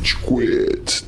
Rage 0.00 0.16
Quit. 0.16 1.04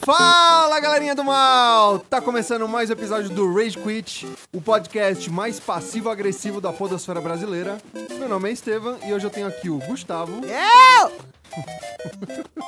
Fala 0.00 0.80
galerinha 0.80 1.14
do 1.14 1.22
mal! 1.22 2.00
Tá 2.00 2.20
começando 2.20 2.66
mais 2.66 2.90
um 2.90 2.92
episódio 2.92 3.30
do 3.30 3.54
Rage 3.54 3.78
Quit, 3.78 4.26
o 4.52 4.60
podcast 4.60 5.30
mais 5.30 5.60
passivo-agressivo 5.60 6.60
da 6.60 6.72
podosfera 6.72 7.20
brasileira. 7.20 7.78
Meu 8.18 8.28
nome 8.28 8.48
é 8.50 8.52
Estevam 8.52 8.98
e 9.06 9.14
hoje 9.14 9.24
eu 9.24 9.30
tenho 9.30 9.46
aqui 9.46 9.70
o 9.70 9.78
Gustavo. 9.78 10.40
Eu! 10.44 11.12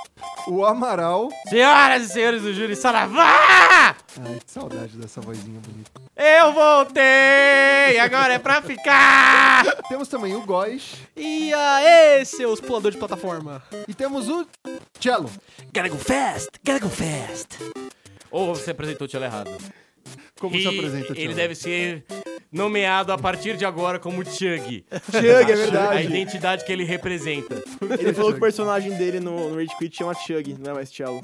o 0.48 0.64
Amaral. 0.64 1.28
Senhoras 1.48 2.04
e 2.04 2.08
senhores 2.12 2.42
do 2.42 2.52
júri, 2.54 2.74
saravá! 2.76 3.94
Ai, 4.20 4.38
que 4.44 4.50
saudade 4.50 4.96
dessa 4.96 5.20
vozinha 5.20 5.60
bonita. 5.60 5.90
Eu 6.16 6.52
voltei! 6.52 7.98
Agora 8.00 8.34
é 8.34 8.38
pra 8.38 8.60
ficar! 8.62 9.64
Temos 9.88 10.08
também 10.08 10.34
o 10.34 10.42
Góis 10.44 10.94
E 11.16 11.52
aê, 11.52 12.24
seus 12.24 12.60
puladores 12.60 12.94
de 12.96 12.98
plataforma. 12.98 13.62
e 13.86 13.94
temos 13.94 14.28
o 14.28 14.46
Cello. 15.00 15.30
Gotta 15.74 15.88
go 15.88 15.98
fast, 15.98 16.48
gotta 16.64 16.80
go 16.80 16.88
fast. 16.88 17.48
Ou 18.30 18.54
você 18.54 18.70
apresentou 18.72 19.06
o 19.06 19.08
tio 19.08 19.22
errado. 19.22 19.50
Como 20.40 20.54
E 20.54 20.62
se 20.62 20.68
apresenta, 20.68 21.12
Ele 21.12 21.20
Cello? 21.22 21.34
deve 21.34 21.54
ser 21.54 22.04
nomeado 22.50 23.12
a 23.12 23.18
partir 23.18 23.56
de 23.56 23.64
agora 23.64 23.98
como 23.98 24.24
Chug. 24.24 24.84
Chug, 25.10 25.26
é 25.26 25.42
A 25.42 25.44
verdade. 25.56 26.06
identidade 26.06 26.64
que 26.64 26.72
ele 26.72 26.84
representa. 26.84 27.62
Ele 27.98 28.12
falou 28.12 28.32
que 28.32 28.38
o 28.38 28.40
personagem 28.40 28.96
dele 28.96 29.20
no, 29.20 29.50
no 29.50 29.56
Rage 29.56 29.76
Quit 29.78 29.96
chama 29.96 30.14
Chug, 30.14 30.56
não 30.58 30.72
é 30.72 30.74
mais 30.74 30.90
Cello. 30.90 31.20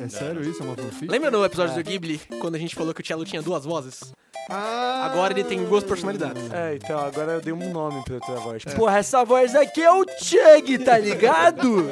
É 0.00 0.08
sério 0.08 0.42
isso? 0.48 0.62
É 0.62 0.66
uma 0.66 0.76
fanfic? 0.76 1.10
Lembra 1.10 1.30
no 1.30 1.44
episódio 1.44 1.74
do 1.74 1.82
Ghibli, 1.82 2.20
quando 2.40 2.54
a 2.54 2.58
gente 2.58 2.74
falou 2.74 2.94
que 2.94 3.00
o 3.00 3.04
Cello 3.06 3.24
tinha 3.24 3.42
duas 3.42 3.64
vozes? 3.64 4.12
Ah, 4.48 5.10
Agora 5.10 5.32
ele 5.32 5.44
tem 5.44 5.62
duas 5.64 5.84
personalidades. 5.84 6.42
É, 6.52 6.76
então, 6.76 6.98
agora 6.98 7.32
eu 7.32 7.40
dei 7.40 7.52
um 7.52 7.70
nome 7.72 8.02
pra 8.04 8.18
tua 8.20 8.36
voz. 8.36 8.64
Porra, 8.64 8.98
essa 8.98 9.24
voz 9.24 9.54
aqui 9.54 9.82
é 9.82 9.92
o 9.92 10.04
Chug, 10.22 10.78
tá 10.78 10.96
ligado? 10.98 11.90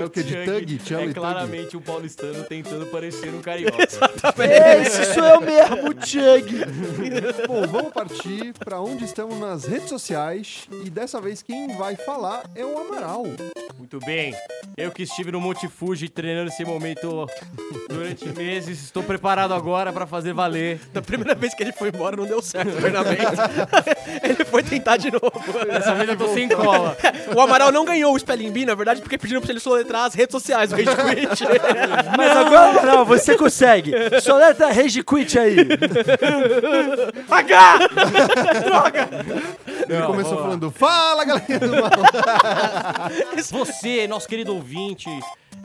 é 0.00 0.04
o 0.04 0.10
que? 0.10 0.22
De 0.22 0.44
Tug? 0.44 0.80
É 0.94 0.98
Tug? 0.98 1.14
claramente 1.14 1.76
um 1.76 1.80
paulistano 1.80 2.42
tentando 2.44 2.86
parecer 2.86 3.28
um 3.32 3.40
carioca. 3.40 3.76
Esse 4.82 5.14
sou 5.14 5.24
eu 5.24 5.40
mesmo, 5.40 5.94
Chug. 6.04 7.46
Bom, 7.46 7.66
vamos 7.66 7.92
partir 7.92 8.52
para 8.54 8.80
onde 8.80 9.04
estamos 9.04 9.38
nas 9.38 9.64
redes 9.64 9.88
sociais 9.88 10.66
e 10.84 10.90
dessa 10.90 11.20
vez 11.20 11.42
quem 11.42 11.76
vai 11.76 11.96
falar 11.96 12.42
é 12.54 12.64
o 12.64 12.76
Amaral. 12.78 13.24
Muito 13.78 13.98
bem. 14.00 14.34
Eu 14.76 14.90
que 14.90 15.02
estive 15.04 15.30
no 15.30 15.40
Monte 15.40 15.68
Fuji 15.68 16.08
treinando 16.08 16.48
esse 16.48 16.64
momento 16.64 17.26
durante 17.88 18.26
meses, 18.30 18.82
estou 18.82 19.02
preparado 19.02 19.54
agora 19.54 19.92
pra 19.92 20.06
fazer 20.06 20.32
valer. 20.32 20.80
Da 20.92 21.00
primeira 21.00 21.34
vez 21.34 21.54
que 21.54 21.62
ele 21.62 21.72
foi 21.72 21.83
embora 21.88 22.16
não 22.16 22.26
deu 22.26 22.40
certo 22.42 22.72
o 22.72 22.76
treinamento. 22.76 23.32
ele 24.22 24.44
foi 24.44 24.62
tentar 24.62 24.96
de 24.96 25.10
novo. 25.10 25.32
Dessa 25.70 25.94
vez 25.94 26.08
eu 26.08 26.16
tô 26.16 26.28
sem 26.28 26.48
cola. 26.54 26.96
O 27.34 27.40
Amaral 27.40 27.72
não 27.72 27.84
ganhou 27.84 28.14
o 28.14 28.18
Spelling 28.18 28.50
Bee, 28.50 28.64
na 28.66 28.74
verdade, 28.74 29.00
porque 29.00 29.18
pediram 29.18 29.40
pra 29.40 29.50
ele 29.50 29.60
soletrar 29.60 30.04
as 30.04 30.14
redes 30.14 30.32
sociais 30.32 30.70
do 30.70 30.76
Rage 30.76 30.86
Quit. 31.36 31.44
Mas 32.16 32.36
agora 32.36 32.82
não, 32.82 33.04
você 33.04 33.36
consegue. 33.36 33.92
Só 34.20 34.36
letra 34.36 34.72
Rage 34.72 35.02
Quit 35.02 35.38
aí. 35.38 35.56
H! 37.30 37.78
Ele 39.88 39.98
Não, 39.98 40.06
começou 40.06 40.36
vamos 40.36 40.40
lá. 40.40 40.46
falando: 40.46 40.70
Fala 40.70 41.24
galerinha 41.24 41.58
do 41.60 41.70
mal! 41.70 41.90
Você, 43.50 44.06
nosso 44.06 44.28
querido 44.28 44.54
ouvinte, 44.54 45.08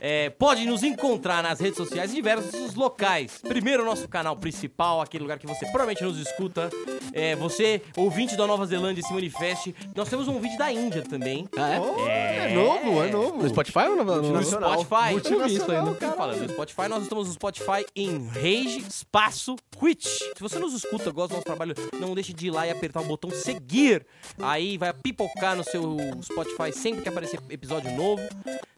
é, 0.00 0.30
pode 0.30 0.64
nos 0.66 0.82
encontrar 0.82 1.42
nas 1.42 1.60
redes 1.60 1.76
sociais 1.76 2.10
em 2.10 2.14
diversos 2.14 2.74
locais. 2.74 3.40
Primeiro, 3.46 3.84
nosso 3.84 4.08
canal 4.08 4.36
principal, 4.36 5.00
aquele 5.00 5.22
lugar 5.22 5.38
que 5.38 5.46
você 5.46 5.66
provavelmente 5.66 6.02
nos 6.02 6.18
escuta. 6.18 6.70
É, 7.12 7.34
você, 7.36 7.82
ouvinte 7.96 8.36
da 8.36 8.46
Nova 8.46 8.64
Zelândia, 8.66 9.02
se 9.02 9.12
manifeste. 9.12 9.74
Nós 9.94 10.08
temos 10.08 10.28
um 10.28 10.34
ouvinte 10.34 10.56
da 10.56 10.72
Índia 10.72 11.02
também. 11.02 11.48
Ah, 11.56 11.74
é? 11.74 11.80
Oh, 11.80 12.06
é 12.06 12.54
novo, 12.54 13.04
é 13.04 13.10
novo. 13.10 13.42
No 13.42 13.48
Spotify 13.48 13.80
ou 13.88 13.96
no, 13.96 14.04
no, 14.04 14.22
No 14.22 14.44
Spotify. 14.44 15.10
Multinacional, 15.12 15.48
isso 15.48 15.70
ainda. 15.72 16.14
Falando 16.16 16.40
no 16.42 16.48
Spotify, 16.48 16.88
nós 16.88 17.02
estamos 17.02 17.26
no 17.28 17.34
Spotify 17.34 17.84
em 17.94 18.26
Rage 18.28 18.84
Espaço 18.88 19.56
Quit. 19.78 20.06
Se 20.08 20.40
você 20.40 20.58
nos 20.58 20.72
escuta, 20.72 21.10
gosta 21.10 21.28
do 21.28 21.36
nosso 21.36 21.46
trabalho, 21.46 21.74
não 21.98 22.14
deixe 22.14 22.32
de 22.32 22.46
ir 22.46 22.50
lá 22.50 22.66
e 22.66 22.70
apertar 22.70 23.00
o 23.00 23.04
botão 23.04 23.30
seguir. 23.30 24.06
Aí 24.40 24.78
vai 24.78 24.92
pipocar 24.92 25.56
no 25.56 25.64
seu 25.64 25.96
Spotify 26.22 26.72
sempre 26.72 27.02
que 27.02 27.08
aparecer 27.08 27.40
episódio 27.50 27.90
novo. 27.92 28.22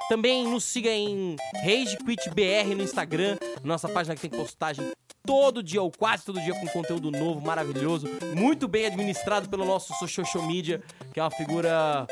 Também 0.09 0.47
nos 0.47 0.65
siga 0.65 0.91
em 0.91 1.37
Rage 1.63 1.97
Quit 1.99 2.29
BR 2.31 2.75
no 2.77 2.83
Instagram, 2.83 3.39
nossa 3.63 3.89
página 3.89 4.15
que 4.15 4.29
tem 4.29 4.31
postagem 4.31 4.93
todo 5.25 5.63
dia 5.63 5.81
ou 5.81 5.91
quase 5.91 6.25
todo 6.25 6.41
dia 6.41 6.55
com 6.55 6.67
conteúdo 6.69 7.11
novo, 7.11 7.41
maravilhoso, 7.41 8.09
muito 8.35 8.67
bem 8.67 8.87
administrado 8.87 9.49
pelo 9.49 9.65
nosso 9.65 9.95
social 9.95 10.45
media, 10.45 10.83
que 11.13 11.21
é 11.21 11.23
uma 11.23 11.31
figura 11.31 12.07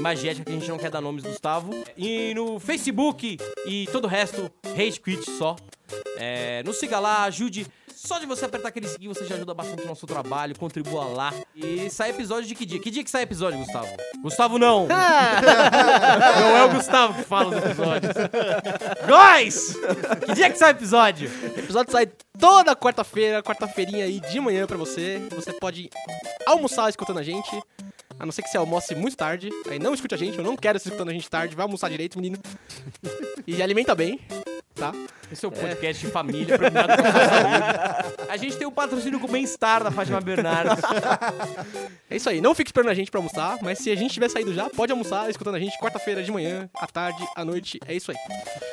magética 0.00 0.44
que 0.44 0.50
a 0.50 0.54
gente 0.54 0.68
não 0.68 0.78
quer 0.78 0.90
dar 0.90 1.00
nomes, 1.00 1.22
Gustavo. 1.22 1.72
E 1.96 2.34
no 2.34 2.58
Facebook 2.58 3.38
e 3.66 3.86
todo 3.92 4.04
o 4.04 4.08
resto, 4.08 4.50
Rage 4.76 5.00
Quit 5.00 5.30
só. 5.30 5.56
É, 6.16 6.62
nos 6.64 6.78
siga 6.78 6.98
lá, 6.98 7.24
ajude. 7.24 7.66
Só 7.94 8.18
de 8.18 8.26
você 8.26 8.44
apertar 8.44 8.68
aquele 8.68 8.86
seguir, 8.86 9.08
você 9.08 9.24
já 9.24 9.34
ajuda 9.34 9.54
bastante 9.54 9.82
o 9.82 9.86
nosso 9.86 10.06
trabalho, 10.06 10.56
contribua 10.58 11.06
lá. 11.06 11.32
E 11.54 11.88
sai 11.88 12.10
episódio 12.10 12.46
de 12.46 12.54
que 12.54 12.66
dia? 12.66 12.78
Que 12.78 12.90
dia 12.90 13.02
que 13.02 13.10
sai 13.10 13.22
episódio, 13.22 13.58
Gustavo? 13.58 13.88
Gustavo 14.20 14.58
não! 14.58 14.86
não 16.40 16.56
é 16.56 16.64
o 16.64 16.74
Gustavo 16.74 17.14
que 17.14 17.22
fala 17.22 17.56
os 17.56 17.64
episódios. 17.64 18.12
Góis! 19.08 19.76
Que 20.26 20.34
dia 20.34 20.50
que 20.50 20.58
sai 20.58 20.70
episódio? 20.70 21.30
O 21.30 21.58
episódio 21.58 21.90
sai 21.90 22.06
toda 22.38 22.76
quarta-feira, 22.76 23.42
quarta-feirinha 23.42 24.04
aí 24.04 24.20
de 24.20 24.40
manhã 24.40 24.66
pra 24.66 24.76
você. 24.76 25.20
Você 25.34 25.54
pode 25.54 25.90
almoçar 26.46 26.90
escutando 26.90 27.18
a 27.18 27.22
gente. 27.22 27.60
A 28.18 28.24
não 28.24 28.32
ser 28.32 28.42
que 28.42 28.48
você 28.48 28.56
almoce 28.56 28.94
muito 28.94 29.16
tarde. 29.16 29.50
Aí 29.70 29.78
não 29.78 29.94
escute 29.94 30.14
a 30.14 30.18
gente, 30.18 30.38
eu 30.38 30.44
não 30.44 30.56
quero 30.56 30.78
você 30.78 30.88
escutando 30.88 31.08
a 31.08 31.12
gente 31.12 31.28
tarde. 31.28 31.56
Vai 31.56 31.64
almoçar 31.64 31.90
direito, 31.90 32.16
menino. 32.20 32.38
E 33.46 33.62
alimenta 33.62 33.94
bem, 33.94 34.20
tá? 34.76 34.92
Esse 35.32 35.44
é 35.44 35.48
o 35.48 35.50
podcast 35.50 36.06
de 36.06 36.12
família, 36.12 36.56
a 38.28 38.36
gente 38.36 38.56
tem 38.56 38.66
o 38.66 38.70
patrocínio 38.70 39.18
com 39.18 39.26
o 39.26 39.30
Bem-Estar 39.30 39.82
da 39.82 39.90
Fátima 39.90 40.20
Bernardes. 40.20 40.84
É 42.08 42.14
isso 42.14 42.30
aí, 42.30 42.40
não 42.40 42.54
fique 42.54 42.68
esperando 42.68 42.90
a 42.90 42.94
gente 42.94 43.10
pra 43.10 43.18
almoçar, 43.18 43.58
mas 43.60 43.80
se 43.80 43.90
a 43.90 43.96
gente 43.96 44.14
tiver 44.14 44.30
saído 44.30 44.54
já, 44.54 44.70
pode 44.70 44.92
almoçar 44.92 45.28
escutando 45.28 45.56
a 45.56 45.58
gente 45.58 45.76
quarta-feira 45.76 46.22
de 46.22 46.30
manhã, 46.30 46.70
à 46.76 46.86
tarde, 46.86 47.26
à 47.34 47.44
noite. 47.44 47.80
É 47.84 47.94
isso 47.94 48.12
aí. 48.12 48.16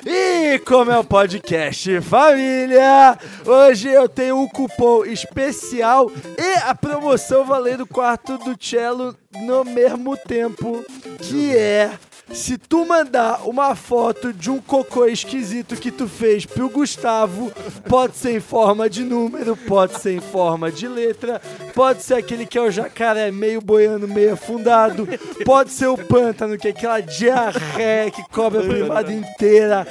E 0.06 0.60
como 0.60 0.92
é 0.92 1.00
o 1.00 1.04
podcast 1.04 2.00
família, 2.02 3.18
hoje 3.44 3.90
eu 3.90 4.08
tenho 4.08 4.40
um 4.40 4.48
cupom 4.48 5.04
especial 5.04 6.12
e 6.38 6.58
a 6.64 6.76
promoção 6.76 7.44
valendo 7.44 7.88
quarto 7.88 8.38
do 8.38 8.56
cello 8.64 9.18
no 9.42 9.66
mesmo 9.66 10.16
tempo, 10.16 10.86
que 11.20 11.58
é 11.58 11.92
se 12.34 12.58
tu 12.58 12.84
mandar 12.86 13.48
uma 13.48 13.76
foto 13.76 14.34
de 14.34 14.50
um 14.50 14.60
cocô 14.60 15.06
esquisito 15.06 15.76
que 15.76 15.92
tu 15.92 16.08
fez 16.08 16.46
pro 16.46 16.70
Gustavo, 16.70 17.52
pode 17.88 18.18
ser 18.18 18.36
em 18.36 18.40
forma 18.40 18.90
de 18.90 19.04
número, 19.04 19.56
pode 19.56 20.00
ser 20.00 20.14
em 20.16 20.20
forma 20.20 20.72
de 20.72 20.88
letra, 20.88 21.40
pode 21.76 22.02
ser 22.02 22.16
aquele 22.16 22.46
que 22.46 22.58
é 22.58 22.62
o 22.62 22.72
jacaré 22.72 23.32
meio 23.32 23.62
boiando, 23.62 24.08
meio 24.08 24.34
afundado, 24.34 25.08
pode 25.46 25.72
ser 25.72 25.88
o 25.88 25.98
pântano, 25.98 26.58
que 26.58 26.68
é 26.68 26.72
aquela 26.72 27.00
diarreia 27.00 28.10
que 28.10 28.24
cobre 28.30 28.60
a 28.60 28.68
privada 28.68 29.14
inteira, 29.14 29.88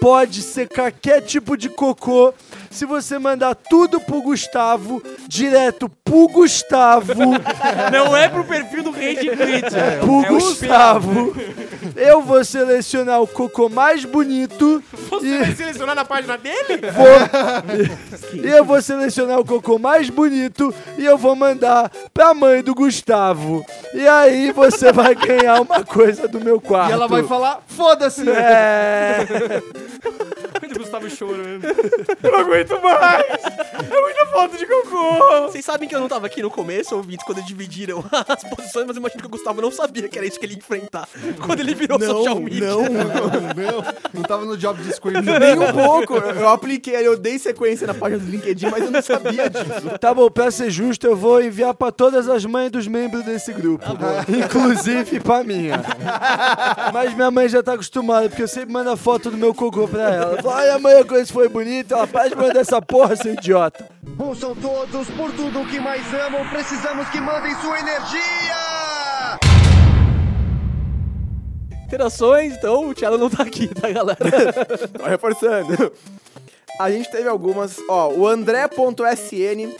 pode 0.00 0.42
ser 0.42 0.68
qualquer 0.68 1.22
tipo 1.22 1.56
de 1.56 1.68
cocô. 1.68 2.34
Se 2.74 2.84
você 2.84 3.20
mandar 3.20 3.54
tudo 3.54 4.00
pro 4.00 4.20
Gustavo, 4.20 5.00
direto 5.28 5.88
pro 6.04 6.26
Gustavo, 6.26 7.14
Não 7.92 8.16
é 8.16 8.28
pro 8.28 8.42
perfil 8.42 8.82
do 8.82 8.90
Rage 8.90 9.30
Quit. 9.30 10.00
pro 10.00 10.24
é 10.24 10.28
o 10.30 10.34
Gustavo, 10.34 11.36
eu 11.94 12.20
vou 12.20 12.44
selecionar 12.44 13.22
o 13.22 13.28
cocô 13.28 13.68
mais 13.68 14.04
bonito 14.04 14.82
Você 15.08 15.24
e 15.24 15.38
vai 15.38 15.54
selecionar 15.54 15.94
na 15.94 16.04
página 16.04 16.36
dele? 16.36 16.80
vou, 16.92 18.42
e 18.42 18.48
eu 18.50 18.64
vou 18.64 18.82
selecionar 18.82 19.38
o 19.38 19.44
cocô 19.44 19.78
mais 19.78 20.10
bonito 20.10 20.74
e 20.98 21.04
eu 21.04 21.16
vou 21.16 21.36
mandar 21.36 21.88
pra 22.12 22.34
mãe 22.34 22.60
do 22.60 22.74
Gustavo. 22.74 23.64
E 23.94 24.04
aí 24.04 24.50
você 24.50 24.90
vai 24.92 25.14
ganhar 25.14 25.60
uma 25.60 25.84
coisa 25.84 26.26
do 26.26 26.40
meu 26.40 26.60
quarto. 26.60 26.90
E 26.90 26.92
ela 26.92 27.06
vai 27.06 27.22
falar: 27.22 27.62
Foda-se! 27.68 28.28
É. 28.28 29.62
O 30.76 30.82
Gustavo 30.82 31.10
chorando. 31.10 31.64
Eu 32.22 32.36
aguento 32.36 32.80
mais! 32.82 33.24
É 33.90 34.00
muita 34.00 34.26
falta 34.26 34.56
de 34.56 34.66
cocô! 34.66 35.42
Vocês 35.48 35.64
sabem 35.64 35.88
que 35.88 35.94
eu 35.94 36.00
não 36.00 36.08
tava 36.08 36.26
aqui 36.26 36.42
no 36.42 36.50
começo, 36.50 36.94
ouvintes, 36.96 37.24
quando 37.24 37.42
dividiram 37.42 38.04
as 38.28 38.42
posições, 38.44 38.86
mas 38.86 38.96
eu 38.96 39.00
imagino 39.00 39.20
que 39.20 39.26
o 39.26 39.30
Gustavo 39.30 39.60
não 39.60 39.70
sabia 39.70 40.08
que 40.08 40.18
era 40.18 40.26
isso 40.26 40.38
que 40.38 40.46
ele 40.46 40.54
ia 40.54 40.58
enfrentar 40.58 41.08
quando 41.44 41.60
ele 41.60 41.74
virou 41.74 41.98
social 42.00 42.40
media. 42.40 42.64
Não, 42.74 42.82
não, 42.84 43.84
não 44.12 44.22
tava 44.22 44.44
no 44.44 44.56
job 44.56 44.80
description. 44.82 45.22
Nem 45.22 45.58
um 45.58 45.72
pouco. 45.72 46.14
Eu, 46.14 46.34
eu 46.36 46.48
apliquei, 46.48 46.94
eu 47.06 47.16
dei 47.16 47.38
sequência 47.38 47.86
na 47.86 47.94
página 47.94 48.20
do 48.20 48.30
LinkedIn, 48.30 48.66
mas 48.70 48.84
eu 48.84 48.90
não 48.90 49.02
sabia 49.02 49.48
disso. 49.50 49.98
Tá 50.00 50.14
bom, 50.14 50.30
pra 50.30 50.50
ser 50.50 50.70
justo, 50.70 51.06
eu 51.06 51.16
vou 51.16 51.42
enviar 51.42 51.74
pra 51.74 51.90
todas 51.92 52.28
as 52.28 52.44
mães 52.44 52.70
dos 52.70 52.86
membros 52.86 53.24
desse 53.24 53.52
grupo. 53.52 53.84
inclusive 54.28 55.20
pra 55.20 55.42
minha. 55.44 55.82
Mas 56.92 57.14
minha 57.14 57.30
mãe 57.30 57.48
já 57.48 57.62
tá 57.62 57.74
acostumada, 57.74 58.28
porque 58.28 58.42
eu 58.42 58.48
sempre 58.48 58.72
mando 58.72 58.90
a 58.90 58.96
foto 58.96 59.30
do 59.30 59.36
meu 59.36 59.54
cocô 59.54 59.86
pra 59.88 60.10
ela. 60.14 60.42
Ai, 60.64 60.70
amanhã 60.70 61.00
a 61.00 61.04
coisa 61.04 61.30
foi 61.30 61.46
bonita. 61.46 61.94
Ela 61.94 62.06
para 62.06 62.28
de 62.28 62.36
mandar 62.36 62.60
essa 62.60 62.80
porra, 62.80 63.14
seu 63.14 63.34
idiota. 63.34 63.86
Ouçam 64.18 64.54
todos, 64.54 65.10
por 65.10 65.30
tudo 65.32 65.60
o 65.60 65.66
que 65.66 65.78
mais 65.78 66.02
amam, 66.14 66.48
precisamos 66.48 67.06
que 67.10 67.20
mandem 67.20 67.54
sua 67.56 67.78
energia! 67.78 68.64
interações, 71.84 72.54
então 72.54 72.88
o 72.88 72.94
Thiago 72.94 73.16
não 73.16 73.30
tá 73.30 73.44
aqui, 73.44 73.68
tá, 73.68 73.88
galera? 73.88 74.18
Ó, 75.00 75.06
reforçando. 75.06 75.92
A 76.80 76.90
gente 76.90 77.08
teve 77.10 77.28
algumas. 77.28 77.76
Ó, 77.88 78.08
o 78.14 78.26
André.sn 78.26 79.76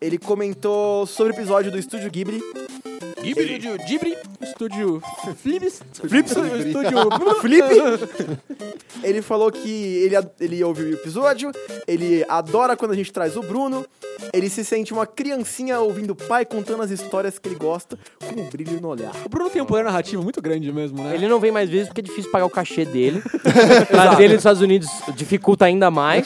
ele 0.00 0.16
comentou 0.16 1.06
sobre 1.06 1.32
o 1.32 1.36
episódio 1.36 1.70
do 1.70 1.78
Estúdio 1.78 2.10
Ghibli. 2.10 2.40
Estúdio 3.24 3.78
Ghibli, 3.78 4.16
estúdio 4.42 5.02
Flips, 5.40 5.82
Flips, 5.92 6.30
estúdio 6.32 7.34
Flip. 7.40 7.64
Ele 9.02 9.20
falou 9.20 9.50
que 9.52 9.68
ele, 9.68 10.14
ele 10.40 10.64
ouviu 10.64 10.86
o 10.86 10.92
episódio, 10.94 11.52
ele 11.86 12.24
adora 12.26 12.74
quando 12.74 12.92
a 12.92 12.94
gente 12.94 13.12
traz 13.12 13.36
o 13.36 13.42
Bruno, 13.42 13.84
ele 14.32 14.48
se 14.48 14.64
sente 14.64 14.94
uma 14.94 15.06
criancinha 15.06 15.78
ouvindo 15.78 16.12
o 16.12 16.16
pai 16.16 16.46
contando 16.46 16.82
as 16.82 16.90
histórias 16.90 17.38
que 17.38 17.48
ele 17.48 17.56
gosta, 17.56 17.98
com 18.18 18.40
um 18.40 18.48
brilho 18.48 18.80
no 18.80 18.88
olhar. 18.88 19.12
O 19.24 19.28
Bruno 19.28 19.50
tem 19.50 19.60
um 19.60 19.66
poder 19.66 19.84
narrativo 19.84 20.22
muito 20.22 20.40
grande 20.40 20.72
mesmo, 20.72 21.02
né? 21.02 21.14
Ele 21.14 21.28
não 21.28 21.38
vem 21.38 21.52
mais 21.52 21.68
vezes 21.68 21.88
porque 21.88 22.00
é 22.00 22.04
difícil 22.04 22.30
pagar 22.30 22.46
o 22.46 22.50
cachê 22.50 22.86
dele. 22.86 23.22
Trazer 23.90 24.22
ele 24.22 24.34
dos 24.34 24.40
Estados 24.40 24.62
Unidos 24.62 24.88
dificulta 25.14 25.66
ainda 25.66 25.90
mais. 25.90 26.24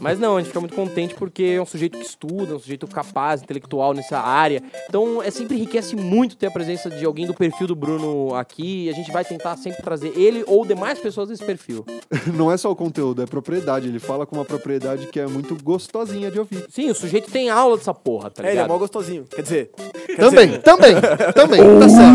Mas 0.00 0.18
não, 0.18 0.36
a 0.36 0.40
gente 0.40 0.48
fica 0.48 0.60
muito 0.60 0.74
contente 0.74 1.14
porque 1.14 1.56
é 1.58 1.60
um 1.60 1.66
sujeito 1.66 1.98
que 1.98 2.06
estuda, 2.06 2.54
um 2.54 2.58
sujeito 2.58 2.86
capaz, 2.86 3.42
intelectual 3.42 3.92
nessa 3.92 4.18
área. 4.18 4.62
Então, 4.88 5.22
é 5.22 5.30
sempre 5.30 5.56
enriquece 5.56 5.94
muito 5.94 6.17
ter 6.36 6.46
a 6.46 6.50
presença 6.50 6.88
de 6.90 7.04
alguém 7.04 7.26
do 7.26 7.34
perfil 7.34 7.66
do 7.66 7.74
Bruno 7.76 8.34
aqui. 8.34 8.86
E 8.86 8.90
a 8.90 8.92
gente 8.92 9.10
vai 9.12 9.24
tentar 9.24 9.56
sempre 9.56 9.82
trazer 9.82 10.12
ele 10.16 10.42
ou 10.46 10.64
demais 10.64 10.98
pessoas 10.98 11.28
desse 11.28 11.44
perfil. 11.44 11.84
Não 12.34 12.50
é 12.50 12.56
só 12.56 12.70
o 12.70 12.76
conteúdo, 12.76 13.22
é 13.22 13.26
propriedade. 13.26 13.88
Ele 13.88 13.98
fala 13.98 14.24
com 14.26 14.36
uma 14.36 14.44
propriedade 14.44 15.06
que 15.08 15.20
é 15.20 15.26
muito 15.26 15.56
gostosinha 15.62 16.30
de 16.30 16.38
ouvir. 16.38 16.64
Sim, 16.68 16.90
o 16.90 16.94
sujeito 16.94 17.30
tem 17.30 17.50
aula 17.50 17.76
dessa 17.76 17.92
porra, 17.94 18.30
tá 18.30 18.42
É, 18.42 18.46
ele 18.46 18.48
é 18.48 18.52
ligado? 18.52 18.68
mó 18.68 18.78
gostosinho. 18.78 19.24
Quer 19.24 19.42
dizer, 19.42 19.70
quer 20.06 20.16
Também, 20.16 20.46
dizer, 20.48 20.62
também, 20.62 20.94
também. 21.34 21.60
tá 21.78 21.88
certo. 21.88 22.08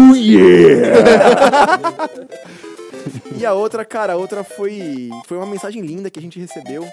E 3.37 3.45
a 3.45 3.53
outra, 3.53 3.83
cara, 3.83 4.13
a 4.13 4.15
outra 4.15 4.43
foi 4.43 5.09
foi 5.25 5.37
uma 5.37 5.45
mensagem 5.45 5.81
linda 5.81 6.09
que 6.09 6.19
a 6.19 6.21
gente 6.21 6.39
recebeu, 6.39 6.87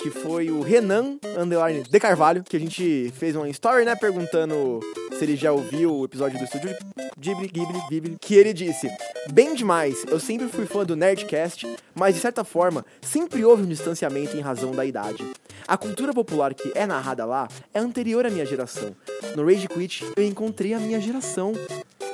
que 0.00 0.10
foi 0.10 0.50
o 0.50 0.60
Renan 0.60 1.18
underline 1.36 1.82
de 1.82 2.00
Carvalho, 2.00 2.42
que 2.42 2.56
a 2.56 2.60
gente 2.60 3.12
fez 3.16 3.34
uma 3.34 3.48
story, 3.48 3.84
né, 3.84 3.94
perguntando 3.96 4.80
se 5.16 5.24
ele 5.24 5.36
já 5.36 5.52
ouviu 5.52 5.94
o 5.94 6.04
episódio 6.04 6.38
do 6.38 6.44
estúdio 6.44 6.76
Ghibli, 7.18 7.48
Ghibli, 7.48 7.80
Ghibli, 7.90 8.16
que 8.20 8.34
ele 8.34 8.52
disse: 8.52 8.88
"Bem 9.32 9.54
demais. 9.54 10.04
Eu 10.08 10.20
sempre 10.20 10.48
fui 10.48 10.66
fã 10.66 10.84
do 10.84 10.96
Nerdcast, 10.96 11.66
mas 11.94 12.14
de 12.14 12.20
certa 12.20 12.44
forma 12.44 12.84
sempre 13.00 13.44
houve 13.44 13.62
um 13.62 13.66
distanciamento 13.66 14.36
em 14.36 14.40
razão 14.40 14.72
da 14.72 14.84
idade. 14.84 15.24
A 15.66 15.76
cultura 15.76 16.14
popular 16.14 16.54
que 16.54 16.72
é 16.74 16.86
narrada 16.86 17.24
lá 17.24 17.48
é 17.74 17.78
anterior 17.80 18.24
à 18.24 18.30
minha 18.30 18.46
geração. 18.46 18.94
No 19.36 19.44
Rage 19.44 19.68
Quit 19.68 20.04
eu 20.16 20.24
encontrei 20.24 20.72
a 20.72 20.78
minha 20.78 21.00
geração. 21.00 21.52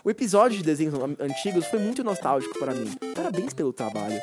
O 0.04 0.10
episódio 0.10 0.58
de 0.58 0.62
desenhos 0.62 0.92
an- 0.94 1.16
antigos 1.18 1.64
foi 1.64 1.78
muito 1.78 2.04
nostálgico 2.04 2.58
para 2.58 2.74
mim. 2.74 2.90
Parabéns 3.14 3.54
pelo 3.54 3.72
trabalho. 3.72 4.20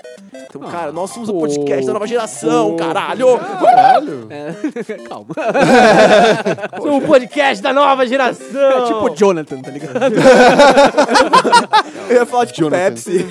Então, 0.48 0.62
cara, 0.70 0.92
nós 0.92 1.10
somos 1.10 1.28
o 1.28 1.34
podcast 1.34 1.88
da 1.88 1.94
nova 1.94 2.06
geração, 2.06 2.76
caralho! 2.76 3.40
Caralho. 3.40 4.28
Calma. 5.10 5.34
Sou 6.80 6.98
o 6.98 7.02
podcast 7.02 7.64
da 7.64 7.74
nova 7.74 8.06
geração! 8.06 8.62
É 8.62 8.86
tipo 8.86 9.06
o 9.06 9.16
Jonathan, 9.16 9.60
tá 9.62 9.72
ligado? 9.72 9.94
Eu 12.10 12.16
ia 12.16 12.26
falar 12.28 12.46
tipo 12.46 12.60
Jonathan. 12.60 12.84
Pepsi. 12.86 13.26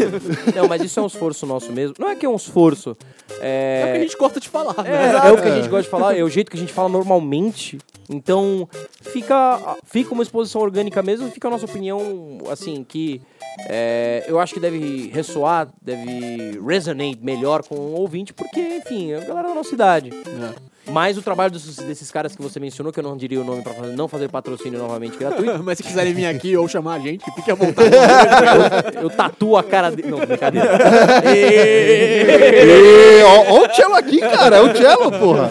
Não, 0.56 0.66
mas 0.66 0.82
isso 0.82 0.98
é 0.98 1.02
um 1.04 1.06
esforço 1.06 1.46
nosso 1.46 1.70
mesmo. 1.70 1.94
Não 2.00 2.08
é 2.08 2.16
que 2.16 2.26
é 2.26 2.28
um 2.28 2.34
esforço. 2.36 2.96
É 3.40 3.82
o 3.82 3.86
que 3.86 3.92
a 3.92 3.96
É, 3.96 4.00
gente 4.02 4.16
gosta 4.16 4.38
de 4.40 4.48
falar, 4.48 4.74
é, 4.86 4.90
né? 4.90 5.28
é 5.28 5.32
o 5.32 5.40
que 5.40 5.48
a 5.48 5.54
gente 5.56 5.68
gosta 5.68 5.82
de 5.84 5.88
falar, 5.88 6.16
é 6.16 6.22
o 6.22 6.28
jeito 6.28 6.50
que 6.50 6.56
a 6.56 6.60
gente 6.60 6.72
fala 6.72 6.88
normalmente. 6.88 7.78
Então, 8.08 8.68
fica, 9.02 9.76
fica 9.84 10.12
uma 10.12 10.22
exposição 10.22 10.60
orgânica 10.60 11.02
mesmo, 11.02 11.30
fica 11.30 11.48
a 11.48 11.50
nossa 11.50 11.64
opinião, 11.64 12.38
assim, 12.50 12.84
que 12.84 13.22
é, 13.68 14.24
eu 14.26 14.40
acho 14.40 14.52
que 14.54 14.60
deve 14.60 15.10
ressoar, 15.12 15.68
deve 15.80 16.58
resonate 16.66 17.20
melhor 17.22 17.62
com 17.62 17.76
o 17.76 17.92
ouvinte, 17.94 18.32
porque, 18.32 18.60
enfim, 18.60 19.12
é 19.12 19.18
a 19.18 19.24
galera 19.24 19.48
da 19.48 19.54
nossa 19.54 19.74
idade. 19.74 20.10
Mas 20.92 21.16
o 21.16 21.22
trabalho 21.22 21.52
dos- 21.52 21.76
desses 21.76 22.10
caras 22.10 22.34
que 22.34 22.42
você 22.42 22.58
mencionou, 22.60 22.92
que 22.92 22.98
eu 22.98 23.04
não 23.04 23.16
diria 23.16 23.40
o 23.40 23.44
nome 23.44 23.62
pra 23.62 23.72
fazer- 23.72 23.96
não 23.96 24.08
fazer 24.08 24.28
patrocínio 24.28 24.78
novamente 24.78 25.16
gratuito, 25.16 25.60
Mas 25.64 25.78
se 25.78 25.84
quiserem 25.84 26.12
vir 26.12 26.26
aqui 26.26 26.56
ou 26.56 26.66
chamar 26.68 26.94
a 26.94 26.98
gente, 26.98 27.24
fique 27.34 27.50
à 27.50 27.54
vontade. 27.54 27.90
eu 29.00 29.08
tatuo 29.10 29.56
a 29.56 29.62
cara 29.62 29.90
dele. 29.90 30.10
Não, 30.10 30.18
brincadeira. 30.18 30.68
Ó 33.50 33.64
o 33.64 33.74
cello 33.74 33.94
aqui, 33.94 34.20
cara. 34.20 34.56
É 34.56 34.60
o 34.60 34.76
cello, 34.76 35.10
porra. 35.12 35.50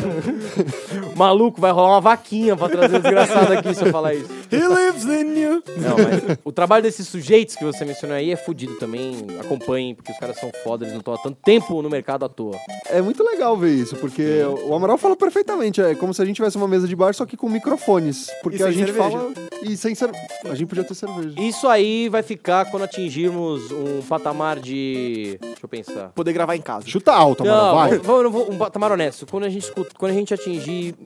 Maluco, 1.19 1.59
vai 1.59 1.71
rolar 1.71 1.89
uma 1.89 2.01
vaquinha 2.01 2.55
pra 2.55 2.69
trazer 2.69 2.95
o 2.95 2.99
desgraçado 3.01 3.53
aqui 3.53 3.73
se 3.73 3.83
eu 3.85 3.91
falar 3.91 4.13
isso. 4.15 4.29
He 4.51 4.57
lives 4.57 5.03
in 5.05 5.37
you. 5.39 5.63
Não, 5.77 5.95
mas 5.97 6.37
o 6.43 6.51
trabalho 6.51 6.81
desses 6.83 7.07
sujeitos 7.07 7.55
que 7.55 7.63
você 7.63 7.83
mencionou 7.85 8.15
aí 8.17 8.31
é 8.31 8.35
fudido 8.35 8.75
também. 8.75 9.17
Acompanhem, 9.39 9.93
porque 9.93 10.11
os 10.11 10.17
caras 10.17 10.37
são 10.39 10.49
foda, 10.63 10.83
eles 10.85 10.93
não 10.93 10.99
estão 10.99 11.13
há 11.13 11.17
tanto 11.17 11.37
tempo 11.43 11.81
no 11.81 11.89
mercado 11.89 12.23
à 12.25 12.29
toa. 12.29 12.55
É 12.89 13.01
muito 13.01 13.23
legal 13.23 13.55
ver 13.57 13.71
isso, 13.73 13.95
porque 13.97 14.41
o 14.65 14.73
Amaral 14.73 14.97
fala 14.97 15.15
perfeitamente. 15.15 15.81
É 15.81 15.93
como 15.95 16.13
se 16.13 16.21
a 16.21 16.25
gente 16.25 16.37
tivesse 16.37 16.57
uma 16.57 16.67
mesa 16.67 16.87
de 16.87 16.95
bar, 16.95 17.13
só 17.13 17.25
que 17.25 17.35
com 17.37 17.49
microfones. 17.49 18.27
Porque 18.41 18.55
E 18.55 18.59
sem 18.59 18.67
a 18.67 18.71
gente 18.71 18.93
cerveja. 18.93 19.09
fala. 19.09 19.31
E 19.61 19.75
sem 19.77 19.93
cerveja. 19.93 20.23
A 20.45 20.55
gente 20.55 20.67
podia 20.67 20.83
ter 20.85 20.95
cerveja. 20.95 21.35
Isso 21.37 21.67
aí 21.67 22.07
vai 22.09 22.23
ficar 22.23 22.71
quando 22.71 22.83
atingirmos 22.83 23.71
um 23.71 24.01
patamar 24.07 24.59
de. 24.59 25.37
Deixa 25.41 25.59
eu 25.63 25.69
pensar. 25.69 26.09
Poder 26.15 26.31
gravar 26.33 26.55
em 26.55 26.61
casa. 26.61 26.87
Chuta 26.87 27.11
alto, 27.11 27.43
Amaral, 27.43 27.65
Não, 27.65 27.75
vai. 27.75 28.23
não 28.23 28.31
vou- 28.31 28.51
um 28.51 28.57
patamar 28.57 28.91
honesto. 28.91 29.25
Quando 29.29 29.43
a 29.43 29.49
gente, 29.49 29.63
escuta, 29.63 29.91
quando 29.97 30.11
a 30.11 30.15
gente 30.15 30.33
atingir 30.33 30.95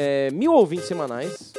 é, 0.00 0.30
mil 0.30 0.52
ouvintes 0.52 0.86
semanais, 0.86 1.52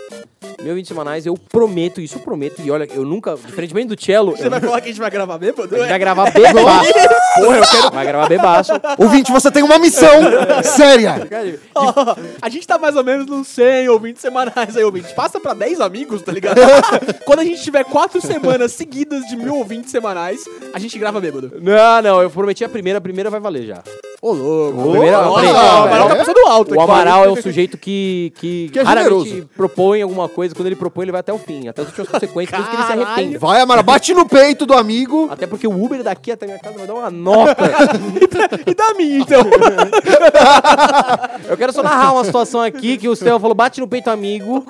mil 0.60 0.70
ouvintes 0.70 0.88
semanais, 0.88 1.26
eu 1.26 1.36
prometo 1.36 2.00
isso, 2.00 2.16
eu 2.18 2.22
prometo. 2.22 2.62
E 2.62 2.72
olha, 2.72 2.88
eu 2.94 3.04
nunca, 3.04 3.36
diferentemente 3.36 3.94
do 3.94 4.02
cello, 4.02 4.32
Você 4.32 4.48
eu, 4.48 4.50
vai 4.50 4.62
falar 4.62 4.80
que 4.80 4.88
a 4.88 4.92
gente 4.92 5.00
vai 5.02 5.12
gravar 5.12 5.38
bêbado? 5.38 5.76
a 5.76 5.80
gente 5.80 5.90
vai 5.90 6.00
gravar 6.00 6.32
bebaço. 6.32 6.94
Porra, 7.36 7.58
eu 7.58 7.68
quero. 7.68 7.92
Vai 7.92 8.06
gravar 8.06 8.30
bebaço. 8.30 8.72
Ouvinte, 8.98 9.30
você 9.32 9.52
tem 9.52 9.62
uma 9.62 9.78
missão 9.78 10.10
séria. 10.64 11.28
Ó, 11.76 12.16
a 12.42 12.50
gente 12.50 12.66
tá 12.66 12.78
mais 12.78 12.96
ou 12.96 13.04
menos 13.04 13.26
nos 13.26 13.48
100 13.50 13.90
ouvintes 13.90 14.22
semanais 14.22 14.78
aí, 14.78 14.84
ouvintes. 14.86 15.12
Passa 15.12 15.38
pra 15.38 15.54
10 15.54 15.82
amigos, 15.82 16.22
tá 16.22 16.32
ligado? 16.32 16.60
Quando 17.26 17.40
a 17.40 17.44
gente 17.44 17.62
tiver 17.62 17.84
4 17.84 18.22
semanas 18.22 18.72
seguidas 18.72 19.26
de 19.28 19.36
mil 19.36 19.56
ouvintes 19.56 19.92
semanais, 19.92 20.46
a 20.74 20.80
gente 20.80 20.98
grava 20.98 21.20
bêbado. 21.20 21.52
Não, 21.62 22.02
não, 22.02 22.22
eu 22.22 22.30
prometi 22.30 22.64
a 22.64 22.70
primeira, 22.70 23.00
a 23.00 23.02
primeira 23.02 23.30
vai 23.30 23.42
valer 23.42 23.66
já. 23.66 23.84
Ô, 24.22 24.34
louco. 24.34 24.78
O 24.78 25.02
Amaral 25.02 26.10
tá 26.10 26.16
passando 26.18 26.40
alto 26.48 26.76
O. 26.76 26.82
Amaral 26.82 27.26
é 27.26 27.30
um 27.32 27.42
sujeito 27.42 27.78
que, 27.78 28.29
que, 28.30 28.70
Que 28.72 28.80
é 28.80 28.84
raramente 28.84 29.48
propõe 29.56 30.02
alguma 30.02 30.28
coisa. 30.30 30.54
Quando 30.56 30.68
ele 30.68 30.76
propõe, 30.76 31.06
ele 31.06 31.12
vai 31.12 31.20
até 31.20 31.34
o 31.34 31.38
fim, 31.38 31.68
até 31.68 31.82
as 31.82 31.88
últimas 31.88 32.10
consequências, 32.10 32.56
por 32.56 32.62
isso 32.62 32.70
que 32.70 32.76
ele 32.76 32.86
se 32.86 32.92
arrepende. 32.92 33.38
Vai, 33.38 33.62
Amaral, 33.62 33.84
bate 33.84 34.14
no 34.14 34.28
peito 34.28 34.66
do 34.66 34.74
amigo. 34.74 35.28
Até 35.32 35.48
porque 35.48 35.68
o 35.68 35.84
Uber 35.84 36.04
daqui 36.04 36.32
até 36.32 36.46
minha 36.46 36.60
casa 36.60 36.78
vai 36.78 36.88
dar 36.88 36.94
uma 36.94 37.12
nota. 37.12 37.56
E 38.66 38.74
da 38.74 38.94
minha, 38.94 39.20
então. 39.20 39.42
Eu 41.48 41.58
quero 41.58 41.72
só 41.74 41.82
narrar 41.82 42.14
uma 42.14 42.24
situação 42.24 42.62
aqui 42.62 42.98
que 42.98 43.08
o 43.08 43.16
Theo 43.16 43.40
falou, 43.40 43.56
bate 43.56 43.80
no 43.80 43.88
peito 43.88 44.10
amigo. 44.10 44.66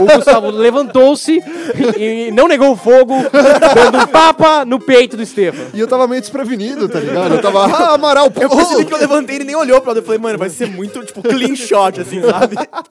O 0.00 0.16
Gustavo 0.16 0.50
levantou-se 0.50 1.42
e 1.96 2.30
não 2.32 2.48
negou 2.48 2.72
o 2.72 2.76
fogo, 2.76 3.14
dando 3.74 3.98
um 3.98 4.06
tapa 4.06 4.64
no 4.64 4.78
peito 4.80 5.16
do 5.16 5.22
Estefan. 5.22 5.66
E 5.74 5.80
eu 5.80 5.86
tava 5.88 6.06
meio 6.06 6.20
desprevenido, 6.20 6.88
tá 6.88 6.98
ligado? 7.00 7.34
Eu 7.34 7.42
tava, 7.42 7.66
ah, 7.66 7.94
Amaral, 7.94 8.30
pô. 8.30 8.42
Eu 8.42 8.48
percebi 8.50 8.84
que 8.84 8.94
eu 8.94 8.98
levantei 8.98 9.36
e 9.36 9.38
ele 9.38 9.44
nem 9.44 9.56
olhou 9.56 9.80
pra. 9.80 9.92
Eu 9.92 10.02
falei, 10.02 10.18
mano, 10.18 10.38
vai 10.38 10.48
ser 10.48 10.68
muito, 10.68 11.04
tipo, 11.04 11.22
clean 11.22 11.54
shot, 11.54 12.00
assim, 12.00 12.22
sabe? 12.22 12.56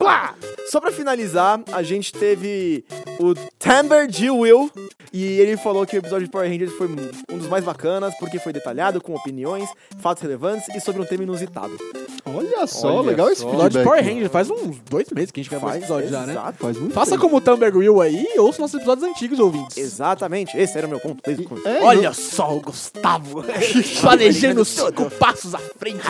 Só 0.70 0.80
pra 0.80 0.90
finalizar, 0.90 1.60
a 1.72 1.82
gente 1.82 2.12
teve 2.12 2.84
o 3.18 3.34
Timber 3.58 4.10
G. 4.10 4.30
Will. 4.30 4.70
E 5.12 5.22
ele 5.40 5.58
falou 5.58 5.84
que 5.84 5.94
o 5.94 5.98
episódio 5.98 6.24
de 6.24 6.32
Power 6.32 6.48
Rangers 6.50 6.72
foi 6.72 6.86
um 7.30 7.36
dos 7.36 7.46
mais 7.46 7.62
bacanas, 7.62 8.14
porque 8.18 8.38
foi 8.38 8.50
detalhado, 8.50 8.98
com 8.98 9.14
opiniões, 9.14 9.68
fatos 10.00 10.22
relevantes 10.22 10.66
e 10.74 10.80
sobre 10.80 11.02
um 11.02 11.04
tema 11.04 11.22
inusitado. 11.24 11.76
Olha 12.24 12.66
só, 12.66 12.94
Olha 12.94 13.08
legal 13.10 13.28
esse 13.28 13.42
só. 13.42 13.48
Episódio 13.48 13.78
de. 13.80 13.84
Power 13.84 14.02
Rangers 14.02 14.32
faz 14.32 14.48
uns 14.48 14.78
dois 14.88 15.06
meses 15.10 15.30
que 15.30 15.40
a 15.40 15.42
gente 15.42 15.50
gravou 15.50 15.68
esse 15.68 15.80
episódio 15.80 16.08
já, 16.08 16.20
né? 16.24 16.32
exato. 16.32 16.58
Faz 16.58 16.78
muito 16.78 16.94
Faça 16.94 17.10
tempo. 17.10 17.22
como 17.24 17.36
o 17.36 17.40
Thumber 17.42 17.76
Will 17.76 18.00
aí 18.00 18.26
e 18.34 18.38
ouça 18.38 18.62
nossos 18.62 18.76
episódios 18.76 19.06
antigos, 19.06 19.38
ouvintes. 19.38 19.76
Exatamente, 19.76 20.56
esse 20.56 20.78
era 20.78 20.86
o 20.86 20.90
meu 20.90 21.00
ponto 21.00 21.20
desde 21.22 21.44
o 21.44 21.48
começo. 21.48 21.68
É, 21.68 21.82
Olha 21.82 22.14
só 22.14 22.56
o 22.56 22.60
Gustavo 22.60 23.44
planejando 24.00 24.64
cinco 24.64 25.10
passos 25.10 25.54
à 25.54 25.58
frente. 25.58 26.00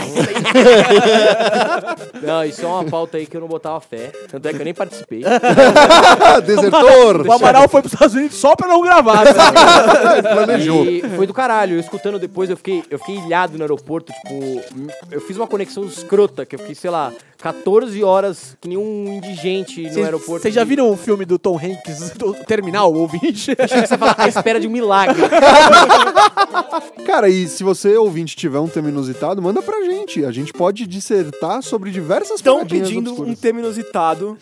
Não, 2.22 2.44
isso 2.44 2.62
é 2.62 2.66
uma 2.68 2.84
pauta 2.84 3.16
aí 3.16 3.26
que 3.26 3.36
eu 3.36 3.40
não 3.40 3.48
botava 3.48 3.80
Tanto 4.30 4.48
é 4.48 4.52
que 4.52 4.60
eu 4.60 4.64
nem 4.64 4.74
participei. 4.74 5.22
Desertor. 6.46 7.26
O 7.26 7.32
Amaral 7.32 7.68
foi 7.68 7.82
pros 7.82 7.92
Estados 7.92 8.14
Unidos 8.14 8.36
só 8.36 8.56
pra 8.56 8.66
não 8.66 8.80
gravar. 8.80 9.24
Planejou. 10.22 10.84
E 10.84 11.02
foi 11.16 11.26
do 11.26 11.34
caralho. 11.34 11.76
Eu 11.76 11.80
escutando 11.80 12.18
depois, 12.18 12.48
eu 12.48 12.56
fiquei, 12.56 12.82
eu 12.90 12.98
fiquei 12.98 13.16
ilhado 13.16 13.56
no 13.58 13.64
aeroporto. 13.64 14.12
Tipo, 14.12 14.62
eu 15.10 15.20
fiz 15.20 15.36
uma 15.36 15.46
conexão 15.46 15.84
escrota, 15.84 16.46
que 16.46 16.54
eu 16.54 16.58
fiquei, 16.58 16.74
sei 16.74 16.90
lá, 16.90 17.12
14 17.42 18.04
horas 18.04 18.56
que 18.60 18.68
nem 18.68 18.78
um 18.78 19.14
indigente 19.14 19.82
no 19.90 20.04
aeroporto. 20.04 20.42
Vocês 20.42 20.54
já 20.54 20.62
viram 20.62 20.88
o 20.90 20.96
filme 20.96 21.24
do 21.24 21.40
Tom 21.40 21.58
Hanks, 21.58 22.10
do 22.16 22.32
Terminal, 22.34 22.94
ouvinte? 22.94 23.56
Você 23.56 23.98
fala, 23.98 24.14
à 24.16 24.28
espera 24.28 24.60
de 24.60 24.68
um 24.68 24.70
milagre. 24.70 25.20
Cara, 27.04 27.28
e 27.28 27.48
se 27.48 27.64
você, 27.64 27.96
ouvinte, 27.96 28.36
tiver 28.36 28.60
um 28.60 28.68
tema 28.68 28.90
inusitado, 28.90 29.42
manda 29.42 29.60
pra 29.60 29.82
gente. 29.84 30.24
A 30.24 30.30
gente 30.30 30.52
pode 30.52 30.86
dissertar 30.86 31.62
sobre 31.62 31.90
diversas 31.90 32.36
Estão 32.36 32.64
pedindo 32.64 33.10
um 33.10 33.14
obscuras. 33.14 33.40
tema 33.40 33.58
inusitado 33.58 34.38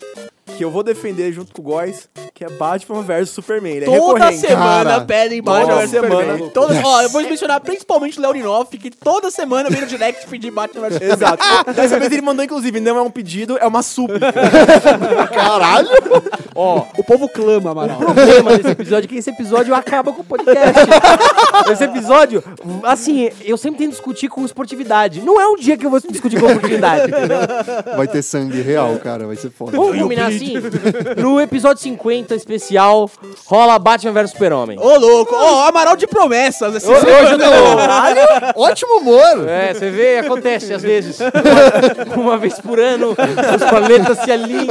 que 0.57 0.63
eu 0.63 0.69
vou 0.69 0.83
defender 0.83 1.31
junto 1.33 1.51
com 1.53 1.61
o 1.61 1.65
Góis. 1.65 2.07
Que 2.33 2.45
é 2.45 2.49
Batman 2.49 3.01
vs 3.03 3.29
Superman. 3.29 3.73
Ele 3.73 3.85
é 3.85 3.87
Toda 3.87 4.19
recorrente. 4.25 4.47
semana 4.47 4.89
Cara, 4.91 5.01
pedem 5.01 5.43
toda 5.43 5.59
Batman 5.59 5.75
vs 5.77 5.89
semana. 5.89 6.15
Superman. 6.15 6.49
Toda, 6.49 6.81
ó, 6.83 7.01
eu 7.01 7.09
vou 7.09 7.21
mencionar 7.23 7.59
principalmente 7.61 8.17
o 8.17 8.21
Leoninoff, 8.21 8.77
que 8.77 8.89
toda 8.89 9.29
semana 9.29 9.69
vem 9.69 9.81
no 9.81 9.87
direct 9.87 10.25
pedir 10.27 10.51
Batman 10.51 10.89
vs 10.89 10.93
Superman. 10.93 11.13
Exato. 11.17 11.73
Dessa 11.73 11.99
vez 11.99 12.11
ele 12.11 12.21
mandou, 12.21 12.43
inclusive, 12.43 12.79
não 12.79 12.97
é 12.97 13.01
um 13.01 13.11
pedido, 13.11 13.57
é 13.57 13.65
uma 13.67 13.83
súplica. 13.83 14.31
Caralho! 15.33 15.89
Ó, 16.55 16.85
o 16.97 17.03
povo 17.03 17.27
clama, 17.29 17.71
Amaral. 17.71 17.97
O 18.01 18.05
problema 18.05 18.57
desse 18.57 18.69
episódio 18.69 19.05
é 19.05 19.07
que 19.07 19.15
esse 19.17 19.29
episódio 19.29 19.75
acaba 19.75 20.11
com 20.11 20.21
o 20.21 20.25
podcast. 20.25 20.79
esse 21.71 21.83
episódio, 21.83 22.43
assim, 22.83 23.29
eu 23.43 23.57
sempre 23.57 23.79
tento 23.79 23.91
discutir 23.91 24.29
com 24.29 24.43
esportividade. 24.45 25.21
Não 25.21 25.39
é 25.39 25.47
um 25.47 25.55
dia 25.55 25.77
que 25.77 25.85
eu 25.85 25.89
vou 25.89 25.99
discutir 25.99 26.39
com 26.39 26.47
esportividade, 26.47 27.11
entendeu? 27.11 27.37
Vai 27.95 28.07
ter 28.07 28.21
sangue 28.21 28.61
real, 28.61 28.97
cara. 28.97 29.27
Vai 29.27 29.35
ser 29.35 29.51
foda. 29.51 29.77
Vamos 29.77 29.97
combinar 29.97 30.27
assim? 30.27 30.53
No 31.17 31.39
episódio 31.39 31.81
50 31.83 32.20
especial, 32.29 33.09
rola 33.45 33.77
Batman 33.79 34.13
vs 34.13 34.31
Super-Homem. 34.31 34.79
Ô, 34.79 34.97
louco. 34.97 35.33
Ó, 35.35 35.67
Amaral 35.67 35.95
de 35.95 36.07
promessas. 36.07 36.75
Esse 36.75 36.89
Hoje 36.89 37.05
eu 37.05 37.37
tô... 37.39 38.61
Ótimo 38.61 38.99
humor! 38.99 39.47
É, 39.47 39.73
você 39.73 39.89
vê, 39.89 40.19
acontece 40.19 40.73
às 40.73 40.81
vezes. 40.81 41.19
Uma, 42.15 42.31
uma 42.31 42.37
vez 42.37 42.59
por 42.59 42.79
ano, 42.79 43.11
os 43.11 43.69
planetas 43.69 44.19
se 44.19 44.31
alinham. 44.31 44.67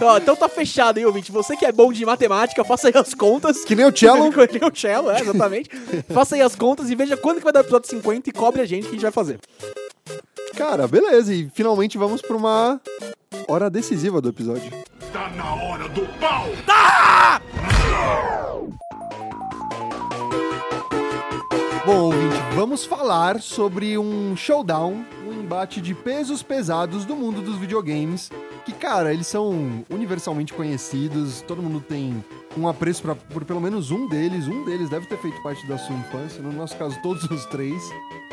Ó, 0.00 0.18
então 0.18 0.36
tá 0.36 0.48
fechado, 0.48 0.98
hein, 0.98 1.06
ouvinte? 1.06 1.32
Você 1.32 1.56
que 1.56 1.66
é 1.66 1.72
bom 1.72 1.92
de 1.92 2.04
matemática, 2.04 2.64
faça 2.64 2.88
aí 2.88 2.94
as 2.96 3.14
contas. 3.14 3.64
Que 3.64 3.74
nem 3.74 3.86
o 3.86 3.96
cello. 3.96 4.32
Que 4.54 4.58
nem 4.58 4.68
o 4.68 4.74
cello, 4.74 5.10
é, 5.10 5.20
exatamente. 5.20 5.70
faça 6.12 6.34
aí 6.34 6.42
as 6.42 6.54
contas 6.54 6.90
e 6.90 6.94
veja 6.94 7.16
quando 7.16 7.38
que 7.38 7.44
vai 7.44 7.52
dar 7.52 7.60
o 7.60 7.62
episódio 7.62 7.88
50 7.88 8.28
e 8.28 8.32
cobre 8.32 8.60
a 8.60 8.66
gente 8.66 8.82
que 8.82 8.88
a 8.88 8.92
gente 8.92 9.02
vai 9.02 9.12
fazer. 9.12 9.38
Cara, 10.56 10.86
beleza. 10.86 11.32
E 11.34 11.50
finalmente 11.52 11.98
vamos 11.98 12.22
pra 12.22 12.36
uma 12.36 12.80
hora 13.48 13.68
decisiva 13.68 14.20
do 14.20 14.28
episódio. 14.28 14.70
Tá 15.12 15.30
na 15.30 15.54
hora 15.54 15.88
do 15.88 16.06
pau! 16.18 16.48
Bom, 21.86 22.04
ouvinte, 22.04 22.34
vamos 22.54 22.86
falar 22.86 23.42
sobre 23.42 23.98
um 23.98 24.34
showdown, 24.34 25.04
um 25.28 25.32
embate 25.34 25.82
de 25.82 25.94
pesos 25.94 26.42
pesados 26.42 27.04
do 27.04 27.14
mundo 27.14 27.42
dos 27.42 27.58
videogames. 27.58 28.30
Que, 28.64 28.72
cara, 28.72 29.12
eles 29.12 29.26
são 29.26 29.84
universalmente 29.90 30.54
conhecidos, 30.54 31.42
todo 31.42 31.62
mundo 31.62 31.82
tem 31.86 32.24
um 32.56 32.66
apreço 32.66 33.02
pra, 33.02 33.14
por 33.14 33.44
pelo 33.44 33.60
menos 33.60 33.90
um 33.90 34.08
deles. 34.08 34.48
Um 34.48 34.64
deles 34.64 34.88
deve 34.88 35.06
ter 35.06 35.18
feito 35.18 35.42
parte 35.42 35.66
da 35.66 35.76
sua 35.76 35.94
infância, 35.94 36.42
no 36.42 36.50
nosso 36.52 36.74
caso, 36.78 36.98
todos 37.02 37.24
os 37.24 37.44
três. 37.46 37.82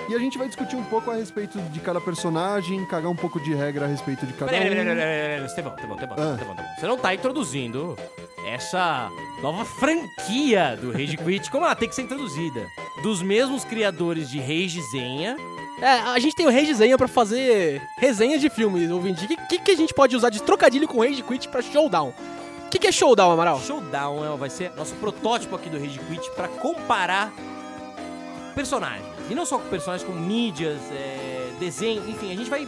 E 0.10 0.16
a 0.16 0.20
gente 0.20 0.38
vai 0.38 0.48
discutir 0.48 0.76
um 0.76 0.84
pouco 0.84 1.10
a 1.10 1.16
respeito 1.16 1.58
de 1.60 1.80
cada 1.80 2.02
personagem, 2.02 2.86
cagar 2.86 3.10
um 3.10 3.16
pouco 3.16 3.40
de 3.40 3.54
regra 3.54 3.86
a 3.86 3.88
respeito 3.88 4.26
de 4.26 4.34
cada 4.34 4.52
Peraí, 4.52 4.70
peraí, 4.70 4.86
peraí, 4.86 4.96
um. 4.96 5.00
peraí, 5.00 5.30
peraí, 5.32 5.46
Estevão, 5.46 5.74
Estevão, 5.76 5.96
Estevão, 5.96 6.16
Ah. 6.20 6.34
Estevão. 6.34 6.56
Você 6.80 6.88
não 6.88 6.98
tá 6.98 7.14
introduzindo 7.14 7.98
essa 8.46 9.10
nova 9.42 9.64
franquia 9.64 10.78
do 10.82 10.92
Rage 10.92 11.16
Quit 11.16 11.50
como 11.50 11.66
ela 11.66 11.76
tem 11.76 11.88
que 11.88 11.96
ser 11.96 12.02
introduzida. 12.02 12.66
Dos 13.04 13.22
mesmos 13.22 13.64
criadores 13.64 14.30
de 14.30 14.40
Rage 14.40 14.82
Zenha. 14.92 15.38
É, 15.82 15.88
a 15.88 16.20
gente 16.20 16.36
tem 16.36 16.46
o 16.46 16.52
Rage 16.52 16.74
Zenha 16.74 16.98
pra 16.98 17.08
fazer 17.08 17.82
resenhas 17.98 18.42
de 18.42 18.50
filmes, 18.50 18.92
ouvinte. 18.92 19.24
O 19.26 19.28
que, 19.28 19.38
que, 19.38 19.60
que 19.60 19.72
a 19.72 19.78
gente 19.78 19.94
pode 19.94 20.16
usar 20.16 20.30
de 20.30 20.42
trocadilho 20.44 20.88
com 20.88 21.00
Rage 21.02 21.24
Quit 21.24 21.48
pra 21.48 21.62
showdown? 21.62 22.10
O 22.66 22.70
que, 22.70 22.78
que 22.80 22.88
é 22.88 22.92
showdown, 22.92 23.32
Amaral? 23.32 23.60
Showdown 23.62 24.34
é, 24.34 24.38
vai 24.38 24.50
ser 24.50 24.72
nosso 24.76 24.94
protótipo 24.96 25.56
aqui 25.56 25.70
do 25.70 25.80
Rage 25.80 26.00
Quit 26.00 26.30
pra 26.36 26.48
comparar 26.48 27.32
personagens. 28.54 29.11
E 29.30 29.36
não 29.36 29.46
só 29.46 29.58
com 29.58 29.70
personagens, 29.70 30.08
com 30.08 30.16
mídias, 30.16 30.80
é, 30.92 31.54
desenho, 31.60 32.08
enfim, 32.10 32.32
a 32.32 32.36
gente 32.36 32.50
vai 32.50 32.68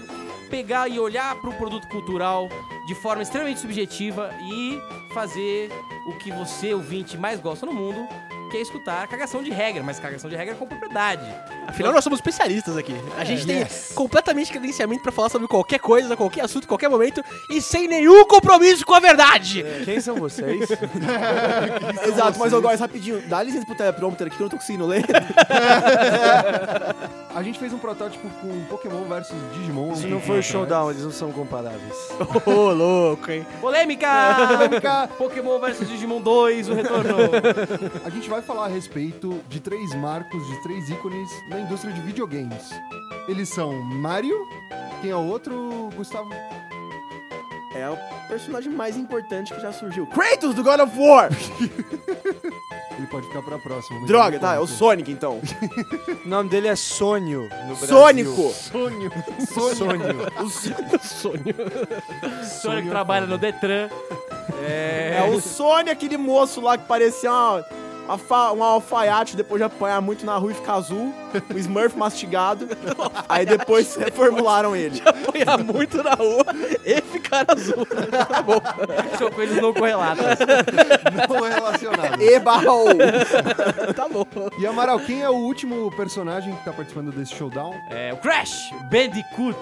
pegar 0.50 0.88
e 0.88 1.00
olhar 1.00 1.36
pro 1.42 1.52
produto 1.54 1.88
cultural 1.88 2.48
de 2.86 2.96
forma 2.96 3.24
extremamente 3.24 3.60
subjetiva 3.60 4.30
e 4.42 4.80
fazer 5.14 5.72
o 6.06 6.14
que 6.14 6.32
você, 6.32 6.74
ouvinte, 6.74 7.18
mais 7.18 7.40
gosta 7.40 7.66
no 7.66 7.74
mundo, 7.74 8.08
que 8.54 8.58
é 8.58 8.62
escutar 8.62 9.08
cagação 9.08 9.42
de 9.42 9.50
regra, 9.50 9.82
mas 9.82 9.98
cagação 9.98 10.30
de 10.30 10.36
regra 10.36 10.54
com 10.54 10.68
propriedade. 10.68 11.26
Afinal, 11.68 11.92
nós 11.92 12.04
somos 12.04 12.20
especialistas 12.20 12.78
aqui. 12.78 12.94
A 13.18 13.24
gente 13.24 13.48
tem 13.48 13.66
completamente 13.96 14.52
credenciamento 14.52 15.02
pra 15.02 15.12
falar 15.12 15.30
sobre 15.30 15.48
qualquer 15.48 15.80
coisa, 15.80 16.16
qualquer 16.16 16.42
assunto, 16.42 16.68
qualquer 16.68 16.88
momento 16.88 17.24
e 17.50 17.60
sem 17.60 17.88
nenhum 17.88 18.28
compromisso 18.28 18.86
com 18.86 18.94
a 18.94 19.00
verdade. 19.00 19.66
Quem 19.84 20.00
são 20.00 20.18
vocês? 20.18 20.70
Exato, 22.06 22.38
mas 22.38 22.54
eu 22.54 22.62
gosto 22.62 22.80
rapidinho. 22.80 23.24
Dá 23.28 23.42
licença 23.42 23.66
pro 23.66 23.74
teleprompter 23.74 24.28
aqui 24.28 24.36
que 24.38 24.44
eu 24.44 24.46
não 24.46 24.52
tô 24.52 24.58
conseguindo 24.58 24.86
ler. 24.86 25.04
A 27.36 27.42
gente 27.42 27.58
fez 27.58 27.74
um 27.74 27.80
protótipo 27.80 28.30
com 28.40 28.66
Pokémon 28.66 29.06
versus 29.06 29.36
Digimon. 29.56 29.94
Isso 29.94 30.08
não 30.08 30.22
foi 30.22 30.38
o 30.38 30.44
showdown, 30.44 30.92
eles 30.92 31.04
não 31.04 31.12
são 31.12 31.32
comparáveis. 31.32 32.10
Ô, 32.46 32.72
louco, 32.72 33.32
hein? 33.32 33.44
Polêmica! 33.60 34.08
Polêmica! 34.48 35.10
Pokémon 35.18 35.60
vs 35.60 35.90
Digimon 35.90 36.22
2, 36.22 36.70
o 36.70 36.74
retorno. 36.76 37.16
A 38.06 38.10
gente 38.12 38.30
vai 38.30 38.43
falar 38.44 38.66
a 38.66 38.68
respeito 38.68 39.42
de 39.50 39.60
três 39.60 39.96
marcos, 39.96 40.46
de 40.46 40.64
três 40.64 40.90
ícones 40.90 41.30
na 41.50 41.60
indústria 41.62 41.94
de 41.94 42.02
videogames. 42.02 42.70
Eles 43.28 43.50
são 43.50 43.74
Mario, 43.82 44.38
quem 45.02 45.12
é 45.12 45.16
o 45.16 45.26
outro, 45.26 45.90
Gustavo? 45.96 46.30
É 47.76 47.90
o 47.90 47.98
personagem 48.28 48.72
mais 48.72 48.98
importante 48.98 49.54
que 49.54 49.60
já 49.60 49.72
surgiu. 49.72 50.06
Kratos 50.08 50.54
do 50.54 50.64
God 50.64 50.82
of 50.82 51.00
War! 51.00 51.30
Ele 52.96 53.08
pode 53.08 53.26
ficar 53.26 53.42
pra 53.42 53.58
próxima. 53.58 54.06
Droga, 54.06 54.38
tá, 54.40 54.54
é 54.54 54.60
o. 54.60 54.68
Sonic 54.68 55.12
então. 55.12 55.42
O 56.24 56.30
nome 56.30 56.50
dele 56.50 56.68
é 56.68 56.76
Sônio 56.76 57.50
no 57.68 57.76
Brasil. 57.76 57.88
Sônico! 57.88 58.54
Sônio. 58.54 59.12
Sônio. 61.02 61.56
Sonic 62.62 62.90
trabalha 62.90 63.26
no 63.26 63.40
Detran. 63.40 63.90
É 64.62 65.24
o 65.30 65.42
Sony, 65.42 65.90
aquele 65.90 66.18
moço 66.18 66.62
lá 66.62 66.78
que 66.78 66.86
parecia 66.86 67.32
uma, 67.32 67.66
um 68.56 68.64
alfaiate 68.64 69.36
depois 69.36 69.60
de 69.60 69.66
apanhar 69.66 70.02
muito 70.02 70.26
na 70.26 70.38
rua 70.38 70.52
e 70.52 70.56
ficar 70.56 70.74
azul. 70.76 71.14
O 71.54 71.58
Smurf 71.58 71.98
mastigado. 71.98 72.68
Aí 73.28 73.46
depois 73.46 73.96
reformularam 73.96 74.76
ele. 74.76 75.02
Apanhar 75.06 75.58
muito 75.60 76.04
na 76.04 76.14
rua 76.14 76.46
e 76.86 77.02
ficar 77.02 77.46
azul. 77.48 77.86
tá 77.86 78.42
bom. 78.42 78.62
São 79.18 79.32
coisas 79.32 79.62
não 79.62 79.74
correlatas. 79.74 80.40
Não 81.30 81.42
relacionado. 81.42 82.22
E 82.22 82.40
barra 82.40 82.72
ou. 82.72 82.90
Tá 83.96 84.08
bom. 84.08 84.26
E 84.60 84.68
Amaral, 84.68 85.00
quem 85.00 85.22
é 85.22 85.30
o 85.30 85.36
último 85.36 85.90
personagem 85.96 86.56
que 86.56 86.66
tá 86.66 86.72
participando 86.74 87.12
desse 87.12 87.34
showdown? 87.36 87.74
É 87.90 88.14
o 88.14 88.18
Crash 88.18 88.72
Bandicoot. 88.92 89.58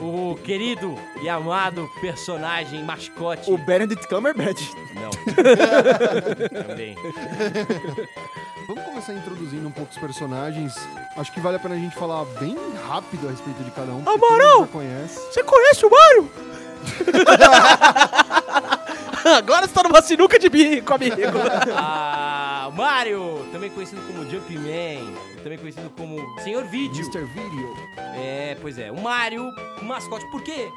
O 0.00 0.36
querido 0.44 0.96
e 1.22 1.28
amado 1.28 1.88
personagem 2.00 2.84
mascote. 2.84 3.50
O 3.50 3.58
Benedict 3.58 4.06
Cumberbatch. 4.08 4.62
Não. 4.94 5.10
Também. 6.66 6.94
Vamos 8.68 8.84
começar 8.84 9.14
introduzindo 9.14 9.66
um 9.66 9.70
pouco 9.70 9.90
os 9.90 9.98
personagens. 9.98 10.74
Acho 11.16 11.32
que 11.32 11.40
vale 11.40 11.56
a 11.56 11.58
pena 11.58 11.74
a 11.74 11.78
gente 11.78 11.96
falar 11.96 12.24
bem 12.38 12.56
rápido 12.86 13.26
a 13.26 13.30
respeito 13.30 13.62
de 13.64 13.70
cada 13.70 13.92
um. 13.92 14.02
Amaral! 14.08 14.66
conhece. 14.68 15.18
Você 15.32 15.42
conhece 15.42 15.86
o 15.86 15.90
Mario? 15.90 16.30
Agora 19.36 19.66
você 19.66 19.74
tá 19.74 19.82
numa 19.82 20.00
sinuca 20.00 20.38
de 20.38 20.48
bico, 20.48 20.94
amigo. 20.94 21.16
Ah, 21.74 22.70
Mario, 22.74 23.46
também 23.52 23.68
conhecido 23.70 24.00
como 24.02 24.28
Jumpman, 24.30 25.12
também 25.38 25.58
conhecido 25.58 25.90
como 25.90 26.16
Senhor 26.40 26.64
Vídeo. 26.64 27.04
Mr. 27.04 27.24
Video. 27.24 27.74
É, 28.16 28.56
pois 28.60 28.78
é, 28.78 28.90
o 28.90 29.00
Mario, 29.00 29.48
o 29.80 29.84
mascote, 29.84 30.26
por 30.30 30.42
quê? 30.42 30.68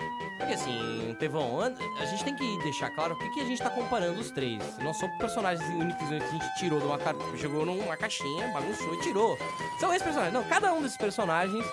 Porque 0.41 0.55
assim, 0.55 1.15
Tevão, 1.19 1.59
a 1.99 2.05
gente 2.05 2.23
tem 2.23 2.35
que 2.35 2.57
deixar 2.63 2.89
claro 2.89 3.15
por 3.15 3.27
que 3.27 3.35
que 3.35 3.41
a 3.41 3.45
gente 3.45 3.61
tá 3.61 3.69
comparando 3.69 4.19
os 4.19 4.31
três. 4.31 4.59
Não 4.79 4.91
são 4.91 5.07
personagens 5.17 5.67
únicos 5.69 6.07
que 6.07 6.15
a 6.15 6.19
gente 6.19 6.55
tirou 6.57 6.79
de 6.79 6.85
uma 6.87 6.97
jogou 7.35 7.63
numa 7.63 7.95
caixinha, 7.95 8.47
bagunçou 8.47 8.91
e 8.95 8.99
tirou. 9.01 9.37
São 9.79 9.91
esses 9.91 10.01
personagens. 10.01 10.33
Não, 10.33 10.43
cada 10.45 10.73
um 10.73 10.81
desses 10.81 10.97
personagens, 10.97 11.63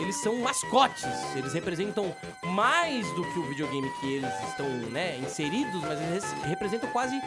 eles 0.00 0.16
são 0.16 0.38
mascotes. 0.38 1.04
Eles 1.36 1.52
representam 1.52 2.16
mais 2.44 3.06
do 3.12 3.24
que 3.30 3.38
o 3.38 3.42
videogame 3.42 3.90
que 4.00 4.14
eles 4.14 4.32
estão, 4.48 4.66
né, 4.90 5.18
inseridos, 5.18 5.82
mas 5.82 6.00
eles 6.00 6.24
representam 6.44 6.88
quase 6.90 7.20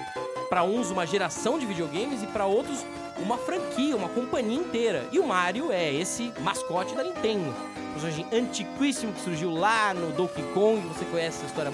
para 0.50 0.63
uns 0.63 0.89
uma 0.89 1.05
geração 1.05 1.59
de 1.59 1.65
videogames 1.67 2.24
e 2.24 2.27
para 2.27 2.47
outros 2.47 2.83
uma 3.19 3.38
franquia, 3.38 3.95
uma 3.95 4.09
companhia 4.09 4.57
inteira. 4.57 5.07
E 5.12 5.19
o 5.19 5.27
Mario 5.27 5.71
é 5.71 5.93
esse 5.93 6.31
mascote 6.39 6.95
da 6.95 7.03
Nintendo. 7.03 7.53
Personagem 7.93 8.27
antiquíssimo 8.31 9.13
que 9.13 9.21
surgiu 9.21 9.51
lá 9.51 9.93
no 9.93 10.12
Donkey 10.12 10.43
Kong. 10.53 10.88
Você 10.88 11.05
conhece 11.05 11.38
essa 11.38 11.45
história 11.47 11.71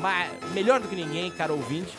melhor 0.54 0.80
do 0.80 0.88
que 0.88 0.96
ninguém, 0.96 1.30
cara 1.32 1.54
ouvinte. 1.54 1.98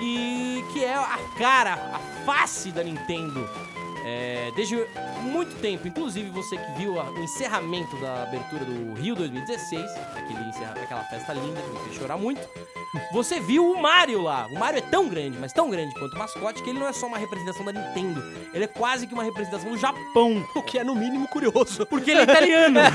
E 0.00 0.62
que 0.72 0.84
é 0.84 0.94
a 0.94 1.18
cara, 1.38 1.74
a 1.94 2.24
face 2.24 2.70
da 2.70 2.82
Nintendo. 2.82 3.48
É, 4.08 4.52
desde 4.54 4.76
muito 5.22 5.54
tempo, 5.60 5.88
inclusive 5.88 6.30
você 6.30 6.56
que 6.56 6.72
viu 6.78 7.00
a- 7.00 7.10
o 7.10 7.18
encerramento 7.24 7.96
da 8.00 8.22
abertura 8.22 8.64
do 8.64 8.94
Rio 8.94 9.16
2016, 9.16 9.84
aquele 10.16 10.48
encerra- 10.48 10.74
aquela 10.80 11.02
festa 11.04 11.32
linda 11.32 11.60
que 11.60 11.70
me 11.70 11.78
fez 11.80 11.96
chorar 11.96 12.16
muito, 12.16 12.40
você 13.12 13.40
viu 13.40 13.68
o 13.72 13.82
Mario 13.82 14.22
lá. 14.22 14.46
O 14.50 14.58
Mario 14.58 14.78
é 14.78 14.82
tão 14.82 15.08
grande, 15.08 15.36
mas 15.38 15.52
tão 15.52 15.68
grande 15.68 15.92
quanto 15.94 16.14
o 16.14 16.18
mascote, 16.18 16.62
que 16.62 16.70
ele 16.70 16.78
não 16.78 16.86
é 16.86 16.92
só 16.92 17.06
uma 17.06 17.18
representação 17.18 17.64
da 17.64 17.72
Nintendo, 17.72 18.22
ele 18.54 18.64
é 18.64 18.68
quase 18.68 19.06
que 19.06 19.12
uma 19.14 19.24
representação 19.24 19.70
do 19.70 19.76
Japão. 19.78 20.46
O 20.54 20.62
que 20.62 20.78
é, 20.78 20.84
no 20.84 20.94
mínimo, 20.94 21.26
curioso. 21.28 21.84
Porque 21.86 22.10
ele 22.12 22.20
é 22.20 22.22
italiano. 22.24 22.78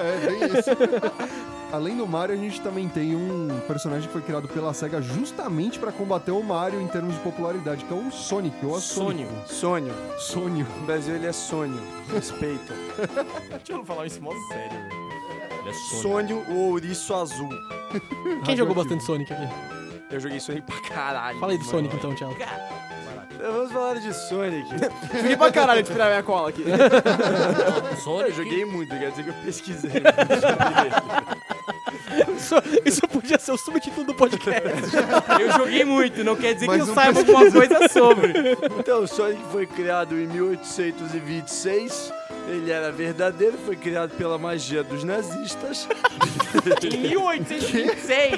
É, 0.00 0.26
bem 0.26 0.58
isso. 0.58 0.70
além 1.72 1.96
do 1.96 2.06
Mario, 2.06 2.34
a 2.34 2.38
gente 2.38 2.60
também 2.60 2.88
tem 2.88 3.14
um 3.14 3.60
personagem 3.66 4.06
que 4.06 4.12
foi 4.12 4.22
criado 4.22 4.48
pela 4.48 4.72
SEGA 4.72 5.00
justamente 5.00 5.78
pra 5.78 5.92
combater 5.92 6.30
o 6.30 6.42
Mario 6.42 6.80
em 6.80 6.86
termos 6.88 7.14
de 7.14 7.20
popularidade, 7.20 7.84
que 7.84 7.92
é 7.92 7.96
o 7.96 8.10
Sonic, 8.10 8.64
ou 8.64 8.76
a 8.76 8.80
Sônio. 8.80 9.28
Sonho. 9.46 9.94
Sonic. 10.18 10.68
No 10.80 10.86
Brasil 10.86 11.14
ele 11.16 11.26
é 11.26 11.32
sonho. 11.32 11.80
Respeita. 12.12 12.74
Deixa 13.48 13.72
eu 13.72 13.84
falar 13.84 14.06
isso 14.06 14.20
mó 14.22 14.32
sério, 14.48 14.70
velho. 14.70 15.60
Ele 15.60 15.68
é 15.68 15.72
Sônio. 15.72 16.44
Sonho, 16.44 16.56
o 16.56 16.70
ouriço 16.70 17.14
azul. 17.14 17.50
Quem 18.44 18.56
jogou 18.56 18.74
bastante 18.74 19.04
Sonic 19.04 19.32
aqui? 19.32 19.48
Eu 20.10 20.18
joguei 20.20 20.40
Sonic 20.40 20.66
pra 20.66 20.80
caralho. 20.88 21.38
Fala 21.38 21.52
aí 21.52 21.58
do 21.58 21.64
Sonic 21.64 21.94
então, 21.94 22.14
Thiago. 22.14 22.36
Vamos 23.40 23.72
falar 23.72 23.94
de 23.94 24.12
Sonic. 24.12 24.68
Joguei 25.14 25.36
pra 25.36 25.50
caralho 25.50 25.82
de 25.82 25.90
tirar 25.90 26.08
minha 26.08 26.22
cola 26.22 26.50
aqui. 26.50 26.62
Eu 27.90 27.96
Sonic. 27.96 28.32
joguei 28.36 28.64
muito, 28.64 28.90
quer 28.90 29.10
dizer 29.10 29.22
que 29.22 29.30
eu 29.30 29.34
pesquisei. 29.44 29.90
Isso, 32.36 32.54
isso 32.84 33.08
podia 33.08 33.38
ser 33.38 33.52
o 33.52 33.56
subtítulo 33.56 34.06
do 34.06 34.14
podcast. 34.14 34.62
Eu 35.40 35.52
joguei 35.52 35.84
muito, 35.84 36.24
não 36.24 36.36
quer 36.36 36.54
dizer 36.54 36.66
Mas 36.66 36.76
que 36.76 36.82
eu 36.82 36.86
não 36.86 36.94
saiba 36.94 37.20
alguma 37.20 37.50
coisa 37.50 37.88
sobre. 37.88 38.32
Então, 38.78 39.02
o 39.02 39.06
Sonic 39.06 39.42
foi 39.52 39.66
criado 39.66 40.14
em 40.14 40.26
1826. 40.26 42.12
Ele 42.48 42.70
era 42.70 42.90
verdadeiro, 42.90 43.56
foi 43.64 43.76
criado 43.76 44.10
pela 44.16 44.36
magia 44.38 44.82
dos 44.82 45.04
nazistas. 45.04 45.88
Em 46.82 46.98
1826, 47.08 48.32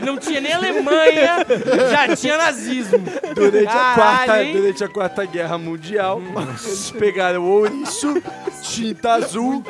não 0.00 0.16
tinha 0.16 0.40
nem 0.40 0.52
Alemanha, 0.54 1.44
já 1.90 2.16
tinha 2.16 2.38
nazismo. 2.38 3.04
Durante, 3.34 3.66
a 3.68 3.72
Caralho, 3.72 3.94
quarta, 3.94 4.42
hein? 4.42 4.52
durante 4.56 4.84
a 4.84 4.88
Quarta 4.88 5.24
Guerra 5.26 5.58
Mundial, 5.58 6.22
eles 6.48 6.90
pegaram 6.92 7.42
o 7.42 7.50
ouriço, 7.60 8.14
tinta 8.62 9.12
azul 9.12 9.62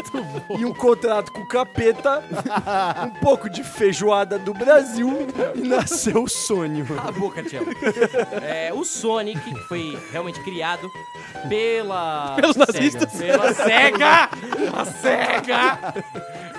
e 0.57 0.64
um 0.64 0.73
contrato 0.73 1.33
com 1.33 1.40
o 1.40 1.49
capeta, 1.49 2.23
um 3.04 3.21
pouco 3.21 3.50
de 3.50 3.64
feijoada 3.64 4.38
do 4.38 4.54
Brasil 4.54 5.26
e 5.57 5.61
nasceu 5.66 6.23
o 6.23 6.28
sonho. 6.28 6.87
Cala 6.87 7.09
a 7.09 7.12
boca, 7.12 7.43
Tiago. 7.43 7.71
É, 8.43 8.73
o 8.73 8.85
Sonic 8.85 9.40
que 9.40 9.54
foi 9.69 9.99
realmente 10.12 10.40
criado 10.40 10.88
pela... 11.49 12.37
Pelos 12.37 12.57
SEGA. 12.57 12.73
nazistas. 12.73 13.12
Pela 13.18 13.54
SEGA! 13.54 14.30
A 14.73 14.85
SEGA! 14.85 15.94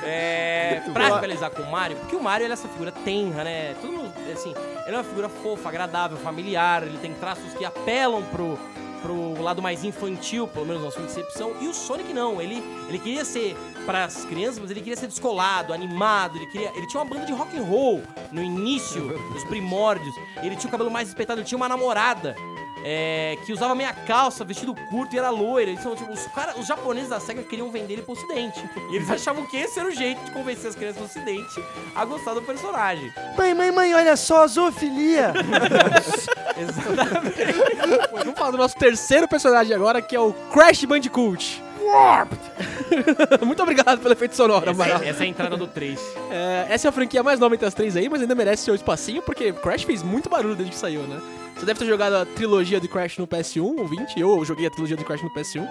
É, 0.04 0.82
pra 0.94 1.16
rivalizar 1.16 1.50
com 1.50 1.64
o 1.64 1.72
Mario, 1.72 1.98
porque 1.98 2.16
o 2.16 2.22
Mario 2.22 2.46
ele 2.46 2.52
é 2.52 2.54
essa 2.54 2.68
figura 2.68 2.92
tenra, 2.92 3.44
né? 3.44 3.74
Todo 3.82 3.92
mundo, 3.92 4.14
assim, 4.32 4.54
ele 4.86 4.96
é 4.96 4.98
uma 5.00 5.04
figura 5.04 5.28
fofa, 5.28 5.70
agradável, 5.70 6.16
familiar, 6.18 6.84
ele 6.84 6.98
tem 7.00 7.12
traços 7.14 7.54
que 7.56 7.66
apelam 7.66 8.22
pro, 8.24 8.60
pro 9.02 9.42
lado 9.42 9.62
mais 9.64 9.84
infantil, 9.84 10.48
pelo 10.48 10.66
menos 10.66 10.84
na 10.84 10.92
sua 10.92 11.02
concepção. 11.02 11.56
E 11.60 11.68
o 11.68 11.74
Sonic 11.74 12.14
não, 12.14 12.40
ele, 12.40 12.64
ele 12.88 13.00
queria 13.00 13.26
ser 13.26 13.58
para 13.86 14.06
as 14.06 14.26
crianças, 14.26 14.60
mas 14.60 14.70
ele 14.70 14.82
queria 14.82 14.96
ser 14.96 15.08
descolado, 15.08 15.74
animado, 15.74 16.38
ele 16.38 16.48
queria, 16.48 16.72
ele 16.76 16.86
tinha 16.88 17.02
uma 17.02 17.10
banda 17.10 17.26
de 17.26 17.34
rock 17.34 17.58
and 17.58 17.64
roll 17.64 18.04
no 18.32 18.44
início, 18.44 19.02
nos 19.32 19.44
primórdios. 19.46 20.14
Ele 20.44 20.56
tinha 20.56 20.68
o 20.68 20.72
cabelo 20.72 20.92
mais 20.92 21.08
espetado, 21.08 21.40
ele 21.40 21.48
tinha 21.48 21.58
uma 21.58 21.70
namorada. 21.70 22.36
É, 22.88 23.36
que 23.44 23.52
usava 23.52 23.74
meia 23.74 23.92
calça, 23.92 24.46
vestido 24.46 24.76
curto 24.76 25.16
e 25.16 25.18
era 25.18 25.32
loira. 25.32 25.72
Então, 25.72 25.96
tipo, 25.96 26.14
os, 26.14 26.28
cara, 26.28 26.54
os 26.56 26.68
japoneses 26.68 27.10
da 27.10 27.20
SEGA 27.20 27.42
queriam 27.42 27.72
vender 27.72 27.94
ele 27.94 28.02
pro 28.04 28.14
ocidente. 28.14 28.64
E 28.92 28.96
eles 28.96 29.10
achavam 29.10 29.44
que 29.48 29.58
esse 29.58 29.80
era 29.80 29.90
o 29.90 29.92
jeito 29.92 30.24
de 30.24 30.30
convencer 30.30 30.70
as 30.70 30.76
crianças 30.76 30.98
do 30.98 31.06
ocidente 31.06 31.64
a 31.96 32.06
gostar 32.06 32.36
do 32.36 32.44
personagem. 32.44 33.12
Mãe, 33.36 33.56
mãe, 33.56 33.72
mãe, 33.72 33.96
olha 33.96 34.16
só 34.16 34.44
a 34.44 34.48
zoofilia. 34.48 35.34
Exatamente. 36.56 38.12
Vamos 38.24 38.38
falar 38.38 38.52
do 38.52 38.58
nosso 38.58 38.78
terceiro 38.78 39.28
personagem 39.28 39.76
agora, 39.76 40.00
que 40.00 40.16
é 40.16 40.20
o 40.20 40.32
Crash 40.54 40.86
Bandicoot. 40.86 41.64
Muito 43.46 43.64
obrigado 43.64 44.00
pelo 44.00 44.14
efeito 44.14 44.36
sonoro, 44.36 44.70
Amaral. 44.70 44.98
Essa, 44.98 45.06
essa 45.06 45.24
é 45.24 45.26
a 45.26 45.30
entrada 45.30 45.58
do 45.58 45.68
3. 45.68 46.00
É, 46.30 46.66
essa 46.70 46.88
é 46.88 46.90
a 46.90 46.92
franquia 46.92 47.24
mais 47.24 47.40
nova 47.40 47.56
entre 47.56 47.68
as 47.68 47.74
três 47.74 47.96
aí, 47.96 48.10
mas 48.10 48.22
ainda 48.22 48.36
merece 48.36 48.64
seu 48.64 48.76
espacinho, 48.76 49.22
porque 49.22 49.54
Crash 49.54 49.84
fez 49.84 50.04
muito 50.04 50.30
barulho 50.30 50.56
desde 50.56 50.72
que 50.74 50.78
saiu, 50.80 51.02
né? 51.04 51.20
Você 51.56 51.66
deve 51.66 51.80
ter 51.80 51.86
jogado 51.86 52.14
a 52.14 52.26
trilogia 52.26 52.80
de 52.80 52.88
Crash 52.88 53.18
no 53.18 53.28
PS1 53.28 53.80
ou 53.80 53.88
20, 53.88 54.20
eu 54.20 54.44
joguei 54.44 54.68
a 54.68 54.70
trilogia 54.70 54.98
de 54.98 55.06
Crash 55.06 55.24
no 55.24 55.30
PS1. 55.30 55.68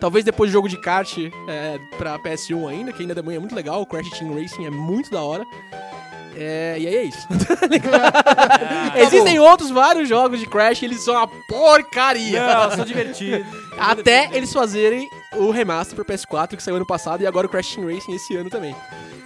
Talvez 0.00 0.24
depois 0.24 0.50
do 0.50 0.52
jogo 0.52 0.68
de 0.68 0.78
kart 0.78 1.18
é, 1.46 1.78
pra 1.98 2.18
PS1 2.18 2.68
ainda, 2.68 2.92
que 2.92 3.02
ainda 3.02 3.14
também 3.14 3.36
é 3.36 3.38
muito 3.38 3.54
legal. 3.54 3.82
O 3.82 3.86
Crash 3.86 4.08
Team 4.18 4.34
Racing 4.34 4.64
é 4.64 4.70
muito 4.70 5.10
da 5.10 5.20
hora. 5.20 5.46
É, 6.34 6.76
e 6.78 6.86
aí 6.86 6.96
é 6.96 7.02
isso. 7.04 7.28
Tá 7.60 7.66
ligado? 7.66 8.96
Existem 8.96 9.38
outros 9.38 9.70
vários 9.70 10.08
jogos 10.08 10.40
de 10.40 10.46
Crash, 10.46 10.82
eles 10.82 11.00
são 11.02 11.14
uma 11.14 11.28
porcaria. 11.46 12.46
Não, 12.46 12.70
são 12.70 12.84
divertidos. 12.84 13.46
Até 13.78 14.30
eles 14.32 14.52
fazerem 14.52 15.08
o 15.36 15.50
remaster 15.50 15.94
pro 15.94 16.04
PS4 16.04 16.56
que 16.56 16.62
saiu 16.62 16.76
ano 16.76 16.86
passado 16.86 17.22
e 17.22 17.26
agora 17.26 17.46
o 17.46 17.50
Crash 17.50 17.74
Team 17.74 17.92
Racing 17.92 18.14
esse 18.14 18.34
ano 18.36 18.48
também. 18.48 18.74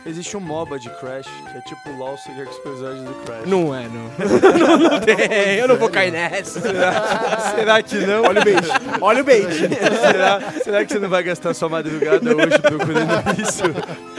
Existe 0.06 0.36
um 0.36 0.40
MOBA 0.40 0.78
de 0.78 0.90
Crash, 1.00 1.26
que 1.26 1.56
é 1.58 1.60
tipo 1.62 1.90
LOL, 1.96 2.16
só 2.18 2.30
que 2.30 2.40
é 2.40 2.44
com 2.44 2.50
os 2.50 2.58
personagens 2.58 3.04
do 3.04 3.14
Crash. 3.24 3.46
Não 3.46 3.74
é, 3.74 3.88
não. 3.88 4.10
não, 4.58 4.76
não 4.90 5.00
tem, 5.00 5.54
eu 5.58 5.66
não 5.66 5.76
vou 5.76 5.88
cair 5.88 6.10
nessa. 6.12 6.60
Será 6.60 7.82
que 7.82 7.96
não? 7.98 8.22
Olha 8.24 8.40
o 8.40 8.44
bait. 8.44 8.66
Olha 9.00 9.20
o 9.22 9.24
bait. 9.24 9.46
será, 9.52 10.40
será 10.62 10.84
que 10.84 10.92
você 10.92 10.98
não 10.98 11.08
vai 11.08 11.22
gastar 11.22 11.54
sua 11.54 11.70
madrugada 11.70 12.36
hoje 12.36 12.58
procurando 12.58 13.40
isso? 13.40 13.62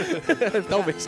Talvez. 0.67 1.05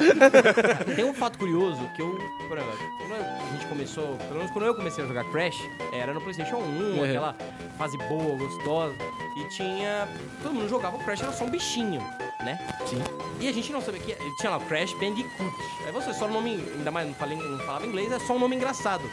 Tem 0.95 1.05
um 1.05 1.13
fato 1.13 1.39
curioso 1.39 1.81
que 1.95 2.01
eu. 2.03 2.15
por 2.47 2.57
exemplo, 2.57 2.77
Quando 2.99 3.13
a 3.15 3.53
gente 3.53 3.65
começou. 3.67 4.15
Pelo 4.27 4.35
menos 4.35 4.51
quando 4.51 4.65
eu 4.65 4.75
comecei 4.75 5.03
a 5.03 5.07
jogar 5.07 5.23
Crash, 5.31 5.57
era 5.91 6.13
no 6.13 6.21
PlayStation 6.21 6.57
1, 6.57 6.59
Uhum. 6.59 7.03
aquela 7.03 7.35
fase 7.79 7.97
boa, 8.09 8.37
gostosa. 8.37 8.93
E 9.37 9.49
tinha. 9.49 10.07
Todo 10.43 10.53
mundo 10.53 10.69
jogava 10.69 10.97
o 10.97 10.99
Crash, 10.99 11.21
era 11.23 11.31
só 11.31 11.45
um 11.45 11.49
bichinho, 11.49 12.01
né? 12.47 12.59
Sim. 12.85 13.03
E 13.39 13.47
a 13.47 13.51
gente 13.51 13.71
não 13.71 13.81
sabia 13.81 13.99
que. 13.99 14.15
Tinha 14.37 14.51
lá 14.51 14.57
o 14.57 14.61
Crash 14.61 14.93
Bandicoot. 14.93 15.53
Aí 15.85 15.91
você 15.91 16.13
só 16.13 16.25
o 16.25 16.31
nome. 16.31 16.63
Ainda 16.77 16.89
mais 16.89 17.07
não, 17.07 17.13
falei, 17.13 17.37
não 17.37 17.59
falava 17.59 17.85
inglês, 17.85 18.11
é 18.11 18.19
só 18.19 18.33
um 18.33 18.39
nome 18.39 18.55
engraçado. 18.55 19.03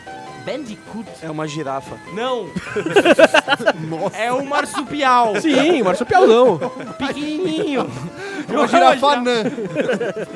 Bandicoot. 0.46 1.08
É 1.20 1.30
uma 1.30 1.46
girafa. 1.48 1.98
Não! 2.12 2.48
É 4.14 4.32
um 4.32 4.44
marsupial. 4.44 5.40
Sim, 5.40 5.82
marsupialzão. 5.82 6.58
Pequenininho. 6.98 7.88
Uma 8.48 8.68
girafa 8.68 9.06
anã. 9.06 9.42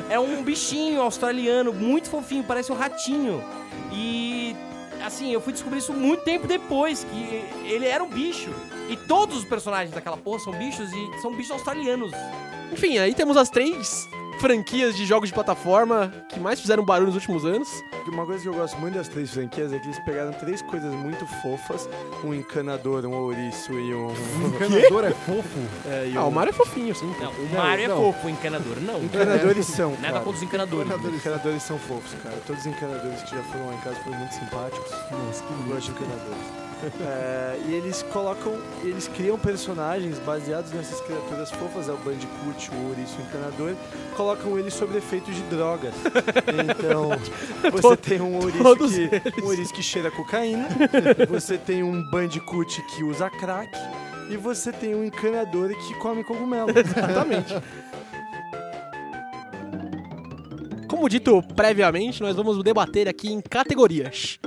É 0.09 0.19
um 0.19 0.43
bichinho 0.43 1.01
australiano, 1.01 1.73
muito 1.73 2.09
fofinho, 2.09 2.43
parece 2.43 2.71
um 2.71 2.75
ratinho. 2.75 3.43
E 3.91 4.55
assim, 5.03 5.31
eu 5.31 5.41
fui 5.41 5.53
descobrir 5.53 5.79
isso 5.79 5.93
muito 5.93 6.23
tempo 6.23 6.47
depois, 6.47 7.03
que 7.03 7.43
ele 7.65 7.85
era 7.85 8.03
um 8.03 8.09
bicho. 8.09 8.49
E 8.89 8.95
todos 8.95 9.37
os 9.37 9.45
personagens 9.45 9.93
daquela 9.93 10.17
porra 10.17 10.39
são 10.39 10.53
bichos 10.53 10.91
e 10.91 11.21
são 11.21 11.31
bichos 11.31 11.51
australianos. 11.51 12.11
Enfim, 12.71 12.97
aí 12.97 13.13
temos 13.13 13.35
as 13.37 13.49
três 13.49 14.07
franquias 14.39 14.95
de 14.95 15.05
jogos 15.05 15.27
de 15.29 15.33
plataforma 15.35 16.13
que 16.29 16.39
mais 16.39 16.61
fizeram 16.61 16.83
barulho 16.85 17.07
nos 17.07 17.15
últimos 17.15 17.43
anos. 17.45 17.67
Uma 18.07 18.25
coisa 18.25 18.41
que 18.41 18.47
eu 18.49 18.53
gosto 18.53 18.77
muito 18.79 18.95
das 18.95 19.07
três 19.07 19.29
franquias 19.31 19.71
é 19.73 19.77
que 19.79 19.85
eles 19.87 19.99
pegaram 19.99 20.31
três 20.33 20.61
coisas 20.61 20.91
muito 20.93 21.25
fofas: 21.41 21.87
um 22.23 22.33
encanador, 22.33 23.05
um 23.05 23.13
ouriço 23.13 23.73
e 23.73 23.93
um. 23.93 24.09
Encanador 24.55 25.03
é 25.05 25.11
fofo. 25.11 25.59
É, 25.85 26.09
e 26.11 26.17
Ah, 26.17 26.23
um... 26.23 26.29
o 26.29 26.31
Mario 26.31 26.49
é 26.51 26.53
fofinho, 26.53 26.95
sim. 26.95 27.13
Não, 27.19 27.31
o 27.31 27.49
Mario 27.53 27.85
é 27.85 27.87
não. 27.89 27.97
fofo, 27.97 28.27
o 28.27 28.29
encanador 28.29 28.77
não. 28.81 29.03
Encanadores 29.03 29.65
são. 29.67 29.95
Nada 30.01 30.19
contra 30.21 30.37
os 30.37 30.43
encanadores. 30.43 30.91
Encanadores 31.13 31.63
são 31.63 31.77
fofos, 31.77 32.13
cara. 32.23 32.35
Todos 32.47 32.61
os 32.61 32.67
encanadores 32.67 33.21
que 33.23 33.35
já 33.35 33.43
foram 33.43 33.67
lá 33.67 33.73
em 33.75 33.79
casa 33.81 33.95
foram 33.97 34.17
muito 34.17 34.33
simpáticos. 34.33 34.91
Nossa, 35.11 35.43
que 35.43 35.69
gosto 35.69 35.85
de 35.85 35.91
encanadores. 35.91 36.68
É, 37.01 37.59
e 37.67 37.73
eles 37.73 38.03
colocam, 38.03 38.57
eles 38.83 39.07
criam 39.07 39.37
personagens 39.37 40.17
baseados 40.19 40.71
nessas 40.71 41.01
criaturas 41.01 41.51
fofas, 41.51 41.89
é 41.89 41.91
o 41.91 41.97
Bandicoot, 41.97 42.71
o 42.71 42.87
Ouriço, 42.87 43.17
o 43.17 43.21
Encanador, 43.21 43.75
colocam 44.15 44.57
eles 44.57 44.73
sob 44.73 44.97
efeitos 44.97 45.35
de 45.35 45.41
drogas. 45.43 45.93
Então, 46.69 47.09
você 47.71 47.97
tem 47.97 48.21
um 48.21 48.35
ouriço, 48.35 49.31
que, 49.31 49.41
um 49.41 49.45
ouriço 49.45 49.73
que 49.73 49.83
cheira 49.83 50.09
cocaína, 50.09 50.67
você 51.27 51.57
tem 51.57 51.83
um 51.83 52.01
Bandicoot 52.09 52.81
que 52.83 53.03
usa 53.03 53.29
crack, 53.29 53.71
e 54.29 54.37
você 54.37 54.71
tem 54.71 54.95
um 54.95 55.03
encanador 55.03 55.69
que 55.69 55.93
come 55.95 56.23
cogumelo. 56.23 56.69
Exatamente. 56.69 57.55
Como 60.87 61.09
dito 61.09 61.41
previamente, 61.55 62.21
nós 62.21 62.35
vamos 62.35 62.63
debater 62.63 63.07
aqui 63.07 63.31
em 63.31 63.41
categorias. 63.41 64.39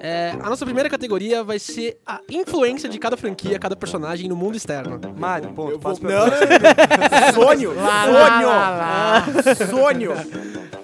É, 0.00 0.30
a 0.40 0.48
nossa 0.48 0.64
primeira 0.64 0.88
categoria 0.88 1.42
vai 1.42 1.58
ser 1.58 1.98
a 2.06 2.20
influência 2.30 2.88
de 2.88 2.98
cada 2.98 3.16
franquia, 3.16 3.58
cada 3.58 3.76
personagem 3.76 4.28
no 4.28 4.36
mundo 4.36 4.56
externo. 4.56 5.00
Mário, 5.16 5.50
ponto. 5.50 5.72
Eu 5.72 5.78
vou... 5.78 5.90
passo 5.92 6.02
Não, 6.04 6.26
você. 6.26 7.32
Sônio. 7.34 7.74
Sônio. 9.66 9.66
Sônio. 9.70 10.12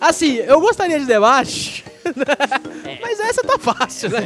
Assim, 0.00 0.36
eu 0.36 0.60
gostaria 0.60 0.98
de 0.98 1.06
debate, 1.06 1.84
mas 3.00 3.20
essa 3.20 3.42
tá 3.42 3.58
fácil, 3.58 4.10
né? 4.10 4.20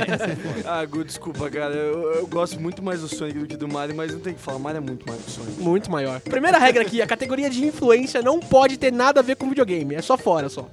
Ah, 0.64 0.84
Gu, 0.84 1.04
desculpa, 1.04 1.48
cara. 1.48 1.74
Eu, 1.74 2.12
eu 2.14 2.26
gosto 2.26 2.60
muito 2.60 2.82
mais 2.82 3.00
do 3.00 3.08
Sonic 3.08 3.38
do 3.38 3.46
que 3.46 3.56
do 3.56 3.68
Mario, 3.68 3.94
mas 3.94 4.12
não 4.12 4.20
tem 4.20 4.34
que 4.34 4.40
falar. 4.40 4.56
O 4.56 4.60
Mario 4.60 4.78
é 4.78 4.80
muito 4.80 5.06
mais 5.06 5.20
do 5.20 5.30
Sonic. 5.30 5.60
Muito 5.60 5.90
maior. 5.90 6.20
Primeira 6.20 6.58
regra 6.58 6.82
aqui, 6.82 7.00
a 7.00 7.06
categoria 7.06 7.48
de 7.48 7.64
influência 7.64 8.22
não 8.22 8.40
pode 8.40 8.76
ter 8.76 8.92
nada 8.92 9.20
a 9.20 9.22
ver 9.22 9.36
com 9.36 9.48
videogame, 9.48 9.94
é 9.94 10.02
só 10.02 10.16
fora, 10.16 10.48
só. 10.48 10.68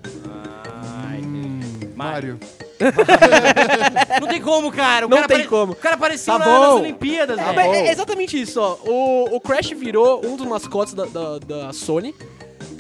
Mario. 1.95 2.39
Não 4.21 4.27
tem 4.27 4.41
como, 4.41 4.71
cara. 4.71 5.05
O 5.05 5.09
Não 5.09 5.17
cara 5.17 5.27
tem 5.27 5.37
apare- 5.37 5.49
como. 5.49 5.73
O 5.73 5.75
cara 5.75 5.95
apareceu 5.95 6.33
Tá 6.33 6.39
na- 6.39 6.45
bom. 6.45 6.59
nas 6.61 6.73
Olimpíadas, 6.75 7.37
velho. 7.39 7.55
mas 7.55 7.65
é 7.73 7.91
exatamente 7.91 8.39
isso, 8.39 8.59
ó. 8.61 8.77
O, 8.85 9.35
o 9.35 9.41
Crash 9.41 9.71
virou 9.71 10.25
um 10.25 10.35
dos 10.35 10.45
mascotes 10.47 10.93
da, 10.93 11.05
da, 11.05 11.39
da 11.39 11.73
Sony, 11.73 12.13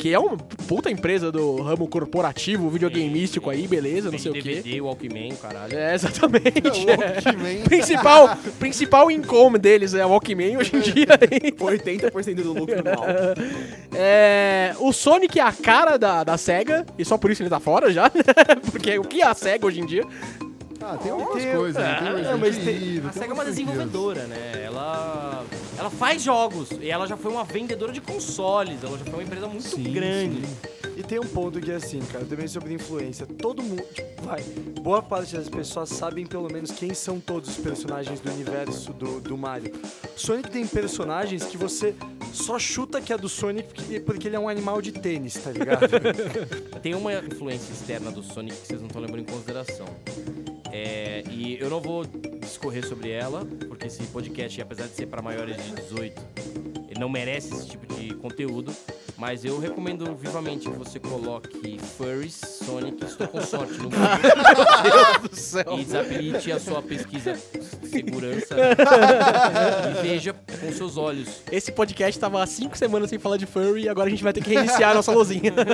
que 0.05 0.13
é 0.13 0.19
uma 0.19 0.37
puta 0.37 0.91
empresa 0.91 1.31
do 1.31 1.63
ramo 1.63 1.87
corporativo, 1.87 2.69
videogameístico 2.69 3.49
aí, 3.49 3.67
beleza, 3.67 4.11
não 4.11 4.19
sei 4.19 4.29
o 4.29 4.33
quê. 4.35 4.61
DVD, 4.61 4.79
Walkman, 4.79 5.33
caralho. 5.41 5.75
É, 5.75 5.95
exatamente. 5.95 6.85
Walkman. 6.85 7.61
É. 7.61 7.63
Principal, 7.65 8.37
principal 8.59 9.09
income 9.09 9.57
deles 9.57 9.95
é 9.95 10.05
o 10.05 10.09
Walkman 10.09 10.57
hoje 10.57 10.75
em 10.75 10.79
dia. 10.79 11.07
hein? 11.23 11.51
80% 11.51 12.35
do 12.35 12.53
lucro 12.53 12.77
anual. 12.81 13.03
É, 13.95 14.75
o 14.79 14.93
Sonic 14.93 15.39
é 15.39 15.41
a 15.41 15.51
cara 15.51 15.97
da, 15.97 16.23
da 16.23 16.37
SEGA, 16.37 16.85
e 16.99 17.03
só 17.03 17.17
por 17.17 17.31
isso 17.31 17.41
ele 17.41 17.49
tá 17.49 17.59
fora 17.59 17.91
já, 17.91 18.03
né? 18.03 18.21
Porque 18.71 18.99
o 18.99 19.03
que 19.03 19.23
é 19.23 19.25
a 19.25 19.33
SEGA 19.33 19.65
hoje 19.65 19.81
em 19.81 19.87
dia? 19.87 20.03
Ah, 20.87 20.97
tem 20.97 21.11
algumas 21.11 21.41
Tem- 21.41 21.55
coisas, 21.55 21.81
né? 21.81 21.95
Tem 21.99 22.25
é, 22.31 22.35
mas 22.35 22.57
tem- 22.57 22.75
Evil, 22.75 23.09
A 23.09 23.11
tem 23.11 23.21
SEGA 23.21 23.31
é 23.31 23.33
uma 23.33 23.45
desenvolvedora, 23.45 24.27
né? 24.27 24.63
Ela, 24.63 25.43
ela 25.79 25.89
faz 25.89 26.21
jogos 26.21 26.69
e 26.79 26.89
ela 26.91 27.07
já 27.07 27.17
foi 27.17 27.31
uma 27.31 27.43
vendedora 27.43 27.91
de 27.91 27.99
consoles. 28.01 28.83
Ela 28.83 28.97
já 28.97 29.05
foi 29.05 29.13
uma 29.15 29.23
empresa 29.23 29.47
muito 29.47 29.67
Sim, 29.67 29.91
grande. 29.91 30.43
E 30.95 31.03
tem 31.03 31.19
um 31.19 31.25
ponto 31.27 31.59
que 31.59 31.71
é 31.71 31.75
assim, 31.75 31.99
cara, 31.99 32.23
também 32.23 32.47
sobre 32.47 32.73
influência. 32.73 33.25
Todo 33.25 33.61
mundo, 33.61 33.83
tipo, 33.93 34.21
vai, 34.23 34.41
boa 34.79 35.01
parte 35.01 35.35
das 35.35 35.49
pessoas 35.49 35.89
sabem 35.89 36.25
pelo 36.25 36.49
menos 36.51 36.71
quem 36.71 36.93
são 36.93 37.19
todos 37.19 37.49
os 37.49 37.57
personagens 37.57 38.21
do 38.21 38.31
universo 38.31 38.93
do, 38.93 39.19
do 39.19 39.37
Mario. 39.37 39.73
Sonic 40.15 40.49
tem 40.51 40.65
personagens 40.65 41.43
que 41.43 41.57
você 41.57 41.93
só 42.31 42.57
chuta 42.57 43.01
que 43.01 43.11
é 43.11 43.17
do 43.17 43.27
Sonic 43.27 43.73
porque, 43.73 43.99
porque 43.99 44.27
ele 44.29 44.35
é 44.37 44.39
um 44.39 44.47
animal 44.47 44.81
de 44.81 44.91
tênis, 44.93 45.33
tá 45.33 45.51
ligado? 45.51 45.87
Tem 46.81 46.93
uma 46.93 47.13
influência 47.15 47.71
externa 47.73 48.11
do 48.11 48.21
Sonic 48.21 48.55
que 48.55 48.67
vocês 48.67 48.79
não 48.79 48.87
estão 48.87 49.01
levando 49.01 49.19
em 49.19 49.25
consideração. 49.25 49.87
É, 50.77 51.23
e 51.31 51.57
eu 51.57 51.69
não 51.69 51.79
vou 51.79 52.03
discorrer 52.05 52.85
sobre 52.85 53.09
ela, 53.09 53.45
porque 53.69 53.87
esse 53.87 54.03
podcast, 54.07 54.61
apesar 54.61 54.87
de 54.87 54.93
ser 54.93 55.05
para 55.05 55.21
maiores 55.21 55.55
de 55.55 55.71
18, 55.71 56.21
ele 56.89 56.99
não 56.99 57.07
merece 57.07 57.53
esse 57.53 57.69
tipo 57.69 57.87
de 57.95 58.13
conteúdo. 58.15 58.75
Mas 59.17 59.45
eu 59.45 59.57
recomendo 59.59 60.13
vivamente 60.15 60.69
que 60.69 60.77
você 60.77 60.99
coloque 60.99 61.79
Furries 61.97 62.35
Sonic, 62.35 63.05
estou 63.05 63.27
com 63.27 63.41
sorte 63.41 63.73
no 63.77 63.83
Google. 63.89 65.29
do 65.29 65.35
céu. 65.35 65.79
e 65.79 65.85
desabilite 65.85 66.51
a 66.51 66.59
sua 66.59 66.81
pesquisa 66.81 67.33
de 67.33 67.87
segurança 67.89 68.55
e 69.89 70.01
veja 70.01 70.33
com 70.33 70.71
seus 70.73 70.97
olhos. 70.97 71.41
Esse 71.51 71.71
podcast 71.71 72.19
tava 72.19 72.43
há 72.43 72.45
cinco 72.45 72.77
semanas 72.77 73.09
sem 73.09 73.17
falar 73.17 73.37
de 73.37 73.45
furry 73.45 73.83
e 73.83 73.89
agora 73.89 74.07
a 74.07 74.09
gente 74.09 74.23
vai 74.23 74.33
ter 74.33 74.43
que 74.43 74.49
reiniciar 74.49 74.91
a 74.91 74.95
nossa 74.95 75.11
lozinha. 75.13 75.53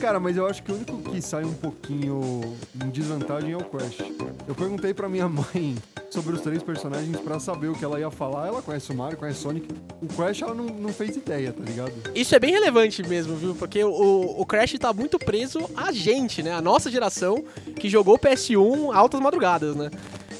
Cara, 0.00 0.20
mas 0.20 0.36
eu 0.36 0.46
acho 0.46 0.62
que 0.62 0.70
o 0.72 0.74
único 0.76 0.98
que 1.10 1.20
sai 1.20 1.44
um 1.44 1.52
pouquinho 1.54 2.56
em 2.84 2.88
desvantagem 2.90 3.52
é 3.52 3.56
o 3.56 3.64
Crash. 3.64 3.98
Eu 4.46 4.54
perguntei 4.54 4.94
pra 4.94 5.08
minha 5.08 5.28
mãe 5.28 5.76
sobre 6.10 6.34
os 6.34 6.40
três 6.40 6.62
personagens 6.62 7.18
pra 7.20 7.38
saber 7.38 7.68
o 7.68 7.74
que 7.74 7.84
ela 7.84 7.98
ia 7.98 8.10
falar. 8.10 8.48
Ela 8.48 8.62
conhece 8.62 8.90
o 8.90 8.94
Mario, 8.94 9.18
conhece 9.18 9.40
o 9.40 9.42
Sonic. 9.42 9.68
O 10.02 10.06
Crash 10.06 10.42
ela 10.42 10.54
não, 10.54 10.59
não 10.62 10.92
fez 10.92 11.16
ideia, 11.16 11.52
tá 11.52 11.62
ligado? 11.62 11.92
Isso 12.14 12.34
é 12.34 12.38
bem 12.38 12.52
relevante 12.52 13.02
mesmo, 13.02 13.36
viu? 13.36 13.54
Porque 13.54 13.82
o, 13.82 14.34
o 14.38 14.46
Crash 14.46 14.78
tá 14.78 14.92
muito 14.92 15.18
preso 15.18 15.60
a 15.76 15.92
gente, 15.92 16.42
né? 16.42 16.52
A 16.52 16.60
nossa 16.60 16.90
geração 16.90 17.44
que 17.76 17.88
jogou 17.88 18.18
PS1 18.18 18.94
altas 18.94 19.20
madrugadas, 19.20 19.74
né? 19.76 19.90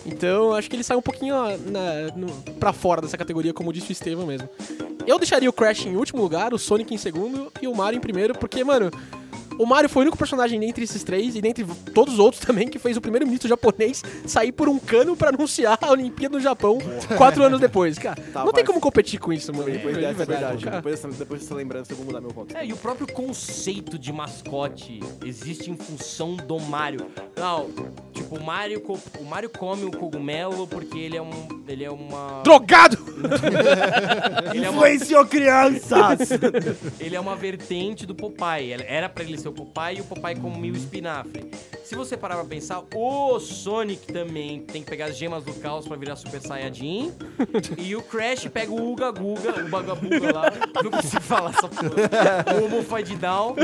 Então, 0.07 0.55
acho 0.55 0.69
que 0.69 0.77
ele 0.77 0.85
sai 0.85 0.97
um 0.97 1.03
pouquinho 1.03 1.35
na, 1.67 2.17
no, 2.17 2.29
pra 2.59 2.73
fora 2.73 3.01
dessa 3.01 3.19
categoria, 3.19 3.53
como 3.53 3.73
disse 3.73 3.91
o 3.91 3.93
Estevam 3.93 4.27
mesmo. 4.27 4.49
Eu 5.07 5.19
deixaria 5.19 5.49
o 5.49 5.53
Crash 5.53 5.87
em 5.87 5.97
último 5.97 6.23
lugar, 6.23 6.55
o 6.55 6.59
Sonic 6.59 6.95
em 6.95 6.99
segundo 6.99 7.53
e 7.61 7.67
o 7.67 7.75
Mario 7.75 7.99
em 7.99 8.01
primeiro, 8.01 8.35
porque, 8.35 8.63
mano, 8.65 8.91
o 9.63 9.67
Mario 9.67 9.89
foi 9.89 10.01
o 10.01 10.03
único 10.05 10.17
personagem 10.19 10.59
dentre 10.59 10.85
esses 10.85 11.03
três 11.05 11.35
e 11.37 11.41
dentre 11.41 11.65
todos 11.95 12.15
os 12.15 12.21
outros 12.21 12.43
também 12.45 12.69
que 12.69 12.79
fez 12.79 12.97
o 12.97 13.01
primeiro-ministro 13.01 13.49
japonês 13.49 14.03
sair 14.27 14.53
por 14.53 14.69
um 14.69 14.79
cano 14.79 15.17
pra 15.17 15.29
anunciar 15.31 15.79
a 15.81 15.91
Olimpíada 15.91 16.37
do 16.37 16.41
Japão 16.43 16.79
quatro 17.17 17.43
anos 17.43 17.61
depois. 17.61 17.99
Cara, 17.99 18.21
Tá, 18.33 18.45
não 18.45 18.53
tem 18.53 18.65
como 18.65 18.81
competir 18.81 19.19
com 19.19 19.33
isso, 19.33 19.53
mano. 19.55 19.71
Depois 19.71 19.95
De 19.95 20.01
dessa, 20.01 20.25
verdade, 20.25 20.65
cara. 20.65 20.77
depois, 20.77 20.95
dessa, 21.01 21.09
depois 21.17 21.41
dessa 21.43 21.55
lembrança, 21.55 21.93
eu 21.93 21.97
vou 21.97 22.07
mudar 22.07 22.21
meu 22.21 22.31
voto. 22.31 22.57
É, 22.57 22.65
e 22.65 22.73
o 22.73 22.77
próprio 22.77 23.07
conceito 23.13 23.99
de 23.99 24.13
mascote 24.13 25.01
existe 25.25 25.71
em 25.71 25.77
função 25.77 26.37
do 26.37 26.59
Mario. 26.61 27.07
Não, 27.37 27.69
tipo, 28.13 28.37
o 28.37 28.43
Mario, 28.43 28.81
co- 28.81 28.99
o 29.19 29.25
Mario 29.25 29.51
come 29.51 29.85
o 29.85 29.91
cogumelo 29.91 30.67
porque 30.67 30.99
ele 30.99 31.17
é 31.17 31.23
um. 31.23 31.31
Ele 31.67 31.85
é 31.85 31.91
uma. 31.91 32.41
Drogado! 32.45 32.99
Ele 34.55 34.65
é 34.65 34.71
uma, 34.71 34.89
Influenciou 34.89 35.27
crianças! 35.27 36.31
ele 36.99 37.15
é 37.15 37.21
uma 37.21 37.37
vertente 37.37 38.07
do 38.07 38.15
Popeye. 38.15 38.73
Era 38.87 39.09
pra 39.09 39.23
ele 39.23 39.37
ser 39.39 39.49
o 39.51 39.53
Popeye 39.53 39.99
e 39.99 40.01
o 40.01 40.05
Popeye 40.05 40.37
comia 40.37 40.73
o 40.73 40.77
espinafre. 40.77 41.51
Se 41.85 41.95
você 41.95 42.17
parar 42.17 42.37
pra 42.37 42.45
pensar, 42.45 42.85
o 42.95 43.41
Sonic 43.41 44.13
também 44.13 44.63
tem 44.63 44.83
que 44.83 44.89
pegar 44.89 45.07
as 45.07 45.17
gemas 45.17 45.43
do 45.43 45.53
caos 45.55 45.89
pra 45.89 45.97
virar 45.97 46.15
Super 46.17 46.41
Saiyajin. 46.41 47.13
e 47.77 47.97
o 47.97 48.03
Crash 48.03 48.47
pega 48.47 48.73
o 48.73 48.93
Uga 48.93 49.11
Guga, 49.11 49.65
o 49.65 49.69
Bagabuga 49.69 50.33
lá. 50.33 50.53
Não 50.83 50.91
consigo 50.91 51.23
falar 51.23 51.51
essa 51.51 51.69
porra. 51.69 52.61
O 52.61 52.65
Homofied 52.65 53.17
Down. 53.17 53.57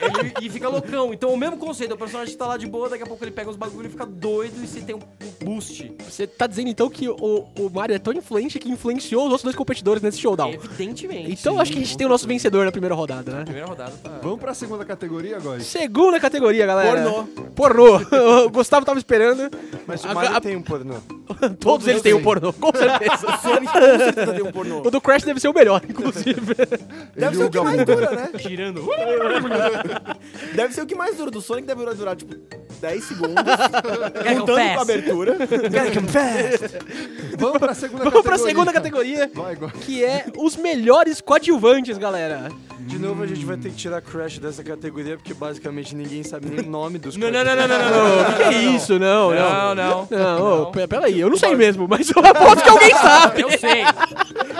Ele, 0.00 0.32
e 0.40 0.50
fica 0.50 0.68
loucão. 0.68 1.12
Então, 1.12 1.32
o 1.32 1.36
mesmo 1.36 1.58
conceito. 1.58 1.92
O 1.92 1.98
personagem 1.98 2.34
tá 2.36 2.46
lá 2.46 2.56
de 2.56 2.66
boa, 2.66 2.88
daqui 2.88 3.02
a 3.02 3.06
pouco 3.06 3.22
ele 3.22 3.30
pega 3.30 3.50
os 3.50 3.56
bagulho 3.56 3.86
e 3.86 3.90
fica 3.90 4.06
doido 4.06 4.54
e 4.62 4.66
você 4.66 4.80
tem 4.80 4.94
um, 4.94 4.98
um 4.98 5.44
boost. 5.44 5.94
Você 6.08 6.26
tá 6.26 6.46
dizendo 6.46 6.68
então 6.68 6.88
que 6.88 7.08
o, 7.08 7.48
o 7.58 7.70
Mario 7.70 7.94
é 7.94 7.98
tão 7.98 8.14
influente 8.14 8.58
que 8.58 8.70
influenciou 8.70 9.24
os 9.26 9.26
outros 9.26 9.42
dois 9.42 9.56
competidores 9.56 10.02
nesse 10.02 10.18
showdown. 10.18 10.52
Evidentemente. 10.52 11.32
Então 11.32 11.60
acho 11.60 11.70
que 11.70 11.78
a 11.78 11.82
gente 11.82 11.96
tem 11.98 12.06
o 12.06 12.10
nosso 12.10 12.26
vencedor 12.26 12.64
na 12.64 12.72
primeira 12.72 12.94
rodada, 12.94 13.30
né? 13.30 13.44
Primeira 13.44 13.66
rodada 13.66 13.92
tá. 14.02 14.20
Vamos 14.22 14.40
pra 14.40 14.54
segunda 14.54 14.84
categoria 14.84 15.01
agora? 15.06 15.60
Segunda 15.60 16.20
categoria, 16.20 16.66
galera. 16.66 17.02
Pornô. 17.02 17.24
Pornô. 17.54 17.96
o 18.46 18.50
Gustavo 18.50 18.84
tava 18.86 18.98
esperando. 18.98 19.50
Mas 19.86 20.04
o 20.04 20.14
Mario 20.14 20.36
a- 20.36 20.40
tem 20.40 20.56
um 20.56 20.62
pornô. 20.62 20.94
Todos 21.58 21.86
eles 21.86 22.02
têm 22.02 22.14
um 22.14 22.22
pornô, 22.22 22.52
com 22.52 22.70
certeza. 22.76 23.26
O 23.32 23.38
Sonic 23.42 23.72
com 23.72 23.80
certeza 23.98 24.32
tem 24.34 24.42
um 24.42 24.52
pornô. 24.52 24.80
o 24.84 24.90
do 24.90 25.00
Crash 25.00 25.22
deve 25.24 25.40
ser 25.40 25.48
o 25.48 25.54
melhor, 25.54 25.82
inclusive. 25.88 26.54
Deve 27.16 27.36
ser 27.36 27.44
o 27.44 27.50
que 27.50 27.60
mais 27.60 27.84
dura, 27.84 28.10
né? 28.10 28.30
Girando. 28.38 28.86
Deve 30.54 30.74
ser 30.74 30.82
o 30.82 30.86
que 30.86 30.94
mais 30.94 31.16
dura. 31.16 31.30
Do 31.30 31.40
Sonic 31.40 31.66
deve 31.66 31.84
durar, 31.94 32.16
tipo, 32.16 32.34
10 32.80 33.04
segundos. 33.04 33.34
Contando 33.34 34.46
com 34.46 34.52
a 34.52 34.56
fast. 34.56 34.78
abertura. 34.82 35.36
Vamos 37.38 37.58
pra 37.58 37.74
segunda 37.74 38.04
Vamos 38.04 38.22
pra 38.22 38.32
categoria. 38.32 38.46
segunda 38.46 38.72
categoria, 38.72 39.30
Vai, 39.34 39.52
agora. 39.52 39.72
que 39.72 40.04
é 40.04 40.26
os 40.36 40.56
melhores 40.56 41.20
coadjuvantes, 41.20 41.96
galera. 41.98 42.50
De 42.86 42.98
novo, 42.98 43.22
a 43.22 43.26
gente 43.26 43.44
vai 43.44 43.56
ter 43.56 43.70
que 43.70 43.76
tirar 43.76 44.00
Crash 44.00 44.38
dessa 44.38 44.62
categoria, 44.62 45.16
porque 45.16 45.32
basicamente 45.34 45.94
ninguém 45.94 46.22
sabe 46.22 46.48
nem 46.48 46.60
o 46.66 46.70
nome 46.70 46.98
dos 46.98 47.16
Não, 47.16 47.30
não, 47.30 47.44
não, 47.44 47.56
não, 47.56 47.68
não, 47.68 47.78
não, 47.78 47.90
Não, 47.90 48.16
não. 48.22 48.30
o 48.30 48.36
que, 48.36 48.42
é 48.42 48.52
isso? 48.74 48.98
Não, 48.98 49.30
não. 49.30 49.74
Não, 49.74 50.06
não. 50.08 50.08
Não, 50.64 50.70
pe- 50.72 50.86
peraí, 50.86 51.20
eu 51.20 51.30
não 51.30 51.36
sei 51.36 51.54
mesmo, 51.54 51.86
mas 51.88 52.10
eu 52.10 52.24
aposto 52.24 52.62
que 52.62 52.68
alguém 52.68 52.94
sabe. 52.94 53.42
Eu 53.42 53.50
sei. 53.58 53.82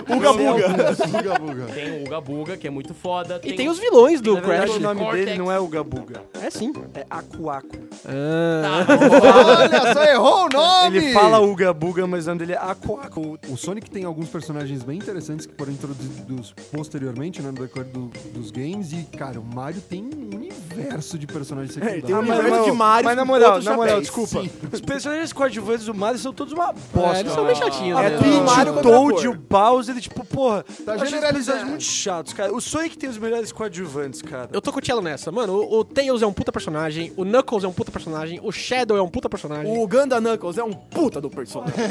Uga 0.09 0.33
Buga. 0.33 0.69
Buga, 1.09 1.39
buga. 1.39 1.65
Tem 1.73 1.91
o 1.93 2.05
Uga 2.07 2.21
Buga, 2.21 2.57
que 2.57 2.67
é 2.67 2.71
muito 2.71 2.93
foda. 2.95 3.41
E 3.45 3.53
tem 3.55 3.69
os 3.69 3.79
vilões 3.79 4.21
do 4.21 4.35
verdade, 4.35 4.63
Crash. 4.67 4.77
o 4.77 4.81
nome 4.81 5.01
Cortex. 5.01 5.25
dele 5.25 5.39
não 5.39 5.51
é 5.53 5.61
Uga 5.61 5.85
Buga, 5.85 6.23
É 6.43 6.51
sim. 6.51 6.73
é 6.95 7.05
Aku 7.09 7.49
Aku. 7.51 7.77
Ah. 8.07 8.85
Olha 9.63 9.95
só, 9.95 10.05
errou 10.05 10.47
o 10.47 10.49
nome! 10.49 10.97
Ele 10.99 11.13
fala 11.13 11.41
Uga 11.41 11.73
Buga, 11.73 12.07
mas 12.07 12.25
o 12.27 12.29
nome 12.31 12.41
dele 12.41 12.53
é 12.53 12.59
Aku 12.59 12.99
Aku. 13.03 13.39
O 13.49 13.57
Sonic 13.57 13.91
tem 13.91 14.05
alguns 14.05 14.29
personagens 14.29 14.83
bem 14.83 14.99
interessantes 14.99 15.47
que 15.47 15.55
foram 15.57 15.73
introduzidos 15.73 16.55
posteriormente, 16.73 17.41
né, 17.41 17.51
no 17.51 17.59
decorrer 17.61 17.89
do- 17.89 18.11
dos 18.33 18.51
games. 18.51 18.93
E, 18.93 19.05
cara, 19.17 19.39
o 19.41 19.45
Mario 19.45 19.81
tem 19.81 20.03
um 20.03 20.35
universo 20.37 21.19
de 21.19 21.27
personagens 21.27 21.73
secundários. 21.75 22.05
tem 22.05 22.15
um 22.15 22.19
Ah, 22.19 22.23
mas, 22.23 22.39
universo 22.39 22.57
mas, 22.59 22.65
de 22.73 22.73
Mario 22.79 23.05
mas 23.05 23.17
na 23.17 23.23
com 23.23 23.29
moral, 23.29 23.49
outros 23.49 23.65
na 23.65 23.73
moral, 23.77 23.89
chapéus. 24.03 24.07
desculpa. 24.27 24.43
Sim. 24.43 24.51
Os 24.73 24.81
personagens 24.81 25.33
coadjuvantes 25.33 25.87
do 25.87 25.95
Mario 25.95 26.19
são 26.19 26.33
todos 26.33 26.53
uma 26.53 26.71
É, 26.71 26.75
bosta. 26.95 27.21
eles 27.21 27.33
são 27.33 27.47
bem 27.47 27.55
chatinhos, 27.55 27.99
É 28.01 28.11
né? 28.11 28.19
Peach, 28.19 28.41
Mario 28.43 28.73
o 28.73 28.77
contra 28.77 28.91
Toad, 28.91 29.27
cor. 29.27 29.29
o 29.29 29.39
Bowser, 29.39 29.97
e 29.97 30.01
tipo, 30.01 30.25
porra, 30.27 30.65
Tá 30.85 30.95
acho 30.95 31.07
generalizando. 31.07 31.33
personagens 31.35 31.69
muito 31.69 31.85
chatos, 31.85 32.33
cara. 32.33 32.55
O 32.55 32.61
Sonic 32.61 32.97
tem 32.99 33.09
os 33.11 33.19
melhores 33.19 33.53
coadjuvantes, 33.53 34.23
cara. 34.23 34.49
Eu 34.53 34.61
tô 34.61 34.73
com 34.73 34.81
o 34.81 34.85
Cello 34.85 35.01
nessa. 35.03 35.31
Mano, 35.33 35.55
o, 35.55 35.79
o 35.81 35.85
Tails 35.85 36.23
é 36.23 36.27
um 36.27 36.33
puta 36.33 36.51
personagem, 36.53 37.13
o 37.17 37.25
Knuckles 37.25 37.65
é 37.65 37.69
um 37.69 37.73
puta 37.73 37.91
personagem, 37.91 38.41
o 38.43 38.51
Shadow 38.53 38.97
é 38.97 39.03
um 39.03 39.09
puta 39.09 39.29
personagem. 39.29 39.77
O 39.77 39.87
Ganda 39.87 40.21
Knuckles 40.21 40.59
é 40.59 40.65
um 40.65 40.73
puta 40.73 41.21
do 41.21 41.29
personagem. 41.31 41.73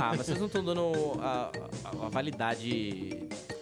Ah, 0.00 0.12
mas 0.16 0.26
vocês 0.26 0.38
não 0.38 0.46
estão 0.46 0.64
dando 0.64 0.92
a, 1.20 1.50
a- 1.84 2.06
a 2.06 2.08
validade 2.08 3.16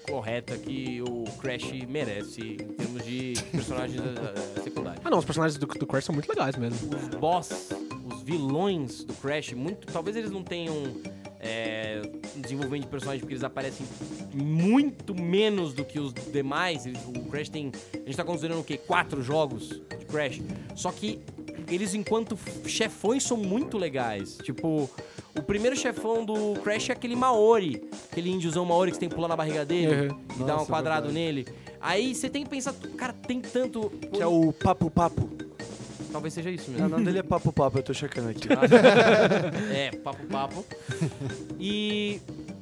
correta 0.06 0.56
que 0.56 1.02
o 1.02 1.24
Crash 1.40 1.70
merece 1.88 2.40
em 2.40 2.56
termos 2.74 3.04
de 3.04 3.34
personagens 3.52 4.00
eh, 4.00 4.60
secundários. 4.62 5.02
Ah 5.04 5.10
não, 5.10 5.18
os 5.18 5.24
personagens 5.24 5.58
do, 5.58 5.66
do 5.66 5.86
Crash 5.86 6.04
são 6.04 6.14
muito 6.14 6.28
legais 6.28 6.56
mesmo. 6.56 6.78
Os 6.94 7.08
boss, 7.18 7.70
os 8.12 8.22
vilões 8.22 9.04
do 9.04 9.14
Crash, 9.14 9.52
muito, 9.52 9.86
talvez 9.92 10.16
eles 10.16 10.30
não 10.30 10.42
tenham 10.42 10.74
é, 11.40 12.02
desenvolvimento 12.36 12.82
de 12.84 12.88
personagem 12.88 13.20
porque 13.20 13.34
eles 13.34 13.44
aparecem 13.44 13.86
muito 14.34 15.14
menos 15.14 15.72
do 15.74 15.84
que 15.84 15.98
os 16.00 16.12
demais. 16.32 16.86
Eles- 16.86 17.04
o 17.06 17.12
Crash 17.30 17.48
tem. 17.48 17.70
A 17.94 17.98
gente 17.98 18.16
tá 18.16 18.24
considerando 18.24 18.60
o 18.60 18.64
quê? 18.64 18.76
Quatro 18.78 19.22
jogos 19.22 19.68
de 19.68 20.04
Crash. 20.06 20.40
Só 20.74 20.90
que 20.90 21.20
eles, 21.70 21.94
enquanto 21.94 22.38
chefões, 22.66 23.22
são 23.24 23.36
muito 23.36 23.76
legais. 23.78 24.38
Tipo, 24.42 24.88
o 25.36 25.42
primeiro 25.42 25.76
chefão 25.76 26.24
do 26.24 26.54
Crash 26.62 26.90
é 26.90 26.92
aquele 26.92 27.16
Maori. 27.16 27.82
Aquele 28.10 28.30
índiozão 28.30 28.64
Maori 28.64 28.90
que 28.90 28.96
você 28.96 29.00
tem 29.00 29.08
que 29.08 29.14
pular 29.14 29.28
na 29.28 29.36
barriga 29.36 29.64
dele 29.64 30.08
Uhum. 30.10 30.18
e 30.40 30.44
dar 30.44 30.60
um 30.60 30.66
quadrado 30.66 31.08
verdade. 31.08 31.14
nele. 31.14 31.46
Aí 31.80 32.14
você 32.14 32.28
tem 32.30 32.42
que 32.44 32.50
pensar, 32.50 32.74
cara, 32.96 33.12
tem 33.12 33.40
tanto. 33.40 33.90
Que 34.12 34.20
é 34.22 34.26
o 34.26 34.52
Papo 34.52 34.90
Papo. 34.90 35.28
Talvez 36.12 36.32
seja 36.32 36.50
isso 36.50 36.70
Não, 36.70 36.74
mesmo. 36.78 36.86
o 36.86 36.90
nome 36.92 37.04
dele 37.04 37.18
é 37.18 37.22
Papo 37.22 37.52
Papo, 37.52 37.78
eu 37.78 37.82
tô 37.82 37.92
checando 37.92 38.30
aqui. 38.30 38.48
é, 39.74 39.90
papo 39.96 40.24
papo. 40.26 40.64
E 41.58 42.20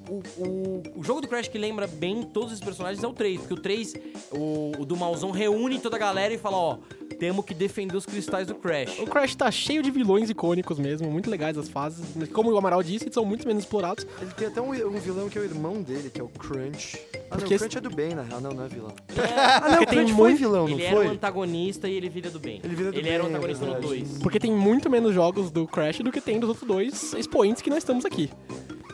o, 0.09 0.23
o, 0.43 0.83
o 0.97 1.03
jogo 1.05 1.21
do 1.21 1.29
Crash 1.29 1.49
que 1.49 1.59
lembra 1.59 1.87
bem 1.87 2.23
todos 2.23 2.53
os 2.53 2.61
personagens 2.61 3.03
é 3.03 3.07
o 3.07 3.13
3, 3.13 3.39
porque 3.41 3.55
o 3.55 3.57
3, 3.57 3.95
o, 4.33 4.73
o 4.81 4.85
do 4.85 4.97
Malzão 4.97 5.31
reúne 5.31 5.79
toda 5.79 5.97
a 5.97 5.99
galera 5.99 6.35
e 6.35 6.39
fala, 6.39 6.57
ó, 6.57 6.79
temos 7.15 7.45
que 7.45 7.55
defender 7.55 7.97
os 7.97 8.05
cristais 8.07 8.47
do 8.47 8.55
Crash. 8.55 8.99
O 9.01 9.07
Crash 9.07 9.35
tá 9.35 9.51
cheio 9.51 9.83
de 9.83 9.91
vilões 9.91 10.29
icônicos 10.31 10.79
mesmo, 10.79 11.11
muito 11.11 11.31
legais 11.31 11.57
as 11.57 11.69
fases. 11.69 12.05
Como 12.33 12.51
o 12.51 12.59
Amaral 12.59 12.83
disse, 12.83 13.09
são 13.13 13.25
muito 13.25 13.47
menos 13.47 13.65
explorados. 13.65 14.07
Ele 14.21 14.31
tem 14.33 14.49
até 14.49 14.61
um, 14.61 14.71
um 14.71 14.99
vilão 14.99 15.29
que 15.29 15.39
é 15.39 15.41
o 15.41 15.45
irmão 15.45 15.83
dele, 15.83 16.11
que 16.11 16.21
é 16.21 16.25
o 16.25 16.29
Crunch. 16.29 16.99
Ah, 17.15 17.19
não, 17.33 17.39
Porque 17.39 17.55
o 17.55 17.59
Crunch 17.59 17.79
é 17.79 17.81
do 17.81 17.91
bem, 17.91 18.15
na 18.15 18.23
real. 18.23 18.41
Não, 18.41 18.51
não 18.53 18.65
é 18.65 18.69
vilão. 18.69 18.93
É, 19.17 19.21
Ah, 19.65 19.69
não, 19.71 19.83
o 19.83 19.87
Crunch 19.87 20.13
foi 20.13 20.29
muito- 20.31 20.39
vilão, 20.39 20.69
não 20.69 20.75
ele 20.75 20.83
era 20.85 20.95
o 20.95 20.99
foi? 20.99 21.07
antagonista 21.09 21.89
e 21.89 21.95
ele 21.95 22.09
vira 22.09 22.31
do 22.31 22.39
bem. 22.39 22.61
Ele 22.63 22.75
vira 22.75 22.93
do 22.93 22.99
ele 22.99 23.09
era 23.09 23.23
o 23.23 23.27
bem, 23.27 23.35
é 23.35 23.37
antagonista 23.39 23.65
no 23.67 23.73
verdade. 23.73 24.03
2. 24.05 24.19
Porque 24.23 24.39
tem 24.41 24.53
muito 24.53 24.91
menos 24.91 25.15
jogos 25.15 25.51
do 25.51 25.67
Crash 25.67 25.99
do 25.99 26.11
que 26.13 26.21
tem 26.21 26.39
dos 26.41 26.49
outros 26.49 26.67
dois 26.67 27.13
expoentes 27.15 27.63
que 27.63 27.71
nós 27.71 27.79
estamos 27.79 28.05
aqui. 28.05 28.31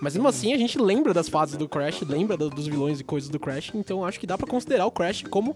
Mas 0.01 0.15
mesmo 0.15 0.29
assim, 0.29 0.53
a 0.55 0.59
gente 0.59 0.79
lembra 0.79 1.13
das 1.13 1.29
fases 1.29 1.57
do 1.57 1.69
Crash, 1.69 2.01
lembra 2.03 2.37
do- 2.37 2.49
dos 2.51 2.67
vilões 2.67 3.01
e 3.01 3.05
coisas 3.05 3.29
do 3.29 3.39
Crash, 3.39 3.73
então 3.75 4.05
acho 4.05 4.19
que 4.19 4.27
dá 4.27 4.37
pra 4.39 4.47
considerar 4.47 4.87
o 4.87 4.91
Crash 4.91 5.25
como 5.29 5.55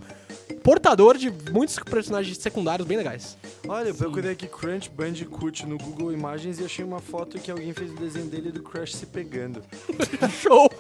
portador 0.62 1.16
de 1.16 1.33
muitos 1.52 1.78
personagens 1.78 2.37
secundários 2.38 2.87
bem 2.87 2.96
legais. 2.98 3.37
Olha, 3.68 3.88
eu 3.88 3.94
procurei 3.94 4.33
aqui 4.33 4.46
Crunch 4.46 4.90
Bandicoot 4.90 5.66
no 5.66 5.78
Google 5.78 6.12
Imagens 6.12 6.59
e 6.61 6.64
achei 6.64 6.85
uma 6.85 7.00
foto 7.00 7.38
que 7.38 7.50
alguém 7.50 7.72
fez 7.72 7.90
o 7.90 7.94
desenho 7.96 8.26
dele 8.26 8.50
do 8.52 8.62
Crash 8.62 8.94
se 8.94 9.07
pegando. 9.07 9.62
Show! 10.40 10.70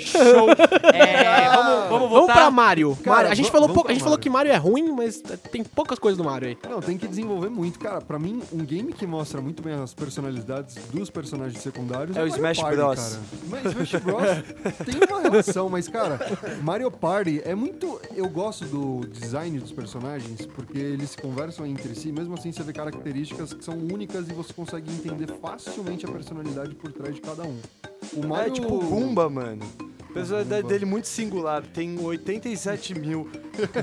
Show! 0.00 0.48
É, 0.92 1.48
vamos, 1.48 1.64
vamos 1.74 1.88
Vamos 1.90 2.10
voltar. 2.10 2.34
pra 2.34 2.50
Mario. 2.50 2.96
Cara, 3.02 3.16
Mario, 3.16 3.30
A 3.32 3.34
gente, 3.34 3.50
falou, 3.50 3.68
vamos 3.68 3.74
pouco, 3.74 3.90
a 3.90 3.94
gente 3.94 4.02
falou 4.02 4.18
que 4.18 4.28
Mario 4.28 4.52
é 4.52 4.56
ruim, 4.56 4.90
mas 4.92 5.22
tem 5.50 5.62
poucas 5.64 5.98
coisas 5.98 6.18
do 6.18 6.24
Mario 6.24 6.48
aí. 6.48 6.58
Não, 6.68 6.80
tem 6.80 6.98
que 6.98 7.06
desenvolver 7.06 7.48
muito. 7.48 7.78
Cara, 7.78 8.00
pra 8.00 8.18
mim, 8.18 8.42
um 8.52 8.64
game 8.64 8.92
que 8.92 9.06
mostra 9.06 9.40
muito 9.40 9.62
bem 9.62 9.74
as 9.74 9.94
personalidades 9.94 10.74
dos 10.92 11.08
personagens 11.10 11.62
secundários 11.62 12.16
É 12.16 12.20
o 12.20 12.24
Mario 12.28 12.34
Smash 12.36 12.58
Party, 12.60 12.76
Bros. 12.84 12.98
Cara. 12.98 13.20
Mas 13.48 13.66
Smash 13.66 14.02
Bros. 14.02 14.84
tem 14.84 15.08
uma 15.08 15.20
relação, 15.20 15.68
mas, 15.68 15.88
cara, 15.88 16.18
Mario 16.62 16.90
Party 16.90 17.40
é 17.44 17.54
muito. 17.54 18.00
Eu 18.14 18.28
gosto 18.28 18.64
do 18.64 19.06
design 19.06 19.58
dos 19.58 19.72
personagens, 19.72 20.46
porque 20.46 20.78
eles 20.78 21.10
se 21.10 21.16
conversam 21.16 21.66
entre 21.66 21.94
si, 21.94 22.12
mesmo 22.12 22.34
assim 22.34 22.52
você 22.52 22.62
vê 22.62 22.72
características 22.72 23.52
que 23.52 23.64
são 23.64 23.74
únicas 23.74 24.28
e 24.28 24.32
você 24.32 24.52
consegue 24.52 24.92
entender 24.92 25.28
facilmente 25.40 26.06
a 26.06 26.10
personalidade 26.10 26.74
por 26.74 26.92
trás 26.92 27.14
de 27.14 27.20
cada 27.20 27.44
um. 27.44 27.58
O 28.14 28.26
Mario. 28.26 28.52
É 28.52 28.54
tipo 28.54 28.78
Goomba, 28.78 29.28
mano. 29.28 29.62
A 30.12 30.14
personalidade 30.14 30.68
dele 30.68 30.84
muito 30.84 31.08
singular. 31.08 31.62
Tem 31.62 31.98
87 31.98 32.98
mil. 32.98 33.30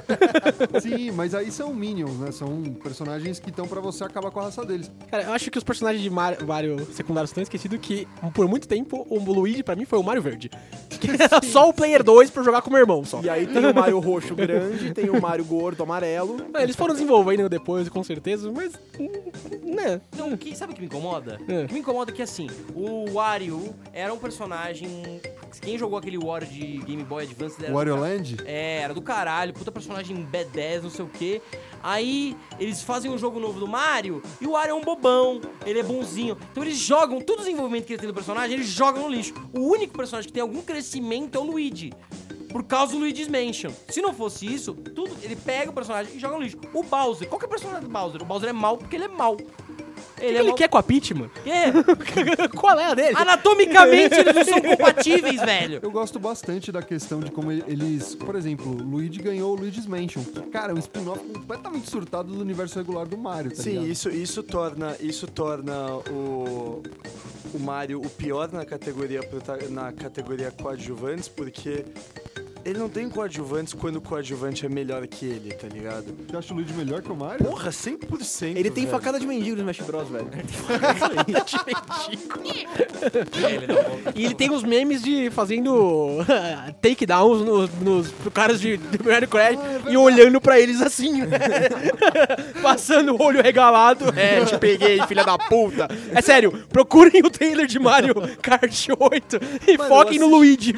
Sim, 0.80 1.10
mas 1.12 1.34
aí 1.34 1.52
são 1.52 1.74
minions, 1.74 2.20
né? 2.20 2.32
São 2.32 2.62
personagens 2.84 3.40
que 3.40 3.50
estão 3.50 3.68
pra 3.68 3.82
você 3.82 4.04
acabar 4.04 4.30
com 4.30 4.40
a 4.40 4.44
raça 4.44 4.64
deles. 4.64 4.92
Cara, 5.10 5.24
eu 5.24 5.34
acho 5.34 5.50
que 5.50 5.58
os 5.58 5.64
personagens 5.64 6.04
de 6.04 6.10
Mario, 6.10 6.46
Mario 6.46 6.86
secundários 6.94 7.32
estão 7.32 7.42
esquecidos 7.42 7.80
que, 7.82 8.08
por 8.36 8.48
muito 8.48 8.68
tempo, 8.68 9.08
o 9.10 9.18
Luigi, 9.18 9.64
pra 9.64 9.76
mim, 9.76 9.86
foi 9.86 9.98
o 9.98 10.04
Mario 10.04 10.22
Verde. 10.22 10.52
Que 11.00 11.10
era 11.20 11.42
só 11.44 11.68
o 11.68 11.74
Player 11.74 12.04
2 12.04 12.30
pra 12.30 12.44
jogar 12.44 12.62
com 12.62 12.70
meu 12.70 12.80
irmão, 12.80 13.04
só. 13.04 13.22
E 13.22 13.30
aí 13.30 13.48
tem 13.48 13.66
o 13.66 13.74
Mario 13.74 13.98
roxo 14.00 14.36
grande, 14.36 14.94
tem 14.94 15.10
o 15.10 15.20
Mario 15.20 15.46
gordo 15.46 15.82
amarelo. 15.82 16.38
Ah, 16.54 16.62
Eles 16.62 16.76
foram 16.76 16.94
desenvolvendo 16.94 17.50
depois, 17.50 17.90
com 17.90 18.04
certeza, 18.04 18.52
mas... 18.52 18.74
Né. 19.64 20.00
Não, 20.16 20.34
o 20.34 20.38
que, 20.38 20.56
sabe 20.56 20.74
o 20.74 20.76
que 20.76 20.82
me 20.82 20.88
incomoda? 20.88 21.40
É. 21.48 21.64
O 21.64 21.68
que 21.68 21.74
me 21.74 21.80
incomoda 21.80 22.12
é 22.12 22.14
que, 22.14 22.22
assim, 22.22 22.48
o 22.76 23.10
Wario 23.14 23.74
era 23.92 24.14
um 24.14 24.18
personagem... 24.18 25.20
Quem 25.58 25.78
jogou 25.78 25.98
aquele 25.98 26.18
Wario 26.18 26.48
de 26.48 26.78
Game 26.80 27.04
Boy 27.04 27.24
Advance... 27.24 27.64
Era 27.64 27.74
Wario 27.74 27.96
do 27.96 28.02
Land? 28.02 28.38
É, 28.46 28.82
era 28.82 28.94
do 28.94 29.02
caralho, 29.02 29.54
puta 29.54 29.72
personagem 29.72 30.16
B10, 30.30 30.84
não 30.84 30.90
sei 30.90 31.06
o 31.06 31.08
quê. 31.08 31.42
Aí, 31.82 32.36
eles 32.60 32.84
fazem 32.84 33.10
um 33.10 33.18
jogo 33.18 33.40
novo 33.40 33.60
do 33.60 33.68
Mario, 33.68 34.22
e 34.40 34.46
o 34.46 34.52
Wario 34.52 34.72
é 34.72 34.76
um 34.76 34.82
bobão, 34.82 35.42
ele 35.66 35.80
é 35.80 35.84
bonzinho. 35.84 36.38
Então 36.52 36.64
eles 36.64 36.78
jogam, 36.78 37.22
todo 37.22 37.40
o 37.40 37.42
desenvolvimento 37.42 37.86
que 37.86 37.94
ele 37.94 38.00
tem 38.00 38.10
do 38.10 38.14
personagem, 38.14 38.56
eles 38.56 38.68
jogam 38.68 39.04
no 39.04 39.10
lixo. 39.10 39.34
O 39.54 39.62
único 39.62 39.98
personagem 39.98 40.28
que 40.28 40.34
tem 40.34 40.42
algum 40.42 40.62
crescimento 40.62 41.38
é 41.38 41.42
o 41.42 41.44
Luigi. 41.44 41.94
Por 42.50 42.64
causa 42.64 42.94
do 42.94 43.00
Luigi's 43.00 43.28
Mansion. 43.28 43.72
Se 43.88 44.02
não 44.02 44.12
fosse 44.12 44.52
isso, 44.52 44.74
tudo 44.74 45.16
ele 45.22 45.36
pega 45.36 45.70
o 45.70 45.74
personagem 45.74 46.16
e 46.16 46.20
joga 46.20 46.36
no 46.36 46.42
lixo. 46.42 46.58
O 46.74 46.82
Bowser, 46.82 47.28
qual 47.30 47.38
que 47.38 47.46
é 47.46 47.48
o 47.48 47.50
personagem 47.50 47.84
do 47.84 47.90
Bowser? 47.90 48.22
O 48.24 48.26
Bowser 48.26 48.50
é 48.50 48.54
mau 48.54 48.76
porque 48.76 48.96
ele 48.96 49.06
é 49.06 49.08
mau. 49.08 49.38
Ele 50.22 50.34
que 50.34 50.38
é 50.38 50.42
ele 50.42 50.54
quer 50.54 50.70
com 50.70 50.78
a 50.78 50.84
Peach, 50.84 51.14
mano? 51.14 51.32
Quê? 51.44 52.48
Qual 52.58 52.80
é 52.80 52.86
a 52.86 52.94
dele? 52.94 53.16
Anatomicamente 53.16 54.16
eles 54.16 54.36
não 54.36 54.46
são 54.46 54.62
compatíveis, 54.76 55.42
velho. 55.42 55.80
Eu 55.82 55.92
gosto 55.92 56.20
bastante 56.20 56.72
da 56.72 56.82
questão 56.82 57.20
de 57.20 57.32
como 57.32 57.52
eles. 57.52 58.16
Por 58.16 58.36
exemplo, 58.36 58.72
Luigi 58.72 59.20
ganhou 59.22 59.52
o 59.52 59.56
Luigi's 59.56 59.86
Mansion. 59.86 60.24
que, 60.24 60.42
Cara, 60.50 60.72
é 60.72 60.76
um 60.76 60.80
spin-off 60.80 61.24
completamente 61.34 61.90
surtado 61.90 62.32
do 62.34 62.42
universo 62.42 62.78
regular 62.78 63.08
do 63.08 63.18
Mario, 63.18 63.52
tá 63.52 63.64
Sim, 63.64 63.72
ligado? 63.72 63.88
isso, 63.88 64.10
isso 64.10 64.44
torna, 64.44 64.96
isso 65.00 65.28
torna 65.28 65.96
o, 66.10 66.82
o 67.54 67.60
Mario 67.60 68.02
o 68.02 68.10
pior 68.10 68.52
na 68.52 68.66
categoria, 68.66 69.22
na 69.70 69.92
categoria 69.92 70.52
coadjuvantes, 70.52 71.28
porque 71.28 71.86
ele 72.66 72.78
não 72.80 72.90
tem 72.90 73.10
coadjuvantes 73.10 73.74
quando 73.74 73.98
o 73.98 74.02
coadjuvante 74.02 74.66
é 74.66 74.70
melhor 74.70 75.06
que 75.08 75.26
ele, 75.26 75.54
tá 75.54 75.68
ligado? 75.68 76.16
Você 76.28 76.38
acha 76.38 76.54
o 76.54 76.58
Luigi 76.58 76.74
melhor 76.74 77.02
que 77.02 77.12
o 77.12 77.16
Mario? 77.16 77.46
Porra, 77.46 77.70
100%. 77.70 78.56
Ele 78.56 78.70
tem 78.70 78.86
velho. 78.86 78.96
facada 78.96 79.20
de 79.20 79.26
mendigo 79.26 79.56
no 79.56 79.62
Smash 79.62 79.86
Bros, 79.86 80.10
velho. 80.10 80.30
E 84.16 84.26
ele 84.26 84.36
tem 84.36 84.52
os 84.52 84.64
memes 84.64 85.02
de 85.02 85.30
fazendo 85.30 86.18
takedowns 86.82 87.42
nos, 87.42 87.70
nos 87.82 88.12
pro 88.12 88.32
caras 88.32 88.60
de, 88.60 88.78
de 88.78 89.04
Mario 89.04 89.28
Crash 89.28 89.58
e 89.90 89.98
olhando 89.98 90.40
pra 90.42 90.60
eles 90.60 90.82
assim, 90.82 91.22
né? 91.22 91.40
Passando 92.62 93.16
o 93.16 93.22
olho 93.22 93.42
regalado. 93.42 94.06
É, 94.16 94.44
te 94.46 94.58
peguei, 94.58 95.02
filha 95.08 95.24
da 95.24 95.38
puta. 95.38 95.88
É 96.14 96.22
sério, 96.22 96.52
procurem 96.70 97.22
o 97.24 97.30
trailer 97.30 97.68
de 97.68 97.80
Mario 97.80 98.16
Kart 98.42 98.88
8 98.98 99.40
e 99.68 99.78
Mano, 99.78 99.90
foquem 99.90 100.20
no 100.20 100.28
Luigi. 100.28 100.74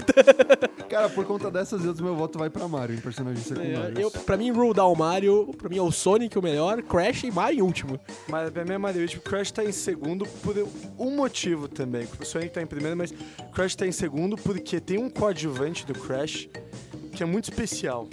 Cara, 0.89 1.09
por 1.09 1.25
conta 1.25 1.49
dessas 1.49 1.80
outras, 1.85 2.01
meu 2.01 2.15
voto 2.15 2.37
vai 2.39 2.49
pra 2.49 2.67
Mario 2.67 2.95
em 2.95 2.99
personagens 2.99 3.45
secundários. 3.45 3.97
É, 3.99 4.03
Eu, 4.03 4.11
pra 4.11 4.37
mim, 4.37 4.51
rule 4.51 4.73
down 4.73 4.95
Mario, 4.95 5.51
pra 5.57 5.69
mim 5.69 5.77
é 5.77 5.81
o 5.81 5.91
Sonic 5.91 6.37
o 6.37 6.41
melhor, 6.41 6.81
Crash 6.83 7.23
e 7.23 7.31
Mario 7.31 7.59
em 7.59 7.61
último. 7.61 7.99
Mas 8.27 8.49
pra 8.49 8.63
mim 8.65 8.73
é 8.73 8.77
Mario, 8.77 9.07
tipo, 9.07 9.23
Crash 9.23 9.51
tá 9.51 9.63
em 9.63 9.71
segundo 9.71 10.25
por 10.43 10.55
um 10.97 11.15
motivo 11.15 11.67
também. 11.67 12.07
O 12.19 12.25
Sonic 12.25 12.51
tá 12.51 12.61
em 12.61 12.67
primeiro, 12.67 12.95
mas 12.97 13.13
Crash 13.53 13.75
tá 13.75 13.85
em 13.85 13.91
segundo 13.91 14.35
porque 14.37 14.79
tem 14.79 14.97
um 14.97 15.09
coadjuvante 15.09 15.85
do 15.85 15.93
Crash 15.93 16.47
que 17.11 17.23
é 17.23 17.25
muito 17.25 17.45
especial. 17.51 18.07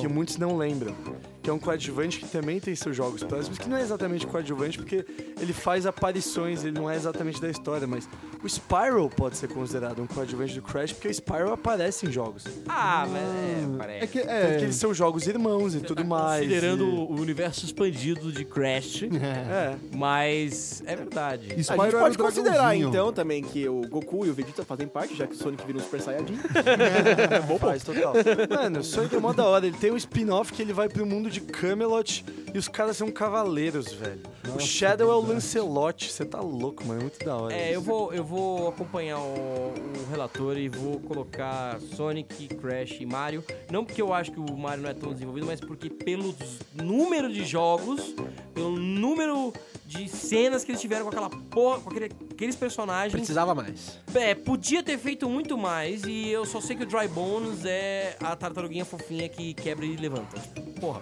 Que 0.00 0.08
muitos 0.08 0.36
não 0.36 0.56
lembram. 0.56 0.94
Que 1.42 1.50
é 1.50 1.52
um 1.52 1.58
coadjuvante 1.58 2.18
que 2.20 2.28
também 2.28 2.60
tem 2.60 2.74
seus 2.74 2.96
jogos 2.96 3.22
próximos, 3.24 3.58
que 3.58 3.68
não 3.68 3.76
é 3.76 3.82
exatamente 3.82 4.24
coadjuvante, 4.26 4.78
porque 4.78 5.04
ele 5.40 5.52
faz 5.52 5.86
aparições, 5.86 6.62
ele 6.64 6.78
não 6.78 6.88
é 6.88 6.94
exatamente 6.94 7.40
da 7.40 7.50
história, 7.50 7.84
mas 7.86 8.08
o 8.44 8.48
Spyro 8.48 9.08
pode 9.10 9.36
ser 9.36 9.48
considerado 9.48 10.00
um 10.00 10.06
coadjuvante 10.06 10.54
do 10.54 10.62
Crash, 10.62 10.92
porque 10.92 11.08
o 11.08 11.10
Spyro 11.14 11.52
aparece 11.52 12.06
em 12.06 12.12
jogos. 12.12 12.44
Ah, 12.68 13.06
mas 13.10 13.22
é, 13.22 13.76
parece. 13.78 14.04
É 14.04 14.06
que 14.06 14.18
é. 14.20 14.56
que 14.58 14.64
eles 14.64 14.76
são 14.76 14.94
jogos 14.94 15.26
irmãos 15.26 15.74
e 15.74 15.80
tudo 15.80 16.04
mais. 16.04 16.42
Considerando 16.44 16.84
e- 16.84 16.88
o 16.90 17.20
universo 17.20 17.64
expandido 17.64 18.30
de 18.30 18.44
Crash, 18.44 19.02
É. 19.12 19.74
mas 19.96 20.80
é 20.86 20.94
verdade. 20.94 21.48
A 21.52 21.56
gente 21.56 21.74
pode 21.74 22.18
considerar, 22.18 22.76
então, 22.76 23.12
também 23.12 23.42
que 23.42 23.68
o 23.68 23.80
Goku 23.88 24.24
e 24.26 24.30
o 24.30 24.34
Vegeta 24.34 24.64
fazem 24.64 24.86
parte, 24.86 25.16
já 25.16 25.26
que 25.26 25.34
o 25.34 25.36
Sonic 25.36 25.66
vira 25.66 25.78
um 25.78 25.80
Super 25.82 26.00
Saiyajin. 26.00 26.38
Faz 27.58 27.82
total. 27.84 28.14
Mano, 28.48 28.80
o 28.80 28.84
Sonic 28.84 29.14
é 29.16 29.18
mó 29.20 29.32
da 29.32 29.44
hora. 29.44 29.66
Ele 29.66 29.76
tem 29.76 29.90
um 29.92 29.96
spin-off 29.96 30.52
que 30.52 30.62
ele 30.62 30.72
vai 30.72 30.88
pro 30.88 31.04
mundo 31.06 31.30
de 31.32 31.40
Camelot 31.40 32.24
e 32.54 32.58
os 32.58 32.68
caras 32.68 32.96
são 32.96 33.10
cavaleiros, 33.10 33.92
velho. 33.92 34.20
o 34.54 34.60
Shadow 34.60 35.10
é 35.10 35.14
o 35.14 35.20
Lancelot. 35.20 36.10
Você 36.12 36.24
tá 36.24 36.40
louco, 36.40 36.84
mano. 36.84 37.00
É 37.00 37.02
muito 37.04 37.24
da 37.24 37.36
hora. 37.36 37.54
É, 37.54 37.66
isso. 37.70 37.74
eu 37.74 37.80
vou, 37.80 38.12
eu 38.12 38.24
vou 38.24 38.68
acompanhar 38.68 39.18
o, 39.18 39.72
o 39.72 40.10
relator 40.10 40.58
e 40.58 40.68
vou 40.68 41.00
colocar 41.00 41.80
Sonic, 41.96 42.48
Crash 42.56 42.98
e 43.00 43.06
Mario. 43.06 43.42
Não 43.70 43.84
porque 43.84 44.02
eu 44.02 44.12
acho 44.12 44.30
que 44.32 44.38
o 44.40 44.56
Mario 44.56 44.82
não 44.82 44.90
é 44.90 44.94
tão 44.94 45.12
desenvolvido, 45.12 45.46
mas 45.46 45.60
porque 45.60 45.88
pelo 45.88 46.34
número 46.74 47.32
de 47.32 47.44
jogos, 47.44 48.14
pelo 48.54 48.72
número 48.76 49.52
de 49.86 50.08
cenas 50.08 50.64
que 50.64 50.70
eles 50.72 50.80
tiveram 50.80 51.04
com 51.04 51.10
aquela 51.10 51.28
porra, 51.30 51.80
com 51.80 51.90
aquele- 51.90 52.10
aqueles 52.30 52.56
personagens. 52.56 53.12
Precisava 53.12 53.54
mais. 53.54 53.98
É, 54.14 54.34
podia 54.34 54.82
ter 54.82 54.98
feito 54.98 55.28
muito 55.28 55.56
mais 55.56 56.02
e 56.04 56.28
eu 56.28 56.44
só 56.44 56.60
sei 56.60 56.76
que 56.76 56.82
o 56.82 56.86
Dry 56.86 57.08
Bones 57.08 57.64
é 57.64 58.16
a 58.20 58.34
tartaruguinha 58.36 58.84
fofinha 58.84 59.28
que 59.28 59.54
quebra 59.54 59.84
e 59.86 59.96
levanta. 59.96 60.38
Porra. 60.80 61.00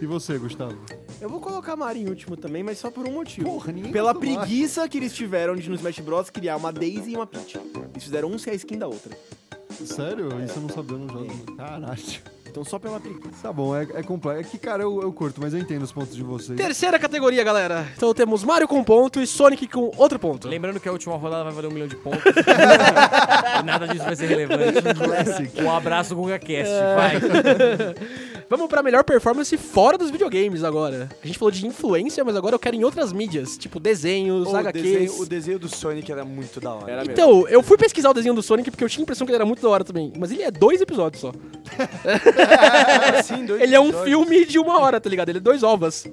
E 0.00 0.06
você, 0.06 0.38
Gustavo? 0.38 0.76
Eu 1.20 1.28
vou 1.28 1.40
colocar 1.40 1.76
Mario 1.76 2.02
em 2.02 2.08
último 2.08 2.36
também, 2.36 2.62
mas 2.62 2.78
só 2.78 2.90
por 2.90 3.06
um 3.06 3.12
motivo. 3.12 3.46
Porra, 3.46 3.72
ninguém 3.72 3.92
Pela 3.92 4.14
preguiça 4.14 4.88
que 4.88 4.98
eles 4.98 5.14
tiveram 5.14 5.54
de 5.56 5.68
no 5.68 5.74
Smash 5.74 6.00
Bros. 6.00 6.30
criar 6.30 6.56
uma 6.56 6.72
Daisy 6.72 7.12
e 7.12 7.16
uma 7.16 7.26
Peach. 7.26 7.58
Eles 7.58 8.04
fizeram 8.04 8.28
um 8.28 8.38
sem 8.38 8.52
a 8.52 8.56
skin 8.56 8.78
da 8.78 8.86
outra. 8.86 9.16
Sério? 9.84 10.28
Isso 10.44 10.58
eu 10.58 10.62
não 10.62 10.68
sabia 10.68 10.96
no 10.96 11.08
jogo. 11.08 11.56
Caralho. 11.56 12.30
Então 12.50 12.64
só 12.64 12.78
pela 12.80 12.98
preguiça. 12.98 13.30
Tá 13.42 13.52
bom, 13.52 13.76
é, 13.76 13.86
é 13.94 14.02
complexo. 14.02 14.40
É 14.40 14.50
que, 14.50 14.58
cara, 14.58 14.82
eu, 14.82 15.00
eu 15.00 15.12
curto, 15.12 15.40
mas 15.40 15.54
eu 15.54 15.60
entendo 15.60 15.82
os 15.82 15.92
pontos 15.92 16.16
de 16.16 16.22
vocês. 16.22 16.56
Terceira 16.58 16.98
categoria, 16.98 17.44
galera. 17.44 17.86
Então 17.96 18.12
temos 18.12 18.42
Mario 18.42 18.66
com 18.66 18.78
um 18.78 18.84
ponto 18.84 19.20
e 19.20 19.26
Sonic 19.26 19.68
com 19.68 19.92
outro 19.96 20.18
ponto. 20.18 20.48
Lembrando 20.48 20.80
que 20.80 20.88
a 20.88 20.92
última 20.92 21.16
rodada 21.16 21.44
vai 21.44 21.52
valer 21.52 21.68
um 21.68 21.70
milhão 21.70 21.86
de 21.86 21.96
pontos. 21.96 22.20
nada 23.64 23.86
disso 23.86 24.04
vai 24.04 24.16
ser 24.16 24.26
relevante. 24.26 25.62
Um 25.62 25.70
abraço 25.70 26.16
com 26.16 26.22
o 26.22 26.26
Cast, 26.26 26.74
vai. 26.96 27.20
Vamos 28.50 28.66
pra 28.66 28.82
melhor 28.82 29.04
performance 29.04 29.56
fora 29.56 29.96
dos 29.96 30.10
videogames 30.10 30.64
agora. 30.64 31.08
A 31.22 31.26
gente 31.26 31.38
falou 31.38 31.52
de 31.52 31.64
influência, 31.64 32.24
mas 32.24 32.34
agora 32.34 32.56
eu 32.56 32.58
quero 32.58 32.74
em 32.74 32.82
outras 32.82 33.12
mídias, 33.12 33.56
tipo 33.56 33.78
desenhos, 33.78 34.48
Ô, 34.48 34.50
o, 34.50 34.56
HQs. 34.56 34.82
desenho, 34.82 35.22
o 35.22 35.26
desenho 35.26 35.58
do 35.60 35.68
Sonic 35.68 36.10
era 36.10 36.24
muito 36.24 36.60
da 36.60 36.74
hora. 36.74 37.04
Então, 37.04 37.46
eu 37.48 37.62
fui 37.62 37.78
pesquisar 37.78 38.10
o 38.10 38.12
desenho 38.12 38.34
do 38.34 38.42
Sonic 38.42 38.68
porque 38.68 38.82
eu 38.82 38.88
tinha 38.88 39.02
a 39.02 39.04
impressão 39.04 39.24
que 39.24 39.30
ele 39.30 39.36
era 39.36 39.46
muito 39.46 39.62
da 39.62 39.68
hora 39.68 39.84
também. 39.84 40.12
Mas 40.18 40.32
ele 40.32 40.42
é 40.42 40.50
dois 40.50 40.80
episódios 40.80 41.20
só. 41.20 41.32
É, 43.14 43.22
sim, 43.22 43.46
dois 43.46 43.62
Ele 43.62 43.72
é 43.72 43.78
um 43.78 43.90
episódios. 43.90 44.08
filme 44.08 44.44
de 44.44 44.58
uma 44.58 44.80
hora, 44.80 45.00
tá 45.00 45.08
ligado? 45.08 45.28
Ele 45.28 45.38
é 45.38 45.40
dois 45.40 45.62
ovas. 45.62 46.04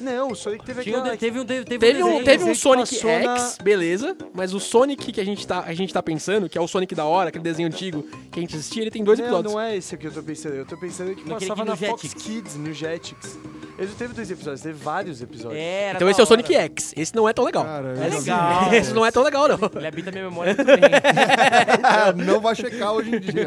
Não, 0.00 0.30
o 0.30 0.34
Sonic 0.36 0.64
teve 0.64 0.82
Tinha 0.82 0.96
um 0.96 1.00
aquela... 1.00 1.14
de- 1.14 1.20
teve 1.20 1.40
um, 1.40 1.44
teve, 1.44 1.64
teve 1.64 1.78
Teve 1.86 2.02
um, 2.02 2.06
desenho. 2.06 2.24
teve 2.24 2.44
um 2.44 2.48
que 2.48 2.54
Sonic 2.54 2.94
passou 2.94 3.10
X, 3.10 3.24
na- 3.26 3.64
beleza. 3.64 4.16
Mas 4.34 4.52
o 4.54 4.60
Sonic 4.60 5.12
que 5.12 5.20
a 5.20 5.24
gente, 5.24 5.46
tá, 5.46 5.64
a 5.66 5.74
gente 5.74 5.92
tá 5.92 6.02
pensando, 6.02 6.48
que 6.48 6.56
é 6.58 6.60
o 6.60 6.68
Sonic 6.68 6.94
da 6.94 7.04
hora, 7.04 7.28
aquele 7.30 7.44
desenho 7.44 7.68
antigo 7.68 8.02
que 8.30 8.38
a 8.38 8.42
gente 8.42 8.54
assistia, 8.56 8.82
ele 8.82 8.90
tem 8.90 9.02
dois 9.02 9.18
não, 9.18 9.26
episódios. 9.26 9.52
não 9.54 9.60
é 9.60 9.76
esse 9.76 9.96
que 9.96 10.06
eu 10.06 10.12
tô 10.12 10.22
pensando. 10.22 10.54
Eu 10.54 10.66
tô 10.66 10.76
pensando 10.76 11.14
que 11.14 11.28
Naquele 11.28 11.50
passava 11.50 11.62
que 11.62 11.68
na 11.68 11.72
no 11.72 11.76
Fox 11.92 12.02
Jetix. 12.02 12.22
Kids, 12.22 12.56
no 12.56 12.72
Jetix. 12.72 13.38
Ele 13.78 13.88
não 13.88 13.94
teve 13.94 14.14
dois 14.14 14.30
episódios, 14.30 14.60
teve 14.62 14.74
vários 14.82 15.20
episódios. 15.20 15.60
Era 15.60 15.96
Então 15.96 16.06
da 16.06 16.10
esse 16.10 16.20
é 16.20 16.22
o 16.22 16.26
hora. 16.26 16.28
Sonic 16.42 16.54
X. 16.54 16.94
Esse 16.96 17.14
não 17.14 17.28
é 17.28 17.32
tão 17.34 17.44
legal. 17.44 17.64
Cara, 17.64 17.88
É 17.98 18.08
legal. 18.08 18.72
Esse 18.74 18.92
não 18.94 19.04
é 19.04 19.10
tão 19.10 19.22
legal, 19.22 19.46
não. 19.48 19.58
Ele 19.76 19.86
habita 19.86 20.10
minha 20.10 20.24
memória 20.24 20.54
também. 20.54 20.76
Não 22.26 22.40
vai 22.40 22.54
checar 22.54 22.92
hoje 22.92 23.14
em 23.14 23.20
dia. 23.20 23.46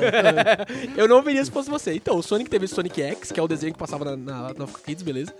Eu 0.96 1.08
não 1.08 1.22
veria 1.22 1.44
se 1.44 1.50
fosse 1.52 1.70
você. 1.70 1.94
Então, 1.94 2.18
o 2.18 2.24
Sonic 2.24 2.50
teve 2.50 2.66
esse 2.66 2.76
Sonic 2.76 3.02
X, 3.02 3.32
que 3.32 3.40
é 3.40 3.44
o 3.44 3.48
desenho 3.48 3.74
que 3.74 3.80
passava 3.80 4.06
na, 4.06 4.16
na, 4.18 4.54
na 4.54 4.68
Fox 4.68 4.84
Kids, 4.84 5.04
beleza. 5.04 5.34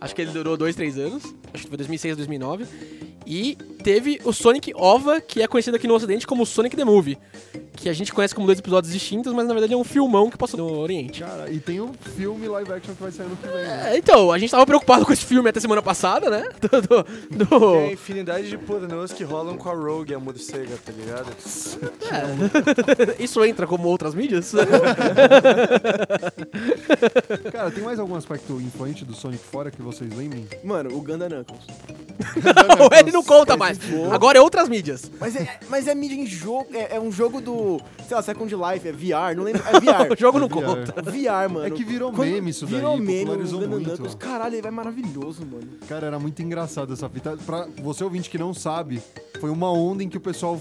Acho 0.00 0.14
que 0.14 0.22
ele 0.22 0.30
durou 0.32 0.56
dois, 0.56 0.74
três 0.74 0.96
anos. 0.98 1.22
Acho 1.52 1.64
que 1.64 1.68
foi 1.68 1.76
2006, 1.76 2.16
2009. 2.16 2.66
E 3.26 3.54
teve 3.84 4.18
o 4.24 4.32
Sonic 4.32 4.72
OVA, 4.74 5.20
que 5.20 5.42
é 5.42 5.46
conhecido 5.46 5.76
aqui 5.76 5.86
no 5.86 5.94
Ocidente 5.94 6.26
como 6.26 6.44
Sonic 6.46 6.74
the 6.74 6.84
Movie. 6.84 7.18
Que 7.76 7.88
a 7.88 7.92
gente 7.92 8.12
conhece 8.12 8.34
como 8.34 8.46
dois 8.46 8.58
episódios 8.58 8.92
distintos, 8.92 9.32
mas 9.32 9.46
na 9.46 9.52
verdade 9.54 9.72
é 9.72 9.76
um 9.76 9.84
filmão 9.84 10.28
que 10.30 10.36
passou 10.38 10.58
no 10.58 10.78
Oriente. 10.80 11.20
Cara, 11.20 11.50
e 11.50 11.58
tem 11.60 11.80
um 11.80 11.92
filme 11.92 12.48
live 12.48 12.72
action 12.72 12.94
que 12.94 13.02
vai 13.02 13.12
sair 13.12 13.28
no 13.28 13.36
que 13.36 13.46
vem. 13.46 13.56
né? 13.56 13.92
É, 13.94 13.98
então, 13.98 14.32
a 14.32 14.38
gente 14.38 14.50
tava 14.50 14.66
preocupado 14.66 15.04
com 15.06 15.12
esse 15.12 15.24
filme 15.24 15.48
até 15.48 15.60
semana 15.60 15.80
passada, 15.82 16.28
né? 16.30 16.48
Do, 16.60 16.80
do- 16.82 17.04
do- 17.44 17.72
Tem 17.72 17.88
a 17.88 17.92
infinidade 17.92 18.48
de 18.48 18.58
pornôs 18.58 19.12
que 19.12 19.22
rolam 19.22 19.56
com 19.56 19.68
a 19.70 19.74
Rogue, 19.74 20.14
a 20.14 20.18
morcega, 20.18 20.76
tá 20.84 20.92
ligado? 20.92 21.30
Isso 23.20 23.44
entra 23.44 23.66
como 23.66 23.86
outras 23.88 24.14
mídias? 24.14 24.52
Cara, 27.52 27.70
tem 27.70 27.82
mais 27.84 27.98
algum 27.98 28.14
aspecto 28.14 28.60
influente 28.60 29.04
do 29.04 29.14
Sonic 29.14 29.42
fora 29.44 29.70
que 29.70 29.80
vocês 29.92 30.14
lembrem? 30.14 30.46
Mano, 30.62 30.96
o 30.96 31.00
Ganda 31.00 31.28
Knuckles. 31.28 31.62
Ele 32.98 33.12
não 33.12 33.22
conta 33.22 33.56
mais. 33.56 33.78
Agora 34.12 34.38
é 34.38 34.40
outras 34.40 34.68
mídias. 34.68 35.10
Mas 35.18 35.36
é, 35.36 35.58
mas 35.68 35.86
é 35.86 35.94
mídia 35.94 36.14
em 36.14 36.26
jogo, 36.26 36.66
é, 36.72 36.96
é 36.96 37.00
um 37.00 37.10
jogo 37.10 37.40
do, 37.40 37.80
sei 38.06 38.16
lá, 38.16 38.22
Second 38.22 38.54
Life, 38.54 38.88
é 38.88 38.92
VR, 38.92 39.36
não 39.36 39.44
lembro, 39.44 39.62
é 39.66 39.80
VR. 39.80 40.10
O 40.12 40.16
jogo 40.16 40.38
não 40.38 40.48
VR. 40.48 40.54
conta. 40.54 41.02
VR, 41.02 41.50
mano. 41.50 41.64
É 41.66 41.70
que 41.70 41.84
virou 41.84 42.12
Quando 42.12 42.30
meme 42.30 42.50
isso 42.50 42.66
daí, 42.66 42.76
Virou 42.76 42.96
meme, 42.96 43.14
o 43.22 43.26
popularizou 43.26 43.60
Ganda 43.60 43.74
muito. 43.76 43.88
Knuckles. 43.90 44.14
Caralho, 44.16 44.54
ele 44.54 44.62
vai 44.62 44.70
maravilhoso, 44.70 45.46
mano. 45.46 45.68
Cara, 45.88 46.06
era 46.06 46.18
muito 46.18 46.42
engraçado 46.42 46.92
essa 46.92 47.08
fita. 47.08 47.36
Pra 47.46 47.66
você 47.82 48.04
ouvinte 48.04 48.28
que 48.28 48.38
não 48.38 48.52
sabe, 48.52 49.02
foi 49.40 49.50
uma 49.50 49.72
onda 49.72 50.02
em 50.02 50.08
que 50.08 50.16
o 50.16 50.20
pessoal 50.20 50.60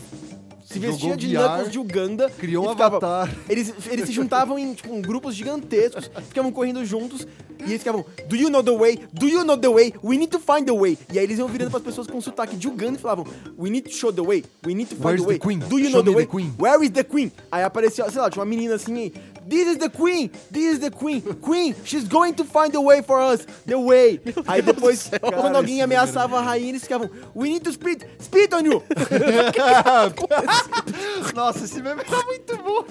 Se 0.72 0.78
vestia 0.80 1.18
de 1.18 1.28
VR, 1.36 1.40
Knuckles 1.40 1.72
de 1.72 1.80
Uganda. 1.80 2.30
criou 2.30 2.66
um 2.68 2.70
ficava- 2.72 2.98
avatar. 2.98 3.36
Eles, 3.50 3.74
eles 3.90 4.06
se 4.06 4.12
juntavam 4.12 4.60
em, 4.60 4.74
tipo, 4.74 4.96
grupos 5.02 5.34
gigantescos, 5.36 6.12
ficavam 6.28 6.52
correndo 6.52 6.86
juntos, 6.86 7.26
e 7.60 7.64
eles 7.64 7.80
ficavam, 7.80 8.06
do 8.28 8.36
you 8.36 8.50
know 8.50 8.62
the 8.64 8.72
way? 8.78 9.00
Do 9.12 9.28
you 9.28 9.44
know 9.44 9.58
the 9.58 9.68
way? 9.68 9.94
We 10.04 10.16
need 10.18 10.30
to 10.32 10.40
find 10.40 10.66
the 10.66 10.72
way. 10.74 10.98
E 11.12 11.18
aí 11.18 11.26
eles 11.26 11.40
iam 11.40 11.48
virando 11.48 11.72
pras 11.72 11.82
pessoas 11.84 12.06
com 12.08 12.22
sotaque 12.22 12.56
de 12.56 12.68
Uganda 12.68 13.00
e 13.00 13.02
falavam, 13.02 13.26
we 13.58 13.70
need 13.72 13.90
to 13.90 13.96
show 13.96 14.14
the 14.14 14.22
way, 14.22 14.44
we 14.66 14.76
need 14.76 14.88
to 14.90 14.96
find 14.96 15.06
Where's 15.06 15.22
the 15.24 15.28
way. 15.28 15.40
the 15.40 15.44
queen? 15.46 15.60
Do 15.60 15.80
you 15.80 15.90
Show 15.90 16.04
know 16.04 16.04
the 16.04 16.12
way? 16.16 16.26
the 16.26 16.32
queen." 16.32 16.54
Where 16.60 16.84
is 16.86 16.92
the 16.92 17.04
queen? 17.04 17.32
Aí 17.52 17.64
aparecia, 17.64 18.10
sei 18.12 18.22
lá, 18.22 18.30
tinha 18.30 18.44
uma 18.44 18.50
menina 18.50 18.76
assim, 18.76 19.12
this 19.48 19.68
is 19.68 19.78
the 19.78 19.90
queen, 19.90 20.30
this 20.52 20.74
is 20.74 20.80
the 20.80 20.92
queen, 20.92 21.22
queen, 21.42 21.76
she's 21.84 22.08
going 22.08 22.34
to 22.34 22.44
find 22.44 22.72
the 22.72 22.82
way 22.82 23.02
for 23.02 23.20
us, 23.22 23.46
the 23.66 23.76
way. 23.78 24.20
Aí 24.48 24.62
depois, 24.62 25.10
quando 25.22 25.42
Cara, 25.42 25.58
alguém 25.58 25.82
ameaçava 25.82 26.40
a 26.40 26.42
rainha, 26.42 26.70
eles 26.70 26.84
ficavam, 26.84 27.10
we 27.36 27.50
need 27.50 27.64
to 27.64 27.72
spit, 27.72 28.06
spit 28.20 28.54
on 28.54 28.62
you. 28.66 28.84
Nossa, 31.36 31.66
esse 31.66 31.82
meme 31.82 32.04
tá 32.04 32.24
muito 32.26 32.58
bom. 32.58 32.84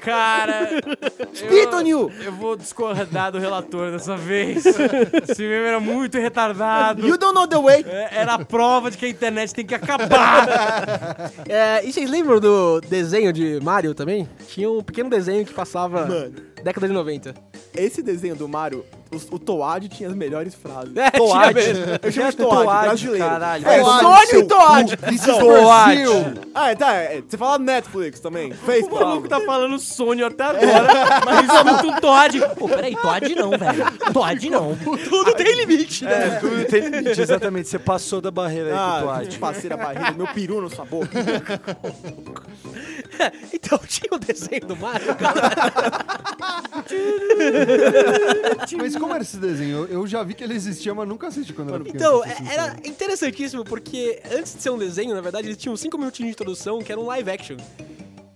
Cara, 0.00 0.68
Spit 1.32 1.74
on 1.74 1.86
you. 1.86 2.12
eu 2.24 2.32
vou 2.32 2.56
discordar 2.56 3.32
do 3.32 3.38
relator 3.38 3.92
dessa 3.92 4.16
vez. 4.16 4.64
Esse 4.66 5.42
meme 5.42 5.66
era 5.66 5.80
muito 5.80 6.18
retardado. 6.18 7.06
You 7.06 7.16
don't 7.18 7.34
know 7.34 7.46
the 7.46 7.58
way. 7.58 7.84
É, 7.86 8.08
Era 8.20 8.34
a 8.34 8.44
prova 8.44 8.90
de 8.90 8.98
que 8.98 9.06
a 9.06 9.08
internet 9.08 9.54
tem 9.54 9.64
que 9.66 9.74
acabar. 9.74 10.46
É, 11.48 11.84
e 11.86 11.92
vocês 11.92 12.10
lembram 12.10 12.40
do 12.40 12.80
desenho 12.80 13.32
de 13.32 13.60
Mario 13.62 13.94
também? 13.94 14.28
Tinha 14.48 14.68
um 14.70 14.82
pequeno 14.82 15.08
desenho 15.08 15.44
que 15.44 15.54
passava 15.54 15.95
Mano. 16.04 16.34
década 16.62 16.86
de 16.88 16.92
90. 16.92 17.34
Esse 17.74 18.02
desenho 18.02 18.34
do 18.34 18.48
Mario, 18.48 18.84
o, 19.12 19.34
o 19.34 19.38
Toad 19.38 19.88
tinha 19.88 20.08
as 20.08 20.14
melhores 20.14 20.54
frases. 20.54 20.96
É, 20.96 21.10
Toad. 21.10 21.32
tinha 21.32 21.52
mesmo. 21.52 21.84
Eu 22.02 22.12
chamo 22.12 22.30
de 22.30 22.36
Toad, 22.38 22.64
Toad, 22.64 22.82
brasileiro. 22.86 23.24
caralho. 23.26 23.68
É, 23.68 23.80
Toad, 23.80 24.00
Sonic 24.00 24.26
seu 24.28 24.40
e 24.40 24.44
Toad. 24.46 24.96
Toad. 26.04 26.40
Ah, 26.54 26.74
tá. 26.76 26.94
é, 26.94 27.22
Você 27.28 27.36
fala 27.36 27.58
Netflix 27.58 28.20
também. 28.20 28.50
O 28.52 28.54
Facebook. 28.54 29.04
maluco 29.04 29.28
tá 29.28 29.40
falando 29.42 29.78
Sony 29.78 30.22
até 30.24 30.44
agora, 30.44 30.88
mas 31.24 31.44
escuta 31.44 31.86
um 31.86 32.00
Todd. 32.00 32.40
Pô, 32.58 32.68
peraí, 32.68 32.96
Todd 32.96 33.34
não, 33.34 33.50
velho. 33.50 33.84
Todd 34.12 34.50
não. 34.50 34.74
Tudo 35.08 35.34
tem 35.34 35.54
limite, 35.66 36.04
né? 36.04 36.28
É, 36.28 36.30
tudo 36.40 36.64
tem 36.64 36.80
limite, 36.88 37.20
exatamente. 37.20 37.68
Você 37.68 37.78
passou 37.78 38.20
da 38.22 38.30
barreira 38.30 38.70
aí 38.70 38.74
com 39.02 39.06
o 39.06 39.10
Ah, 39.10 39.16
Toad. 39.18 39.38
passei 39.38 39.70
a 39.70 39.76
barriga, 39.76 40.12
meu 40.12 40.26
peru 40.28 40.62
na 40.62 40.70
sua 40.70 40.84
boca. 40.86 41.08
Então 43.52 43.78
tinha 43.86 44.10
o 44.12 44.18
desenho 44.18 44.66
do 44.66 44.76
Mario. 44.76 45.08
Mas 48.76 48.96
como 48.96 49.12
era 49.12 49.22
esse 49.22 49.36
desenho? 49.38 49.86
Eu, 49.86 50.06
já 50.06 50.22
vi 50.22 50.34
que 50.34 50.44
ele 50.44 50.54
existia, 50.54 50.94
mas 50.94 51.08
nunca 51.08 51.26
assisti 51.26 51.52
quando 51.52 51.74
era 51.74 51.82
pequeno. 51.82 51.96
Então, 51.96 52.24
era 52.50 52.76
interessantíssimo, 52.84 53.64
porque 53.64 54.20
antes 54.30 54.54
de 54.54 54.62
ser 54.62 54.70
um 54.70 54.78
desenho, 54.78 55.14
na 55.14 55.20
verdade, 55.20 55.48
eles 55.48 55.56
tinham 55.56 55.76
5 55.76 55.98
minutinhos 55.98 56.28
de 56.30 56.34
introdução, 56.34 56.80
que 56.80 56.92
era 56.92 57.00
um 57.00 57.06
live 57.06 57.30
action. 57.30 57.56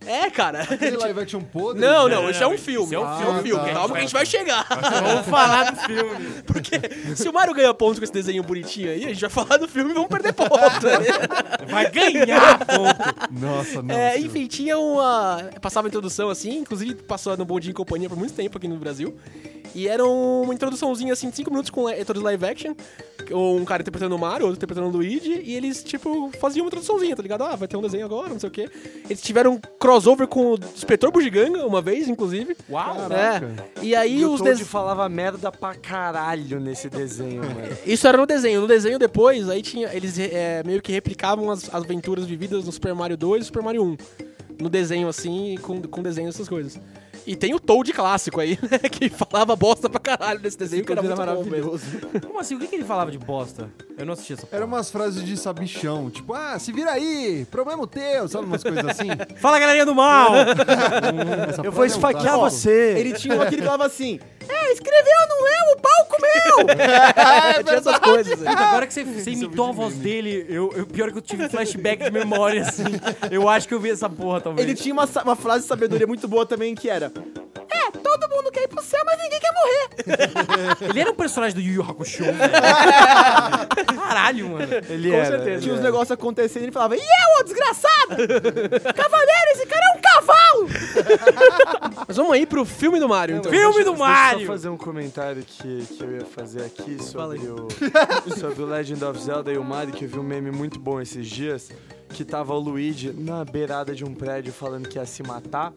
É, 0.06 0.30
cara. 0.30 0.62
Aquele 0.62 0.96
live 0.96 1.20
action 1.20 1.40
podre? 1.42 1.80
Não, 1.80 2.08
Não, 2.08 2.22
não, 2.22 2.30
isso 2.30 2.40
não, 2.40 2.50
é 2.50 2.54
um 2.54 2.58
filme. 2.58 2.86
isso 2.86 2.94
é 2.94 2.98
um 2.98 3.04
Ah, 3.06 3.18
filme. 3.18 3.42
filme. 3.42 3.64
tá. 3.66 3.72
Calma 3.74 3.88
que 3.92 3.98
a 3.98 4.00
gente 4.00 4.12
vai 4.12 4.24
chegar. 4.26 4.66
Vamos 5.02 5.26
falar 5.26 5.70
do 5.72 5.80
filme. 5.82 6.42
Porque 6.46 6.80
se 7.14 7.28
o 7.28 7.32
Mario 7.32 7.52
ganha 7.54 7.74
pontos 7.74 7.98
com 7.98 8.04
esse 8.04 8.12
desenho 8.12 8.42
bonitinho 8.42 8.90
aí, 8.90 9.04
a 9.04 9.08
gente 9.08 9.20
vai 9.20 9.30
falar 9.30 9.58
do 9.58 9.68
filme 9.68 9.90
e 9.90 9.94
vamos 9.94 10.08
perder 10.08 10.32
pontos. 10.32 10.50
Vai 11.70 11.90
ganhar, 11.90 12.58
ponto. 12.58 13.30
Nossa, 13.40 13.82
não. 13.82 13.94
É, 13.94 14.18
enfim, 14.18 14.46
tinha 14.46 14.76
uma. 14.78 15.50
Passava 15.60 15.86
a 15.86 15.88
introdução 15.88 16.30
assim, 16.30 16.58
inclusive 16.58 16.94
passou 16.94 17.36
no 17.36 17.44
Bom 17.44 17.60
Dia 17.60 17.70
e 17.70 17.74
Companhia 17.74 18.08
por 18.08 18.16
muito 18.18 18.32
tempo 18.34 18.56
aqui 18.58 18.66
no 18.66 18.76
Brasil. 18.76 19.16
E 19.74 19.86
era 19.86 20.04
uma 20.04 20.52
introduçãozinha 20.52 21.12
assim, 21.12 21.30
de 21.30 21.36
5 21.36 21.50
minutos 21.50 21.70
com 21.70 21.84
todos 22.04 22.22
live 22.22 22.44
action. 22.44 22.74
Ou 23.32 23.56
um 23.56 23.64
cara 23.64 23.82
interpretando 23.82 24.14
o 24.14 24.18
Mario, 24.18 24.46
outro 24.46 24.58
interpretando 24.58 24.88
o 24.88 24.90
Luigi. 24.90 25.40
E 25.44 25.54
eles, 25.54 25.82
tipo, 25.82 26.30
faziam 26.40 26.64
uma 26.64 26.68
introduçãozinha, 26.68 27.16
tá 27.16 27.22
ligado? 27.22 27.44
Ah, 27.44 27.56
vai 27.56 27.66
ter 27.66 27.76
um 27.76 27.82
desenho 27.82 28.04
agora, 28.04 28.28
não 28.28 28.40
sei 28.40 28.48
o 28.48 28.52
quê. 28.52 28.68
Eles 29.08 29.22
tiveram 29.22 29.54
um 29.54 29.60
crossover 29.78 30.26
com 30.26 30.54
o 30.54 30.58
Inspetor 30.74 31.10
Bugiganga 31.10 31.66
uma 31.66 31.80
vez, 31.80 32.08
inclusive. 32.08 32.56
Uau. 32.68 32.96
Caraca. 33.08 33.46
É. 33.80 33.84
E 33.84 33.94
aí 33.94 34.20
E 34.20 34.24
o 34.24 34.32
os 34.32 34.40
Toad 34.40 34.58
des... 34.58 34.68
falava 34.68 35.08
merda 35.08 35.50
pra 35.50 35.74
caralho 35.74 36.60
nesse 36.60 36.88
desenho, 36.90 37.42
mano. 37.42 37.76
Isso 37.86 38.06
era 38.06 38.18
no 38.18 38.26
desenho. 38.26 38.60
No 38.60 38.66
desenho 38.66 38.98
depois, 38.98 39.48
aí 39.48 39.62
tinha. 39.62 39.88
Eles 39.94 40.18
é, 40.18 40.62
meio 40.64 40.82
que 40.82 40.92
replicavam 40.92 41.50
as 41.50 41.60
as 41.72 41.84
aventuras 41.84 42.24
vividas 42.24 42.64
no 42.64 42.72
Super 42.72 42.94
Mario 42.94 43.16
2 43.16 43.42
e 43.42 43.46
Super 43.46 43.62
Mario 43.62 43.84
1. 43.84 43.96
No 44.60 44.68
desenho, 44.68 45.08
assim, 45.08 45.56
com, 45.62 45.80
com 45.82 46.02
desenho 46.02 46.26
dessas 46.26 46.48
coisas. 46.48 46.78
E 47.30 47.36
tem 47.36 47.54
o 47.54 47.60
Toad 47.60 47.92
clássico 47.92 48.40
aí, 48.40 48.58
né? 48.60 48.80
Que 48.90 49.08
falava 49.08 49.54
bosta 49.54 49.88
pra 49.88 50.00
caralho 50.00 50.40
nesse 50.40 50.58
desenho, 50.58 50.84
que 50.84 50.90
era 50.90 51.00
muito 51.00 51.14
bom 51.14 51.44
mesmo. 51.44 51.80
Como 52.26 52.40
assim? 52.40 52.56
O 52.56 52.58
que, 52.58 52.66
que 52.66 52.74
ele 52.74 52.84
falava 52.84 53.08
de 53.12 53.18
bosta? 53.18 53.70
Eu 53.96 54.04
não 54.04 54.14
assisti 54.14 54.32
essa 54.32 54.46
porra. 54.46 54.56
Era 54.56 54.66
umas 54.66 54.90
frases 54.90 55.24
de 55.24 55.36
sabichão, 55.36 56.10
tipo, 56.10 56.34
ah, 56.34 56.58
se 56.58 56.72
vira 56.72 56.90
aí, 56.90 57.46
problema 57.48 57.86
teu, 57.86 58.26
sabe 58.26 58.46
umas 58.46 58.64
coisas 58.64 58.84
assim? 58.84 59.06
Fala, 59.38 59.60
galerinha 59.60 59.86
do 59.86 59.94
mal! 59.94 60.32
Essa 61.48 61.62
Eu 61.62 61.70
vou 61.70 61.84
é 61.84 61.86
esfaquear 61.86 62.34
clássico. 62.34 62.62
você. 62.62 62.94
Ele 62.98 63.12
tinha 63.12 63.36
uma 63.36 63.46
que 63.46 63.54
ele 63.54 63.62
falava 63.62 63.86
assim, 63.86 64.18
é, 64.48 64.72
escreveu, 64.72 65.28
não 65.28 65.46
é? 65.46 65.72
O 65.72 65.80
pau 65.80 66.06
comeu! 66.08 66.70
É, 66.80 67.62
tinha 67.62 67.76
essas 67.76 67.98
coisas. 67.98 68.42
aí. 68.42 68.48
Puta, 68.48 68.64
agora 68.64 68.86
que 68.86 68.92
você, 68.92 69.04
você 69.04 69.30
imitou 69.30 69.68
a 69.68 69.72
voz 69.72 69.94
dele, 69.94 70.46
eu, 70.48 70.72
eu, 70.74 70.86
pior 70.86 71.12
que 71.12 71.18
eu 71.18 71.22
tive 71.22 71.44
um 71.44 71.48
flashback 71.48 72.02
de 72.04 72.10
memória, 72.10 72.62
assim. 72.62 72.84
Eu 73.30 73.48
acho 73.48 73.68
que 73.68 73.74
eu 73.74 73.80
vi 73.80 73.90
essa 73.90 74.08
porra, 74.08 74.40
talvez. 74.40 74.66
Ele 74.66 74.76
tinha 74.76 74.92
uma, 74.92 75.08
uma 75.24 75.36
frase 75.36 75.62
de 75.62 75.68
sabedoria 75.68 76.06
muito 76.06 76.26
boa 76.26 76.44
também, 76.44 76.74
que 76.74 76.88
era, 76.88 77.12
é, 77.72 77.90
todo 77.92 78.28
mundo 78.28 78.50
quer 78.52 78.64
ir 78.64 78.68
pro 78.68 78.82
céu, 78.82 79.00
mas 79.04 79.18
ninguém 79.22 79.40
quer 79.40 79.52
morrer. 79.52 80.76
Ele 80.90 81.00
era 81.00 81.10
um 81.10 81.14
personagem 81.14 81.54
do 81.54 81.60
Yu 81.60 81.74
Yu 81.74 81.82
Hakusho, 81.82 82.24
velho. 82.24 82.38
Caralho, 83.96 84.48
mano. 84.48 84.66
Ele 84.88 85.10
Com 85.10 85.16
era, 85.16 85.26
certeza. 85.26 85.50
ele 85.50 85.60
Tinha 85.60 85.74
uns 85.74 85.80
negócios 85.80 86.10
acontecendo 86.10 86.62
e 86.62 86.64
ele 86.66 86.72
falava, 86.72 86.96
e 86.96 87.00
eu, 87.00 87.40
ô 87.40 87.44
desgraçado? 87.44 88.08
Cavaleiro, 88.94 89.50
esse 89.52 89.66
cara 89.66 89.82
é 89.84 89.96
um 89.96 90.00
cavalo! 90.00 90.68
Mas 92.08 92.16
vamos 92.16 92.32
aí 92.32 92.46
pro 92.46 92.64
filme 92.64 92.98
do 92.98 93.08
Mario, 93.08 93.36
então. 93.36 93.50
Filme 93.52 93.66
Deixa- 93.74 93.84
do 93.84 93.90
Deixa 93.96 94.02
eu 94.02 94.08
Mario! 94.08 94.46
só 94.46 94.52
fazer 94.52 94.68
um 94.68 94.76
comentário 94.76 95.42
que, 95.44 95.86
que 95.86 96.02
eu 96.02 96.12
ia 96.16 96.24
fazer 96.26 96.64
aqui 96.64 97.02
sobre 97.02 97.38
o, 97.38 97.68
sobre 98.38 98.62
o 98.62 98.66
Legend 98.66 99.04
of 99.04 99.20
Zelda 99.20 99.52
e 99.52 99.58
o 99.58 99.64
Mario, 99.64 99.92
que 99.92 100.04
eu 100.04 100.08
vi 100.08 100.18
um 100.18 100.22
meme 100.22 100.50
muito 100.50 100.78
bom 100.80 101.00
esses 101.00 101.26
dias, 101.28 101.70
que 102.12 102.24
tava 102.24 102.52
o 102.54 102.58
Luigi 102.58 103.12
na 103.16 103.44
beirada 103.44 103.94
de 103.94 104.04
um 104.04 104.14
prédio 104.14 104.52
falando 104.52 104.88
que 104.88 104.98
ia 104.98 105.06
se 105.06 105.22
matar. 105.22 105.72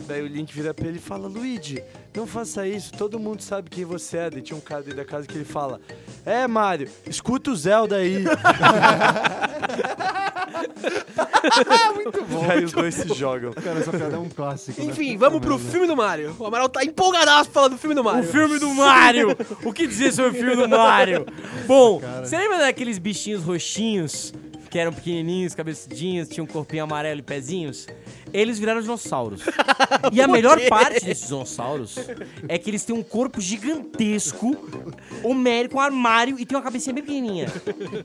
Daí 0.00 0.22
o 0.22 0.26
Link 0.26 0.52
vira 0.52 0.74
pra 0.74 0.86
ele 0.86 0.98
e 0.98 1.00
fala: 1.00 1.26
Luigi, 1.28 1.82
não 2.14 2.26
faça 2.26 2.66
isso, 2.66 2.92
todo 2.92 3.18
mundo 3.18 3.42
sabe 3.42 3.70
quem 3.70 3.84
você 3.84 4.18
é. 4.18 4.30
Daí 4.30 4.42
tinha 4.42 4.56
um 4.56 4.60
cara 4.60 4.82
dentro 4.82 4.98
da 4.98 5.04
casa 5.04 5.26
que 5.26 5.34
ele 5.36 5.44
fala: 5.44 5.80
É, 6.24 6.46
Mario, 6.46 6.88
escuta 7.06 7.50
o 7.50 7.56
Zelda 7.56 7.96
aí. 7.96 8.24
Muito 11.94 12.24
bom. 12.24 12.46
Daí 12.46 12.64
os 12.64 12.72
dois 12.72 12.94
se 12.94 13.08
jogam. 13.14 13.52
Cara, 13.52 13.78
essa 13.80 13.90
piada 13.90 14.16
é 14.16 14.18
um 14.18 14.28
clássico. 14.28 14.80
né? 14.80 14.88
Enfim, 14.88 15.16
vamos 15.16 15.40
pro 15.40 15.58
filme 15.58 15.86
do 15.86 15.96
Mario. 15.96 16.34
O 16.38 16.46
Amaral 16.46 16.68
tá 16.68 16.84
empolgadaço 16.84 17.50
falando 17.50 17.72
do 17.72 17.78
filme 17.78 17.94
do 17.94 18.00
O 18.00 18.04
Mario. 18.04 18.24
filme 18.30 18.58
do 18.58 18.68
Mario! 18.74 19.36
O 19.64 19.72
que 19.72 19.86
dizer 19.86 20.12
sobre 20.12 20.30
o 20.32 20.34
filme 20.34 20.56
do 20.56 20.68
Mario? 20.68 21.26
Bom, 21.66 22.00
você 22.22 22.36
lembra 22.36 22.58
daqueles 22.58 22.98
bichinhos 22.98 23.42
roxinhos 23.42 24.32
que 24.70 24.78
eram 24.78 24.92
pequenininhos, 24.92 25.54
cabeçudinhos, 25.54 26.28
tinham 26.28 26.44
um 26.44 26.48
corpinho 26.48 26.84
amarelo 26.84 27.20
e 27.20 27.22
pezinhos? 27.22 27.86
Eles 28.32 28.58
viraram 28.58 28.80
dinossauros. 28.80 29.42
E 30.12 30.20
a 30.20 30.28
melhor 30.28 30.60
parte 30.68 31.04
desses 31.04 31.28
dinossauros 31.28 31.96
é 32.48 32.58
que 32.58 32.70
eles 32.70 32.84
têm 32.84 32.94
um 32.94 33.02
corpo 33.02 33.40
gigantesco, 33.40 34.56
homérico, 35.22 35.76
um 35.76 35.80
armário 35.80 36.38
e 36.38 36.44
tem 36.44 36.56
uma 36.56 36.62
cabecinha 36.62 36.92
bem 36.94 37.02
pequenininha. 37.02 37.46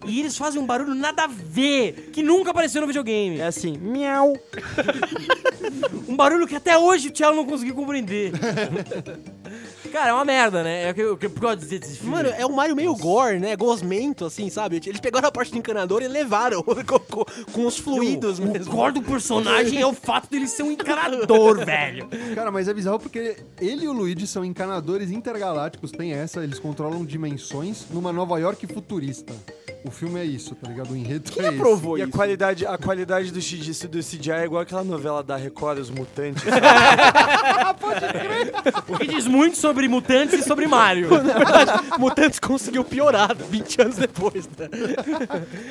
E 0.06 0.20
eles 0.20 0.38
fazem 0.38 0.62
um 0.62 0.66
barulho 0.66 0.96
nada 0.96 1.24
a 1.24 1.28
ver, 1.28 2.10
que 2.14 2.24
nunca 2.24 2.52
apareceu 2.52 2.82
no 2.82 2.88
videogame. 2.88 3.40
É 3.40 3.46
assim, 3.46 3.78
miau. 3.78 4.34
Um 6.08 6.16
barulho 6.16 6.48
que 6.48 6.56
até 6.56 6.78
hoje 6.78 7.08
o 7.08 7.12
Thiago 7.12 7.36
não 7.36 7.46
conseguiu 7.46 7.76
compreender. 7.76 8.32
Cara, 9.92 10.10
é 10.10 10.14
uma 10.14 10.26
merda, 10.26 10.64
né? 10.64 10.88
É 10.88 10.92
o 10.92 10.94
que 10.94 11.02
eu, 11.02 11.14
o 11.14 11.18
que 11.18 11.26
eu 11.26 11.30
gosto 11.32 11.58
de 11.60 11.64
dizer 11.66 11.80
desse 11.80 11.98
filme. 11.98 12.16
Mano, 12.16 12.30
é 12.30 12.46
um 12.46 12.52
Mario 12.54 12.76
meio 12.76 12.96
gore, 12.96 13.40
né? 13.40 13.56
Gosmento, 13.56 14.26
assim, 14.26 14.50
sabe? 14.50 14.82
Eles 14.86 15.00
pegaram 15.00 15.28
a 15.28 15.32
parte 15.32 15.52
do 15.52 15.58
encanador 15.58 16.02
e 16.02 16.08
levaram 16.08 16.62
com, 16.64 16.76
com- 16.76 17.26
com 17.52 17.66
os 17.66 17.78
fluidos 17.78 18.40
o 18.40 18.46
mesmo. 18.46 18.72
core 18.74 18.94
do 18.94 19.02
personagem 19.02 19.80
é 19.82 19.86
o 19.86 19.94
fato 19.94 20.30
dele 20.30 20.48
ser 20.48 20.64
um 20.64 20.72
encanador, 20.72 21.58
velho. 21.66 22.08
Cara, 22.36 22.52
mas 22.52 22.68
é 22.68 22.74
bizarro 22.74 23.00
porque 23.00 23.38
ele 23.60 23.86
e 23.86 23.88
o 23.88 23.94
Luigi 23.94 24.26
são 24.28 24.44
encanadores 24.46 25.12
intergalácticos, 25.12 25.92
tem 25.92 26.14
essa, 26.14 26.44
eles 26.44 26.60
controlam 26.60 27.04
dimensões 27.06 27.86
numa 27.90 28.12
Nova 28.14 28.40
York 28.40 28.66
futurista. 28.68 29.34
O 29.84 29.92
filme 29.92 30.20
é 30.20 30.26
isso, 30.26 30.54
tá 30.56 30.70
ligado? 30.70 30.92
O 30.92 30.96
enredo 30.96 31.32
Quem 31.32 31.44
é 31.44 31.50
aprovou 31.50 31.98
E 31.98 32.04
a 32.04 32.08
qualidade, 32.08 32.66
a 32.66 32.78
qualidade 32.78 33.32
do 33.32 33.40
CGI, 33.40 33.88
do 33.88 34.00
CGI 34.00 34.32
é 34.32 34.46
igual 34.46 34.62
aquela 34.62 34.84
novela 34.84 35.24
da 35.24 35.36
Record, 35.36 35.80
Os 35.80 35.90
Mutantes. 35.90 36.44
O 38.88 38.98
que 38.98 39.08
diz 39.08 39.26
muito 39.28 39.58
sobre 39.58 39.88
mutantes 39.88 40.40
e 40.40 40.44
sobre 40.44 40.68
Mario. 40.68 41.10
Na 41.24 41.34
verdade, 41.34 41.72
Mutantes 41.98 42.40
conseguiu 42.40 42.84
piorar 42.84 43.36
20 43.36 43.82
anos 43.82 43.96
depois, 43.96 44.48
né? 44.58 44.70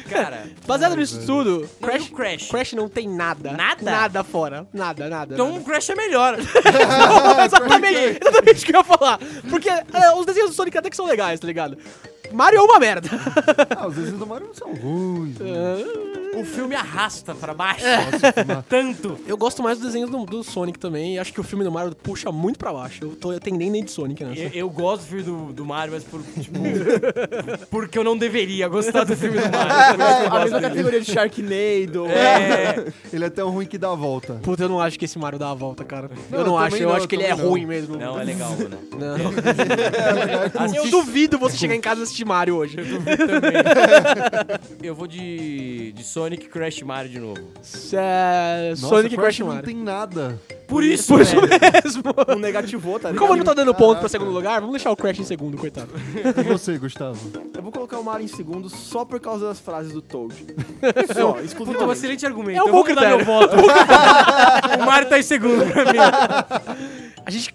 Cara, 0.08 0.44
Baseado 0.66 0.96
nisso 0.96 1.24
tudo, 1.24 1.60
Não, 1.60 1.88
Crash, 1.88 2.06
o 2.08 2.14
Crash? 2.14 2.48
Crash 2.48 2.72
não 2.72 2.88
tem 2.88 3.08
nada. 3.08 3.52
Nada? 3.52 3.82
Nada 3.82 4.24
fora. 4.24 4.66
Nada, 4.72 5.08
nada. 5.08 5.34
então 5.34 5.48
nada. 5.48 5.60
o 5.60 5.64
Crash 5.64 5.90
é 5.90 5.94
melhor. 5.94 6.36
exatamente, 7.44 8.18
exatamente 8.20 8.62
o 8.62 8.66
que 8.66 8.72
eu 8.72 8.78
ia 8.78 8.84
falar. 8.84 9.18
Porque 9.48 9.68
é, 9.68 9.84
os 10.16 10.26
desenhos 10.26 10.50
do 10.50 10.56
Sonic 10.56 10.76
até 10.76 10.90
que 10.90 10.96
são 10.96 11.06
legais, 11.06 11.40
tá 11.40 11.46
ligado? 11.46 11.78
Mario 12.32 12.58
é 12.58 12.62
uma 12.62 12.78
merda. 12.78 13.08
Ah, 13.76 13.86
os 13.86 13.94
desenhos 13.94 14.18
do 14.18 14.26
Mario 14.26 14.46
não 14.46 14.54
são 14.54 14.72
ruins. 14.74 15.38
né? 15.40 16.19
O 16.34 16.44
filme 16.44 16.74
arrasta 16.74 17.34
pra 17.34 17.52
baixo. 17.52 17.84
Tanto. 18.68 19.18
Eu 19.26 19.36
gosto 19.36 19.62
mais 19.62 19.78
dos 19.78 19.88
desenhos 19.88 20.10
do, 20.10 20.24
do 20.24 20.44
Sonic 20.44 20.78
também. 20.78 21.14
E 21.14 21.18
acho 21.18 21.32
que 21.32 21.40
o 21.40 21.44
filme 21.44 21.64
do 21.64 21.72
Mario 21.72 21.94
puxa 21.94 22.30
muito 22.30 22.58
pra 22.58 22.72
baixo. 22.72 22.98
Eu 23.02 23.16
tô 23.16 23.30
atendendo 23.30 23.72
nem 23.72 23.84
de 23.84 23.90
Sonic 23.90 24.24
nessa. 24.24 24.40
Eu, 24.42 24.50
eu 24.52 24.70
gosto 24.70 25.02
do 25.02 25.08
filme 25.08 25.22
do, 25.22 25.52
do 25.52 25.64
Mario, 25.64 25.92
mas 25.94 26.04
por, 26.04 26.22
tipo, 26.22 26.58
porque 27.70 27.98
eu 27.98 28.04
não 28.04 28.16
deveria 28.16 28.68
gostar 28.68 29.04
do 29.04 29.16
filme 29.16 29.38
do 29.38 29.50
Mario. 29.50 30.02
É, 30.02 30.26
a 30.30 30.40
mesma 30.40 30.60
categoria 30.60 31.00
de 31.00 31.10
Sharknado. 31.12 32.06
É, 32.06 32.86
Ele 33.12 33.24
é 33.24 33.30
tão 33.30 33.50
ruim 33.50 33.66
que 33.66 33.76
dá 33.78 33.90
a 33.90 33.94
volta. 33.94 34.34
Puta, 34.42 34.64
eu 34.64 34.68
não 34.68 34.80
acho 34.80 34.98
que 34.98 35.04
esse 35.04 35.18
Mario 35.18 35.38
dá 35.38 35.50
a 35.50 35.54
volta, 35.54 35.84
cara. 35.84 36.10
Não, 36.30 36.38
eu 36.38 36.44
não 36.46 36.52
eu 36.52 36.58
acho. 36.58 36.70
também 36.70 36.82
Eu 36.82 36.88
não, 36.88 36.94
acho 36.96 37.04
eu 37.04 37.08
que 37.08 37.16
ele 37.16 37.24
é 37.24 37.28
também 37.30 37.44
não. 37.44 37.50
ruim 37.50 37.66
mesmo. 37.66 37.96
não, 37.96 38.20
é 38.20 38.24
legal, 38.24 38.50
mano. 38.50 38.78
Não. 38.98 39.30
Eu 40.74 40.90
duvido 40.90 41.38
você 41.38 41.56
chegar 41.56 41.74
em 41.74 41.80
casa 41.80 42.00
e 42.00 42.04
assistir 42.04 42.24
Mario 42.24 42.56
hoje. 42.56 42.76
Eu 44.82 44.94
vou 44.94 45.06
de, 45.06 45.92
de 45.92 46.04
Sonic 46.04 46.19
Crash 46.50 46.82
Mario 46.82 47.10
de 47.10 47.18
novo. 47.18 47.40
É, 47.92 48.70
Nossa, 48.70 48.86
Sonic 48.88 49.14
Crash 49.16 49.24
Crash 49.24 49.38
não 49.40 49.46
Mario. 49.48 49.62
tem 49.62 49.76
nada. 49.76 50.40
Por 50.66 50.84
isso, 50.84 51.08
Por 51.08 51.20
isso 51.20 51.36
mesmo. 51.36 52.02
Um 52.28 52.38
negativou, 52.38 52.98
tá 53.00 53.08
ligado? 53.08 53.20
Como 53.20 53.32
ele 53.34 53.40
não 53.40 53.46
tá 53.46 53.54
dando 53.54 53.74
ponto 53.74 53.98
pra 53.98 54.08
segundo 54.08 54.30
lugar, 54.30 54.60
vamos 54.60 54.76
deixar 54.76 54.90
o 54.90 54.96
Crash 54.96 55.18
em 55.18 55.24
segundo, 55.24 55.56
coitado. 55.56 55.90
E 56.38 56.42
você, 56.44 56.78
Gustavo? 56.78 57.18
Eu 57.56 57.62
vou 57.62 57.72
colocar 57.72 57.98
o 57.98 58.04
Mario 58.04 58.24
em 58.24 58.28
segundo 58.28 58.68
só 58.68 59.04
por 59.04 59.18
causa 59.20 59.46
das 59.46 59.58
frases 59.58 59.92
do 59.92 60.00
Toad. 60.02 60.34
Só, 61.14 61.32
Puta, 61.56 61.84
um 61.84 61.92
excelente 61.92 62.24
argumento. 62.24 62.58
É 62.58 62.62
um 62.62 62.66
eu 62.66 62.72
bom 62.72 62.84
vou 62.84 62.88
mudar 62.88 63.08
meu 63.16 63.24
voto. 63.24 63.56
o 64.80 64.86
Mario 64.86 65.08
tá 65.08 65.18
em 65.18 65.22
segundo 65.22 65.64
pra 65.72 65.84
mim. 65.92 65.98
A 67.24 67.30
gente 67.30 67.52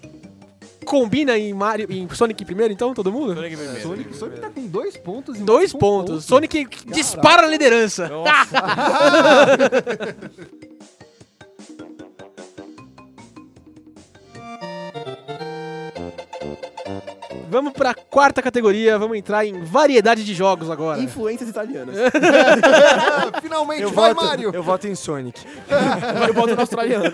combina 0.86 1.36
em 1.36 1.52
Mario, 1.52 1.86
em 1.90 2.08
Sonic 2.08 2.44
primeiro, 2.44 2.72
então, 2.72 2.94
todo 2.94 3.12
mundo? 3.12 3.34
Sonic 3.34 3.56
primeiro. 3.56 3.82
Sonic, 3.82 4.16
Sonic 4.16 4.40
tá 4.40 4.48
com 4.48 4.66
dois 4.66 4.96
pontos 4.96 5.38
Dois 5.40 5.74
um 5.74 5.78
pontos. 5.78 6.10
ponto. 6.14 6.20
Sonic 6.22 6.66
dispara 6.86 7.46
a 7.46 7.50
liderança. 7.50 8.08
Vamos 17.48 17.72
pra 17.72 17.94
quarta 17.94 18.42
categoria, 18.42 18.98
vamos 18.98 19.16
entrar 19.16 19.44
em 19.44 19.62
variedade 19.62 20.24
de 20.24 20.34
jogos 20.34 20.70
agora. 20.70 21.00
Influências 21.00 21.48
italianas. 21.48 21.96
Finalmente, 23.40 23.82
Eu 23.82 23.90
vai, 23.90 24.12
voto, 24.12 24.26
Mario! 24.26 24.50
eu 24.52 24.62
voto 24.62 24.88
em 24.88 24.94
Sonic. 24.94 25.40
Eu 26.26 26.34
volto 26.34 26.54
no 26.54 26.60
australiano. 26.60 27.04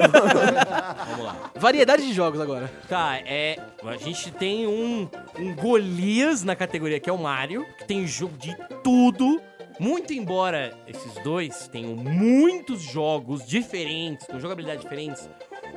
Variedade 1.56 2.06
de 2.06 2.12
jogos 2.12 2.40
agora. 2.40 2.70
Tá, 2.88 3.18
é. 3.18 3.58
A 3.84 3.96
gente 3.96 4.30
tem 4.32 4.66
um, 4.66 5.08
um 5.38 5.54
Golias 5.54 6.42
na 6.42 6.56
categoria 6.56 6.98
que 6.98 7.10
é 7.10 7.12
o 7.12 7.18
Mario, 7.18 7.66
que 7.78 7.84
tem 7.84 8.06
jogo 8.06 8.36
de 8.36 8.56
tudo. 8.82 9.40
Muito 9.80 10.12
embora 10.12 10.72
esses 10.86 11.14
dois 11.24 11.66
tenham 11.68 11.96
muitos 11.96 12.82
jogos 12.82 13.44
diferentes, 13.46 14.26
com 14.26 14.38
jogabilidade 14.38 14.82
diferentes, 14.82 15.28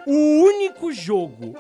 o 0.06 0.12
único 0.44 0.92
jogo 0.92 1.56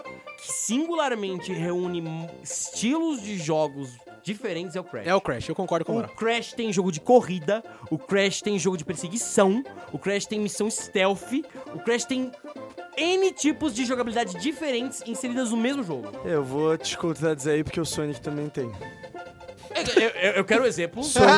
que 0.45 0.51
singularmente 0.53 1.51
reúne 1.53 2.03
estilos 2.43 3.21
de 3.21 3.37
jogos 3.37 3.89
diferentes 4.23 4.75
é 4.75 4.79
o 4.79 4.83
Crash. 4.83 5.07
É 5.07 5.15
o 5.15 5.21
Crash, 5.21 5.49
eu 5.49 5.55
concordo 5.55 5.85
com 5.85 5.97
o 5.97 5.99
O. 5.99 6.07
Crash 6.09 6.53
tem 6.53 6.71
jogo 6.73 6.91
de 6.91 6.99
corrida, 6.99 7.63
o 7.91 7.97
Crash 7.97 8.41
tem 8.41 8.57
jogo 8.59 8.77
de 8.77 8.83
perseguição, 8.85 9.63
o 9.93 9.99
Crash 9.99 10.25
tem 10.25 10.39
missão 10.39 10.69
stealth, 10.69 11.31
o 11.73 11.79
Crash 11.79 12.05
tem 12.05 12.31
N 12.97 13.31
tipos 13.33 13.73
de 13.73 13.85
jogabilidade 13.85 14.37
diferentes 14.39 15.03
inseridas 15.05 15.51
no 15.51 15.57
mesmo 15.57 15.83
jogo. 15.83 16.09
Eu 16.25 16.43
vou 16.43 16.77
te 16.77 16.97
contradizer 16.97 17.55
aí 17.55 17.63
porque 17.63 17.79
o 17.81 17.85
Sonic 17.85 18.19
também 18.21 18.47
tem. 18.49 18.71
Eu, 19.97 20.09
eu- 20.09 20.31
eu 20.37 20.45
quero 20.45 20.63
um 20.63 20.65
exemplo. 20.65 21.03
Sonic, 21.11 21.29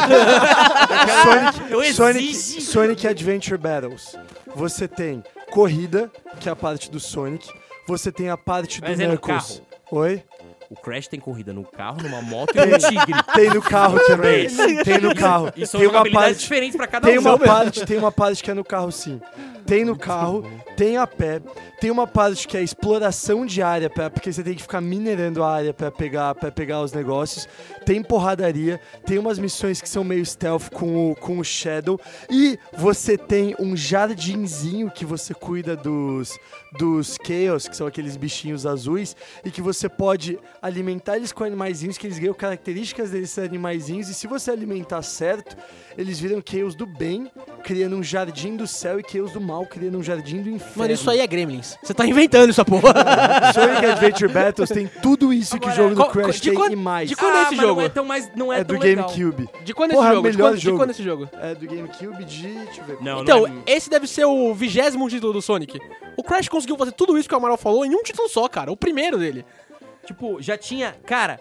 Eu 1.71 1.83
Sonic, 1.93 2.29
exijo. 2.29 2.71
Sonic 2.71 3.07
Adventure 3.07 3.57
Battles. 3.57 4.15
Você 4.55 4.87
tem 4.87 5.23
corrida, 5.51 6.11
que 6.39 6.47
é 6.47 6.51
a 6.51 6.55
parte 6.55 6.89
do 6.91 6.99
Sonic. 6.99 7.49
Você 7.87 8.11
tem 8.11 8.29
a 8.29 8.37
parte 8.37 8.81
do 8.81 8.87
Mas 8.87 8.99
é 8.99 9.07
no 9.07 9.17
Knuckles. 9.17 9.61
Oi? 9.89 10.21
O 10.69 10.75
Crash 10.75 11.07
tem 11.07 11.19
corrida 11.19 11.53
no 11.53 11.63
carro, 11.63 12.01
numa 12.03 12.21
moto 12.21 12.53
e 12.53 12.65
num 12.65 12.77
tigre. 12.77 13.23
Tem 13.33 13.49
no 13.49 13.61
carro 13.61 13.99
também. 14.05 14.47
tem 14.83 14.99
no 14.99 15.15
carro. 15.15 15.51
E 15.55 15.65
são 15.65 15.79
tem 15.79 15.89
uma 15.89 16.09
parte 16.09 16.39
diferentes 16.39 16.75
pra 16.75 16.87
cada 16.87 17.07
Tem 17.07 17.17
um. 17.17 17.21
uma 17.21 17.39
parte, 17.39 17.85
tem 17.85 17.97
uma 17.97 18.11
parte 18.11 18.43
que 18.43 18.51
é 18.51 18.53
no 18.53 18.65
carro 18.65 18.91
sim. 18.91 19.21
Tem 19.65 19.83
no 19.83 19.97
carro, 19.97 20.49
tem 20.77 20.95
a 20.95 21.05
pé, 21.05 21.41
tem 21.81 21.91
uma 21.91 22.07
parte 22.07 22.47
que 22.47 22.55
é 22.55 22.63
exploração 22.63 23.45
de 23.45 23.61
área, 23.61 23.89
pra, 23.89 24.09
porque 24.09 24.31
você 24.31 24.41
tem 24.41 24.55
que 24.55 24.61
ficar 24.61 24.79
minerando 24.79 25.43
a 25.43 25.53
área 25.53 25.73
pra 25.73 25.91
pegar, 25.91 26.33
pra 26.35 26.49
pegar 26.49 26.81
os 26.81 26.93
negócios. 26.93 27.49
Tem 27.85 28.01
porradaria, 28.01 28.79
tem 29.05 29.17
umas 29.17 29.37
missões 29.37 29.81
que 29.81 29.89
são 29.89 30.05
meio 30.05 30.25
stealth 30.25 30.69
com 30.71 31.11
o, 31.11 31.15
com 31.15 31.39
o 31.39 31.43
Shadow. 31.43 31.99
E 32.29 32.57
você 32.77 33.17
tem 33.17 33.55
um 33.59 33.75
jardinzinho 33.75 34.89
que 34.89 35.05
você 35.05 35.33
cuida 35.33 35.75
dos, 35.75 36.37
dos 36.77 37.17
Chaos, 37.21 37.67
que 37.67 37.75
são 37.75 37.87
aqueles 37.87 38.15
bichinhos 38.15 38.65
azuis, 38.65 39.17
e 39.43 39.51
que 39.51 39.61
você 39.61 39.89
pode 39.89 40.39
alimentar 40.61 41.17
eles 41.17 41.31
com 41.31 41.43
animaizinhos, 41.43 41.97
que 41.97 42.07
eles 42.07 42.19
ganham 42.19 42.33
características 42.33 43.11
desses 43.11 43.37
animaizinhos, 43.39 44.09
e 44.09 44.13
se 44.13 44.27
você 44.27 44.51
alimentar 44.51 45.01
certo, 45.01 45.55
eles 45.97 46.19
viram 46.19 46.41
Chaos 46.43 46.75
do 46.75 46.85
bem, 46.85 47.31
criando 47.63 47.95
um 47.95 48.03
jardim 48.03 48.55
do 48.55 48.65
céu, 48.67 48.99
e 48.99 49.03
Chaos 49.07 49.31
do 49.31 49.41
mal, 49.41 49.65
criando 49.65 49.97
um 49.97 50.03
jardim 50.03 50.41
do 50.41 50.49
inferno. 50.49 50.73
Mano, 50.77 50.93
isso 50.93 51.09
aí 51.09 51.19
é 51.19 51.27
Gremlins. 51.27 51.77
Você 51.83 51.93
tá 51.93 52.05
inventando 52.05 52.49
essa 52.49 52.63
porra. 52.65 52.93
Sonic 53.53 53.85
Adventure 53.85 54.31
Battles 54.31 54.69
tem 54.69 54.87
tudo 55.01 55.31
isso 55.33 55.59
que 55.59 55.67
o 55.67 55.71
jogo 55.71 55.95
do 55.95 56.05
Crash 56.07 56.39
de 56.39 56.49
tem 56.49 56.57
quando- 56.57 56.73
e 56.73 56.75
mais. 56.75 57.09
de 57.09 57.15
quando 57.15 57.35
é 57.35 57.41
esse 57.43 57.55
mas 57.55 57.59
jogo? 57.65 57.79
Não 57.81 57.85
é 57.85 57.89
tão, 57.89 58.05
mais, 58.05 58.31
não 58.35 58.53
é 58.53 58.59
É 58.59 58.63
do. 58.63 58.77
GameCube. 58.77 59.49
De 59.63 59.73
quando 59.73 59.91
é 59.91 59.93
Porra, 59.95 60.07
esse 60.07 60.15
jogo? 60.15 60.29
De 60.29 60.35
melhor 60.37 60.49
quando, 60.49 60.57
de 60.57 60.63
jogo. 60.63 60.77
quando 60.77 60.89
é 60.89 60.91
esse 60.91 61.03
jogo? 61.03 61.29
É 61.33 61.55
do 61.55 61.65
GameCube 61.67 62.23
de. 62.25 62.47
Deixa 62.47 62.81
eu 62.81 62.85
ver. 62.85 62.97
Não, 63.01 63.21
Então, 63.21 63.41
não 63.47 63.47
é... 63.47 63.71
esse 63.71 63.89
deve 63.89 64.07
ser 64.07 64.25
o 64.25 64.53
vigésimo 64.53 65.07
título 65.09 65.33
do 65.33 65.41
Sonic. 65.41 65.79
O 66.15 66.23
Crash 66.23 66.47
conseguiu 66.49 66.75
fazer 66.77 66.91
tudo 66.93 67.17
isso 67.17 67.27
que 67.29 67.35
o 67.35 67.37
Amaral 67.37 67.57
falou 67.57 67.85
em 67.85 67.93
um 67.93 68.01
título 68.03 68.27
só, 68.27 68.47
cara. 68.47 68.71
O 68.71 68.77
primeiro 68.77 69.17
dele. 69.17 69.45
Tipo, 70.07 70.41
já 70.41 70.57
tinha. 70.57 70.95
Cara, 71.05 71.39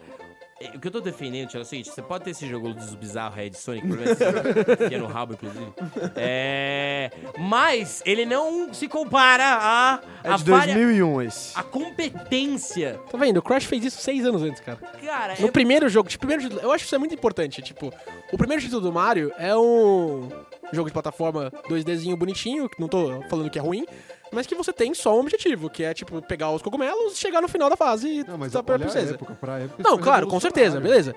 é, 0.60 0.76
o 0.76 0.80
que 0.80 0.88
eu 0.88 0.90
tô 0.90 1.00
defendendo, 1.00 1.48
Tio, 1.48 1.58
é 1.58 1.62
o 1.62 1.64
seguinte: 1.64 1.88
você 1.90 2.02
pode 2.02 2.24
ter 2.24 2.30
esse 2.30 2.46
jogo 2.48 2.74
dos 2.74 2.94
bizarros 2.94 3.36
Red 3.36 3.52
Sonic, 3.54 3.86
que 4.88 4.94
é 4.94 4.98
no 4.98 5.06
rabo, 5.06 5.34
inclusive. 5.34 5.72
É, 6.16 7.10
mas 7.38 8.02
ele 8.04 8.26
não 8.26 8.72
se 8.74 8.88
compara 8.88 9.44
a. 9.60 10.00
É 10.24 10.30
a 10.32 10.36
de 10.36 10.50
vária- 10.50 10.74
2001 10.74 11.22
esse. 11.22 11.58
A 11.58 11.62
competência. 11.62 12.98
Tá 13.10 13.16
vendo? 13.18 13.36
O 13.38 13.42
Crash 13.42 13.64
fez 13.64 13.84
isso 13.84 14.00
seis 14.00 14.24
anos 14.24 14.42
antes, 14.42 14.60
cara. 14.60 14.78
Cara, 15.04 15.34
No 15.38 15.48
é- 15.48 15.50
primeiro 15.50 15.88
jogo, 15.88 16.08
tipo, 16.08 16.20
primeiro 16.26 16.42
título- 16.42 16.60
eu 16.62 16.72
acho 16.72 16.82
que 16.84 16.88
isso 16.88 16.94
é 16.94 16.98
muito 16.98 17.14
importante. 17.14 17.62
Tipo, 17.62 17.92
o 18.32 18.36
primeiro 18.38 18.62
título 18.62 18.80
do 18.80 18.92
Mario 18.92 19.32
é 19.38 19.56
um 19.56 20.28
jogo 20.72 20.88
de 20.88 20.92
plataforma 20.92 21.52
2Dzinho 21.68 22.16
bonitinho, 22.16 22.68
que 22.68 22.80
não 22.80 22.88
tô 22.88 23.22
falando 23.28 23.48
que 23.50 23.58
é 23.58 23.62
ruim, 23.62 23.86
mas 24.33 24.47
que 24.47 24.55
você 24.55 24.72
tem 24.72 24.93
só 24.95 25.16
um 25.16 25.20
objetivo, 25.20 25.68
que 25.70 25.83
é, 25.85 25.95
tipo, 25.95 26.20
pegar 26.22 26.51
os 26.51 26.62
cogumelos 26.62 27.14
e 27.14 27.16
chegar 27.16 27.41
no 27.41 27.49
final 27.49 27.68
da 27.70 27.77
fase 27.77 28.09
e 28.20 28.24
Não, 28.24 28.37
mas 28.39 28.53
pra 28.53 28.61
olha 28.66 28.74
a 28.74 28.79
princesa. 28.79 29.14
época, 29.14 29.35
pra 29.35 29.59
época 29.61 29.83
Não, 29.83 29.99
claro, 29.99 30.27
com 30.27 30.39
certeza, 30.41 30.81
beleza. 30.81 31.14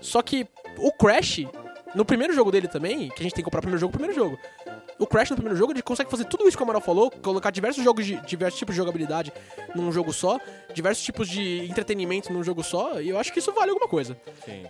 Só 0.00 0.20
que 0.22 0.46
o 0.78 0.92
Crash, 0.92 1.46
no 1.94 2.04
primeiro 2.04 2.32
jogo 2.34 2.50
dele 2.50 2.68
também, 2.68 3.08
que 3.08 3.20
a 3.20 3.22
gente 3.22 3.34
tem 3.34 3.42
que 3.42 3.44
comprar 3.44 3.58
o 3.60 3.62
primeiro 3.62 3.80
jogo, 3.80 3.94
o 3.94 3.98
primeiro 3.98 4.14
jogo. 4.14 4.38
O 4.98 5.06
Crash 5.06 5.30
no 5.30 5.36
primeiro 5.36 5.58
jogo, 5.58 5.72
ele 5.72 5.82
consegue 5.82 6.10
fazer 6.10 6.24
tudo 6.24 6.46
isso 6.46 6.56
que 6.56 6.62
o 6.62 6.64
Amaral 6.64 6.80
falou, 6.80 7.10
colocar 7.10 7.50
diversos 7.50 7.82
jogos 7.82 8.06
de 8.06 8.16
diversos 8.26 8.58
tipos 8.58 8.74
de 8.74 8.78
jogabilidade 8.80 9.32
num 9.74 9.90
jogo 9.90 10.12
só, 10.12 10.38
diversos 10.72 11.02
tipos 11.04 11.28
de 11.28 11.64
entretenimento 11.68 12.32
num 12.32 12.42
jogo 12.44 12.62
só, 12.62 13.00
e 13.00 13.08
eu 13.08 13.18
acho 13.18 13.32
que 13.32 13.38
isso 13.40 13.52
vale 13.52 13.70
alguma 13.70 13.88
coisa. 13.88 14.16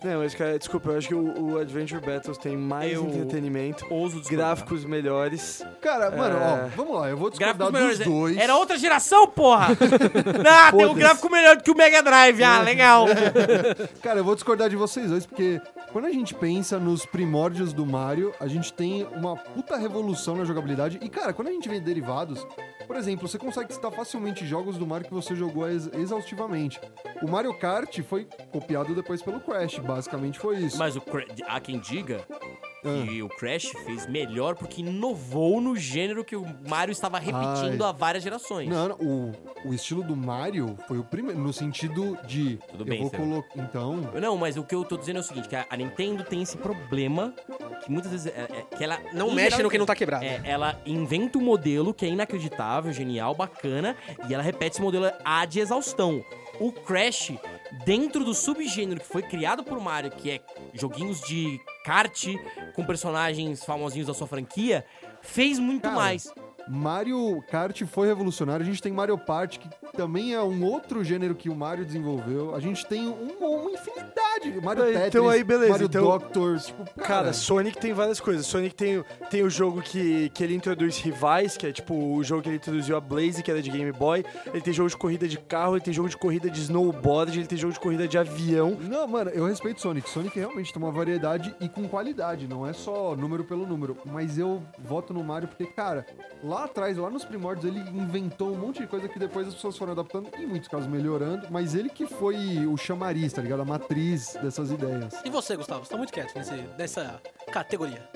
Não, 0.02 0.20
mas, 0.20 0.34
cara, 0.34 0.58
desculpa, 0.58 0.90
eu 0.90 0.98
acho 0.98 1.08
que 1.08 1.14
o, 1.14 1.52
o 1.52 1.58
Adventure 1.58 2.00
Battles 2.00 2.38
tem 2.38 2.56
mais 2.56 2.92
Eu 2.92 3.04
entretenimento, 3.04 3.84
ouso 3.90 4.18
discordar. 4.20 4.46
gráficos 4.56 4.84
melhores. 4.84 5.62
Cara, 5.82 6.10
mano, 6.10 6.38
É. 6.38 6.64
ó, 6.64 6.68
vamos 6.76 6.94
lá, 7.00 7.08
eu 7.10 7.16
vou 7.16 7.28
discordar 7.28 7.56
Gráficos 7.56 7.80
dos 7.98 7.98
melhores. 7.98 8.06
dois. 8.32 8.36
Era 8.38 8.56
outra 8.56 8.78
geração, 8.78 9.26
porra! 9.28 9.68
ah, 10.50 10.72
tem 10.72 10.86
um 10.86 10.94
gráfico 10.94 11.30
melhor 11.30 11.56
do 11.56 11.62
que 11.62 11.70
o 11.70 11.76
Mega 11.76 12.02
Drive. 12.02 12.42
Ah, 12.42 12.62
legal. 12.62 13.06
Cara, 14.02 14.20
eu 14.20 14.24
vou 14.24 14.34
discordar 14.34 14.70
de 14.70 14.76
vocês 14.76 15.10
dois, 15.10 15.26
porque 15.26 15.60
quando 15.92 16.06
a 16.06 16.10
gente 16.10 16.34
pensa 16.34 16.78
nos 16.78 17.04
primórdios 17.04 17.72
do 17.72 17.84
Mario, 17.84 18.32
a 18.40 18.46
gente 18.46 18.72
tem 18.72 19.06
uma 19.14 19.36
puta 19.36 19.76
revolução 19.76 20.13
na 20.36 20.44
jogabilidade. 20.44 20.98
E, 21.02 21.08
cara, 21.08 21.32
quando 21.32 21.48
a 21.48 21.52
gente 21.52 21.68
vê 21.68 21.80
derivados, 21.80 22.46
por 22.86 22.96
exemplo, 22.96 23.26
você 23.28 23.38
consegue 23.38 23.72
citar 23.72 23.90
facilmente 23.92 24.46
jogos 24.46 24.76
do 24.76 24.86
Mario 24.86 25.06
que 25.06 25.14
você 25.14 25.34
jogou 25.34 25.68
ex- 25.68 25.90
exaustivamente. 25.94 26.80
O 27.22 27.28
Mario 27.30 27.54
Kart 27.58 28.00
foi 28.02 28.26
copiado 28.52 28.94
depois 28.94 29.22
pelo 29.22 29.40
Crash, 29.40 29.78
basicamente 29.78 30.38
foi 30.38 30.58
isso. 30.58 30.78
Mas 30.78 30.96
o 30.96 31.02
há 31.46 31.60
quem 31.60 31.78
diga 31.78 32.20
Ah. 32.84 33.04
que 33.06 33.22
o 33.22 33.28
Crash 33.28 33.68
fez 33.84 34.06
melhor 34.06 34.54
porque 34.54 34.80
inovou 34.82 35.60
no 35.60 35.76
gênero 35.76 36.24
que 36.24 36.36
o 36.36 36.44
Mario 36.68 36.92
estava 36.92 37.18
repetindo 37.18 37.82
Ai. 37.82 37.88
há 37.90 37.92
várias 37.92 38.22
gerações. 38.22 38.68
Não, 38.68 38.88
não, 38.90 38.96
o, 38.96 39.32
o 39.66 39.74
estilo 39.74 40.02
do 40.02 40.14
Mario 40.16 40.76
foi 40.86 40.98
o 40.98 41.04
primeiro, 41.04 41.38
no 41.40 41.52
sentido 41.52 42.16
de. 42.26 42.56
Tudo 42.68 42.82
eu 42.82 42.86
bem, 42.86 42.98
vou 42.98 43.06
Estevam. 43.06 43.28
colocar. 43.42 43.62
Então. 43.62 43.96
Não, 44.20 44.36
mas 44.36 44.56
o 44.56 44.62
que 44.62 44.74
eu 44.74 44.84
tô 44.84 44.96
dizendo 44.96 45.16
é 45.16 45.20
o 45.20 45.24
seguinte, 45.24 45.48
que 45.48 45.56
a 45.56 45.64
a 45.70 45.76
Nintendo 45.76 46.22
tem 46.24 46.42
esse 46.42 46.56
problema 46.56 47.34
que 47.84 47.90
muitas 47.90 48.10
vezes 48.12 48.26
é, 48.28 48.46
é- 48.70 48.76
que 48.76 48.84
ela 48.84 48.98
Não 49.12 49.30
mexe 49.32 49.62
no 49.62 49.68
que 49.70 49.78
não 49.78 49.86
tá 49.86 49.94
quebrado. 49.94 50.24
É, 50.24 50.40
ela 50.44 50.80
inventa 50.86 51.38
um 51.38 51.42
modelo 51.42 51.92
que 51.92 52.04
é 52.04 52.08
inacreditável, 52.08 52.92
genial, 52.92 53.34
bacana, 53.34 53.96
e 54.28 54.34
ela 54.34 54.42
repete 54.42 54.74
esse 54.76 54.82
modelo 54.82 55.10
ad 55.24 55.58
exaustão. 55.58 56.24
O 56.60 56.70
Crash, 56.70 57.32
dentro 57.84 58.24
do 58.24 58.34
subgênero 58.34 59.00
que 59.00 59.06
foi 59.06 59.22
criado 59.22 59.64
por 59.64 59.80
Mario, 59.80 60.10
que 60.10 60.30
é 60.30 60.40
joguinhos 60.72 61.20
de 61.22 61.60
kart 61.84 62.26
com 62.74 62.84
personagens 62.84 63.64
famosinhos 63.64 64.06
da 64.06 64.14
sua 64.14 64.26
franquia, 64.26 64.84
fez 65.22 65.58
muito 65.58 65.82
Cara, 65.82 65.96
mais. 65.96 66.32
Mario 66.68 67.42
Kart 67.50 67.82
foi 67.84 68.06
revolucionário. 68.06 68.62
A 68.64 68.66
gente 68.66 68.82
tem 68.82 68.92
Mario 68.92 69.18
Party, 69.18 69.58
que 69.58 69.68
também 69.96 70.34
é 70.34 70.42
um 70.42 70.64
outro 70.64 71.04
gênero 71.04 71.34
que 71.34 71.48
o 71.48 71.54
Mario 71.54 71.84
desenvolveu. 71.84 72.54
A 72.54 72.60
gente 72.60 72.86
tem 72.86 73.06
um- 73.06 73.34
uma 73.40 73.70
infinidade. 73.70 74.60
Mario 74.62 74.82
Ah, 74.82 74.86
Tetris, 74.86 75.06
então 75.08 75.28
aí, 75.28 75.42
beleza, 75.44 75.70
Mario 75.72 75.86
então- 75.86 76.02
Doctor. 76.04 76.58
Tipo, 76.58 76.84
cara, 77.00 77.14
Cara, 77.24 77.32
Sonic 77.32 77.78
tem 77.78 77.92
várias 77.92 78.20
coisas. 78.20 78.44
Sonic 78.46 78.74
tem, 78.74 78.98
o- 78.98 79.04
tem 79.30 79.42
o 79.42 79.48
jogo 79.50 79.80
que, 79.80 80.28
que 80.30 80.42
ele 80.44 80.54
introduz 80.54 80.98
rivais, 80.98 81.56
que 81.56 81.66
é 81.66 81.72
tipo 81.72 81.94
o 81.94 82.22
jogo 82.24 82.42
que 82.42 82.48
ele 82.48 82.56
introduziu 82.56 82.96
a 82.96 83.00
Blaze, 83.00 83.42
que 83.42 83.50
era 83.50 83.62
de 83.62 83.70
Game 83.70 83.90
Boy. 83.92 84.24
Ele 84.46 84.60
tem 84.60 84.72
jogo 84.72 84.88
de 84.90 84.96
corrida 84.96 85.26
de 85.28 85.38
carro, 85.38 85.76
ele 85.76 85.84
tem 85.84 85.94
jogo 85.94 86.08
de 86.08 86.16
corrida 86.16 86.50
de 86.50 86.60
snowboard, 86.60 87.38
ele 87.38 87.46
tem 87.46 87.56
jogo 87.56 87.72
de 87.72 87.80
corrida 87.80 88.06
de 88.08 88.18
avião. 88.18 88.76
Não, 88.80 89.06
mano, 89.06 89.30
eu 89.30 89.46
respeito 89.46 89.80
Sonic. 89.80 90.08
Sonic 90.10 90.38
realmente 90.38 90.72
tem 90.72 90.82
uma 90.82 90.90
variedade 90.92 91.54
e 91.60 91.68
com 91.68 91.88
qualidade, 91.88 92.46
não 92.48 92.66
é 92.66 92.72
só 92.72 93.14
número 93.16 93.44
pelo 93.44 93.66
número. 93.66 93.96
Mas 94.04 94.36
eu 94.38 94.62
voto 94.78 95.14
no 95.14 95.22
Mario 95.22 95.48
porque, 95.48 95.64
cara, 95.66 96.04
lá 96.42 96.53
atrás, 96.62 96.96
lá 96.96 97.10
nos 97.10 97.24
primórdios, 97.24 97.64
ele 97.64 97.80
inventou 97.90 98.52
um 98.52 98.58
monte 98.58 98.80
de 98.80 98.86
coisa 98.86 99.08
que 99.08 99.18
depois 99.18 99.48
as 99.48 99.54
pessoas 99.54 99.76
foram 99.76 99.92
adaptando, 99.92 100.28
em 100.38 100.46
muitos 100.46 100.68
casos 100.68 100.86
melhorando, 100.86 101.48
mas 101.50 101.74
ele 101.74 101.90
que 101.90 102.06
foi 102.06 102.66
o 102.66 102.76
chamariz, 102.76 103.32
tá 103.32 103.42
ligado? 103.42 103.62
A 103.62 103.64
matriz 103.64 104.36
dessas 104.42 104.70
ideias. 104.70 105.14
E 105.24 105.30
você, 105.30 105.56
Gustavo? 105.56 105.84
Você 105.84 105.90
tá 105.90 105.96
muito 105.96 106.12
quieto 106.12 106.36
nesse, 106.36 106.54
nessa 106.78 107.20
categoria. 107.50 108.08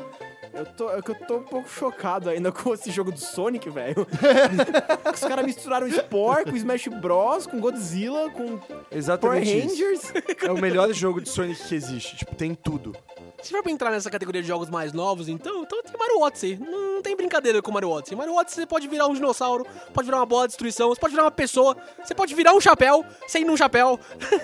Eu 0.53 0.67
tô, 0.67 0.91
é 0.91 0.99
eu 0.99 1.27
tô 1.27 1.37
um 1.37 1.43
pouco 1.43 1.69
chocado 1.69 2.29
ainda 2.31 2.51
com 2.53 2.75
esse 2.75 2.91
jogo 2.91 3.13
do 3.13 3.21
Sonic, 3.21 3.69
velho. 3.71 4.07
Os 5.13 5.21
caras 5.21 5.45
misturaram 5.45 5.89
Spore 5.91 6.45
com 6.45 6.57
Smash 6.57 6.89
Bros, 7.01 7.47
com 7.47 7.61
Godzilla, 7.61 8.31
com 8.31 8.59
Power 8.59 8.87
Exatamente 8.91 9.59
isso. 9.59 9.69
Rangers. 9.69 10.13
É 10.43 10.51
o 10.51 10.59
melhor 10.59 10.93
jogo 10.93 11.21
de 11.21 11.29
Sonic 11.29 11.63
que 11.63 11.75
existe. 11.75 12.17
Tipo, 12.17 12.35
tem 12.35 12.55
tudo. 12.55 12.97
Se 13.43 13.51
for 13.51 13.63
pra 13.63 13.71
entrar 13.71 13.91
nessa 13.91 14.11
categoria 14.11 14.43
de 14.43 14.49
jogos 14.49 14.69
mais 14.69 14.93
novos, 14.93 15.29
então, 15.29 15.63
então 15.63 15.83
tem 15.83 15.97
Mario 15.99 16.21
Odyssey. 16.21 16.59
Não, 16.59 16.95
não 16.95 17.03
tem 17.03 17.17
brincadeira 17.17 17.63
com 17.63 17.71
Mario 17.71 17.91
Odyssey. 17.91 18.17
Mario 18.17 18.35
Odyssey 18.35 18.63
você 18.63 18.67
pode 18.67 18.89
virar 18.89 19.07
um 19.07 19.15
dinossauro, 19.15 19.65
pode 19.95 20.07
virar 20.07 20.19
uma 20.19 20.27
bola 20.27 20.47
de 20.47 20.53
destruição, 20.53 20.89
você 20.89 21.01
pode 21.01 21.13
virar 21.13 21.25
uma 21.25 21.31
pessoa, 21.31 21.77
você 22.05 22.15
pode 22.15 22.35
virar 22.35 22.55
um 22.55 22.61
chapéu 22.61 23.05
sem 23.29 23.45
num 23.45 23.57
chapéu. 23.57 23.99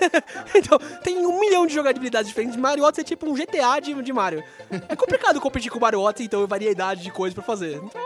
então, 0.55 0.79
tem 1.03 1.25
um 1.25 1.39
milhão 1.39 1.67
de 1.67 1.73
jogabilidades 1.73 2.29
diferentes. 2.29 2.55
Mario 2.55 2.85
Odyssey 2.85 3.01
é 3.01 3.05
tipo 3.05 3.29
um 3.29 3.33
GTA 3.33 3.79
de, 3.81 3.93
de 4.01 4.13
Mario. 4.13 4.43
É 4.87 4.95
complicado 4.95 5.41
competir 5.41 5.69
com 5.69 5.77
o 5.77 5.81
Mario 5.81 5.99
Odyssey, 5.99 6.27
então, 6.27 6.47
variedade 6.47 7.03
de 7.03 7.11
coisas 7.11 7.33
pra 7.33 7.43
fazer. 7.43 7.75
Então, 7.75 8.01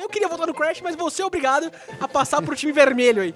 eu 0.00 0.08
queria 0.08 0.28
voltar 0.28 0.46
no 0.46 0.54
Crash, 0.54 0.80
mas 0.82 0.94
vou 0.94 1.10
ser 1.10 1.24
obrigado 1.24 1.70
a 1.98 2.06
passar 2.06 2.42
pro 2.42 2.54
time 2.54 2.72
vermelho 2.72 3.22
aí. 3.22 3.34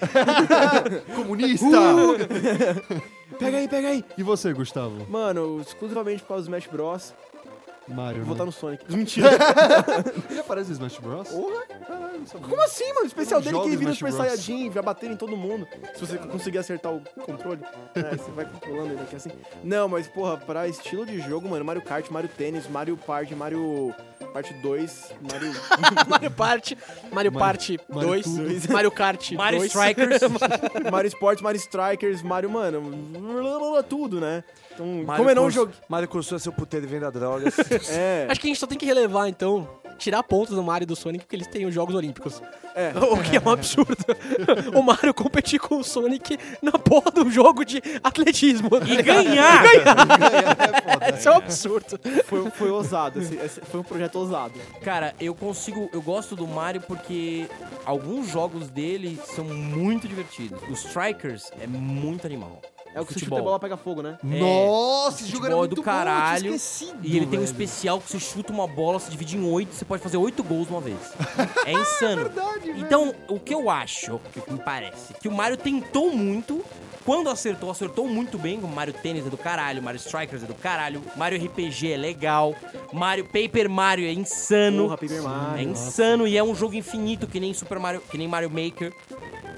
Comunista! 1.17 1.67
Pega 3.39 3.59
aí, 3.59 3.69
pega 3.69 3.89
aí. 3.89 4.05
E 4.17 4.23
você, 4.23 4.53
Gustavo? 4.53 5.07
Mano, 5.09 5.61
exclusivamente 5.61 6.23
por 6.23 6.29
causa 6.29 6.43
do 6.43 6.47
Smash 6.47 6.67
Bros. 6.71 7.15
Mario. 7.89 8.25
Vou 8.25 8.25
né? 8.25 8.33
votar 8.33 8.47
no 8.47 8.53
Sonic. 8.53 8.85
Mentira. 8.93 9.29
Ele 10.31 10.41
aparece 10.41 10.71
no 10.71 10.75
Smash 10.75 10.99
Bros? 10.99 11.29
Porra. 11.29 11.67
Caralho, 11.87 12.19
não 12.19 12.27
sabia. 12.27 12.49
Como 12.49 12.63
assim, 12.63 12.89
mano? 12.89 13.03
O 13.03 13.07
especial 13.07 13.41
Não 13.41 13.45
dele 13.45 13.57
que 13.57 13.63
joga 13.63 13.69
ele 13.69 13.77
vira 13.77 13.91
Smash 13.93 14.13
Super 14.13 14.27
Bros. 14.27 14.41
Saiyajin 14.41 14.71
vai 14.71 14.83
bater 14.83 15.11
em 15.11 15.17
todo 15.17 15.37
mundo. 15.37 15.69
Se 15.95 16.01
você 16.01 16.19
conseguir 16.19 16.59
acertar 16.59 16.93
o 16.93 17.01
controle. 17.01 17.61
É, 17.95 18.17
você 18.17 18.31
vai 18.31 18.45
controlando 18.45 18.93
ele 18.93 19.03
aqui 19.03 19.17
assim. 19.17 19.31
Não, 19.63 19.89
mas, 19.89 20.09
porra, 20.09 20.37
pra 20.37 20.69
estilo 20.69 21.05
de 21.05 21.19
jogo, 21.21 21.49
mano, 21.49 21.65
Mario 21.65 21.83
Kart, 21.83 22.09
Mario 22.11 22.31
Tênis, 22.31 22.69
Mario 22.69 22.97
Party, 22.97 23.35
Mario 23.35 23.95
Parte 24.35 24.53
2, 24.55 25.15
Mario... 25.31 25.53
Mario 26.09 26.31
Party, 26.33 26.79
Mario 27.13 27.33
Party 27.33 27.81
Mario 27.89 28.09
2, 28.09 28.25
tudo. 28.25 28.73
Mario 28.73 28.91
Kart 28.91 29.33
Mario 29.33 29.59
2. 29.61 29.71
Strikers. 29.71 30.21
Mario 30.91 31.09
Sports, 31.09 31.41
Mario 31.41 31.61
Strikers, 31.61 32.23
Mario, 32.23 32.51
mano, 32.51 32.83
tudo, 33.89 34.21
né? 34.21 34.43
Então, 34.75 34.87
Mario 34.87 35.17
como 35.17 35.31
é 35.31 35.35
não 35.35 35.51
jogo... 35.51 35.73
Mario 35.89 36.09
construiu 36.09 36.39
seu 36.41 36.53
puteiro 36.53 36.85
e 36.87 36.89
venda 36.89 37.11
drogas. 37.11 37.55
É, 37.89 38.27
Acho 38.29 38.41
que 38.41 38.47
a 38.47 38.51
gente 38.51 38.59
só 38.59 38.67
tem 38.67 38.77
que 38.79 38.85
relevar, 38.87 39.29
então, 39.29 39.69
tirar 39.99 40.23
pontos 40.23 40.55
do 40.55 40.63
Mario 40.63 40.85
e 40.85 40.87
do 40.87 40.97
Sonic, 40.97 41.25
porque 41.25 41.37
eles 41.37 41.47
têm 41.47 41.65
os 41.67 41.75
Jogos 41.75 41.95
Olímpicos. 41.95 42.43
é. 42.75 42.93
O 43.05 43.23
que 43.23 43.37
é 43.37 43.41
um 43.45 43.51
absurdo. 43.53 44.05
o 44.75 44.83
Mario 44.83 45.15
competir 45.15 45.61
com 45.61 45.77
o 45.79 45.85
Sonic 45.85 46.39
na 46.61 46.73
porra 46.73 47.11
do 47.11 47.31
jogo 47.31 47.65
de 47.65 47.81
atletismo. 48.03 48.69
E 48.87 49.03
ganhar! 49.03 49.63
Isso 51.17 51.29
é 51.29 51.33
um 51.33 51.37
absurdo. 51.37 51.99
Foi, 52.25 52.51
foi 52.51 52.71
ousado, 52.71 53.21
esse, 53.21 53.35
esse 53.37 53.61
foi 53.61 53.81
um 53.81 53.85
projeto 53.85 54.17
ousado. 54.17 54.55
Cara, 54.83 55.15
eu 55.21 55.35
consigo. 55.35 55.89
Eu 55.93 56.03
gosto 56.03 56.35
do 56.35 56.47
Mario 56.47 56.81
porque 56.81 57.47
alguns 57.85 58.29
jogos 58.29 58.69
dele 58.69 59.21
são 59.35 59.45
muito 59.45 60.09
divertidos. 60.09 60.61
Os 60.71 60.85
Strikers 60.85 61.51
é 61.61 61.67
muito 61.67 62.27
animal. 62.27 62.61
É 62.95 63.01
o 63.01 63.05
que 63.07 63.13
você 63.13 63.19
chuta 63.21 63.31
Futebol. 63.31 63.39
e 63.39 63.41
a 63.41 63.45
bola 63.45 63.59
pega 63.59 63.77
fogo, 63.77 64.03
né? 64.03 64.19
Nossa, 64.23 65.23
esse 65.23 65.31
jogo 65.33 65.47
era 65.47 65.55
Futebol 65.55 65.57
é 65.57 65.59
muito 65.63 65.75
do 65.75 65.77
bom, 65.77 65.85
caralho. 65.85 66.43
tinha 66.43 66.55
esquecido, 66.57 66.99
E 67.03 67.17
ele 67.17 67.27
tem 67.27 67.39
um 67.39 67.43
velho. 67.43 67.45
especial 67.45 68.01
que 68.01 68.09
você 68.11 68.21
chuta 68.21 68.53
uma 68.53 68.67
bola, 68.69 69.01
se 69.01 69.11
divide 69.11 69.37
em 69.37 69.45
oito, 69.45 69.75
você 69.75 69.85
pode 69.85 70.03
fazer 70.03 70.17
oito 70.17 70.43
gols 70.43 70.67
de 70.69 70.73
uma 70.73 70.81
vez. 70.81 70.97
É 71.67 71.73
insano. 71.75 72.17
verdade, 72.25 72.67
velho. 72.73 72.79
então, 72.79 73.15
o 73.29 73.41
que 73.41 73.53
eu 73.53 73.69
acho, 73.69 74.15
o 74.15 74.21
que 74.21 74.53
me 74.53 74.59
parece, 74.61 75.13
que 75.15 75.27
o 75.29 75.33
Mario 75.33 75.57
tentou 75.57 76.11
muito. 76.15 76.65
Quando 77.05 77.29
acertou, 77.29 77.71
acertou 77.71 78.09
muito 78.09 78.39
bem, 78.39 78.59
como 78.59 78.75
Mario 78.75 78.95
Tênis 78.95 79.27
é 79.27 79.29
do 79.29 79.37
caralho, 79.37 79.83
Mario 79.83 79.99
Strikers 79.99 80.43
é 80.43 80.47
do 80.47 80.55
caralho, 80.55 81.03
Mario 81.17 81.39
RPG 81.45 81.93
é 81.93 81.97
legal, 81.99 82.55
Mario 82.95 83.27
Paper 83.27 83.69
Mario 83.69 84.07
é 84.09 84.13
insano. 84.13 84.85
Porra, 84.85 84.97
Paper 84.97 85.23
Mario. 85.23 85.59
É 85.59 85.63
insano 85.71 86.27
e 86.27 86.39
é 86.39 86.43
um 86.43 86.55
jogo 86.55 86.75
infinito 86.75 87.27
que 87.27 87.39
nem 87.39 87.53
Super 87.53 87.79
Mario, 87.79 88.01
que 88.11 88.17
nem 88.17 88.27
Mario 88.27 88.49
Maker. 88.49 88.91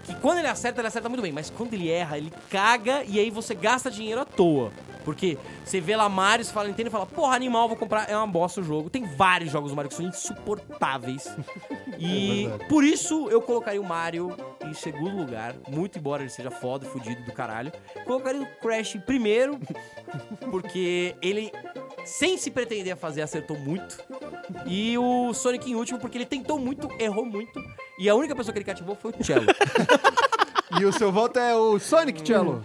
Que 0.07 0.15
quando 0.17 0.39
ele 0.39 0.49
acerta, 0.49 0.81
ele 0.81 0.89
acerta 0.89 1.09
muito 1.09 1.23
bem, 1.23 1.33
mas 1.33 1.51
quando 1.51 1.75
ele 1.75 1.91
erra, 1.91 2.17
ele 2.17 2.33
caga 2.49 3.03
e 3.05 3.19
aí 3.19 3.31
você 3.31 3.55
gasta 3.55 3.91
dinheiro 3.91 4.21
à 4.21 4.25
toa. 4.25 4.73
Porque 5.07 5.39
você 5.65 5.81
vê 5.81 5.95
lá 5.95 6.09
Mario, 6.09 6.45
você 6.45 6.53
fala 6.53 6.67
Nintendo 6.67 6.89
e 6.89 6.91
fala, 6.91 7.07
porra, 7.07 7.37
animal, 7.37 7.69
vou 7.69 7.77
comprar. 7.77 8.11
É 8.11 8.17
uma 8.17 8.27
bosta 8.27 8.61
o 8.61 8.65
jogo. 8.65 8.91
Tem 8.91 9.05
vários 9.05 9.53
jogos 9.53 9.71
do 9.71 9.77
Mario 9.77 9.89
que 9.89 9.95
são 9.97 10.07
insuportáveis. 10.07 11.35
E 11.99 12.47
por 12.69 12.85
isso 12.85 13.31
eu 13.31 13.41
colocaria 13.41 13.81
o 13.81 13.85
Mario 13.85 14.37
em 14.63 14.75
segundo 14.75 15.17
lugar. 15.17 15.55
Muito 15.67 15.99
embora 15.99 16.23
ele 16.23 16.29
seja 16.29 16.51
foda, 16.51 16.85
fudido 16.85 17.23
do 17.23 17.33
caralho. 17.33 17.73
Colocaria 18.05 18.43
o 18.43 18.47
Crash 18.61 18.97
em 18.97 19.01
primeiro, 19.01 19.59
porque 20.51 21.17
ele, 21.23 21.51
sem 22.07 22.39
se 22.39 22.51
pretender 22.51 22.97
fazer, 22.97 23.23
acertou 23.23 23.59
muito. 23.59 23.99
E 24.67 24.97
o 24.97 25.35
Sonic 25.35 25.71
em 25.71 25.75
último, 25.75 25.99
porque 25.99 26.17
ele 26.17 26.27
tentou 26.27 26.59
muito, 26.59 26.89
errou 26.99 27.27
muito. 27.27 27.61
E 27.99 28.09
a 28.09 28.15
única 28.15 28.35
pessoa 28.35 28.53
que 28.53 28.59
ele 28.59 28.65
cativou 28.65 28.95
foi 28.95 29.13
o 29.19 29.25
Cello. 29.25 29.47
E 30.79 30.85
o 30.85 30.93
seu 30.93 31.13
voto 31.13 31.39
é 31.39 31.55
o 31.55 31.79
Sonic 31.79 32.27
Cello. 32.27 32.65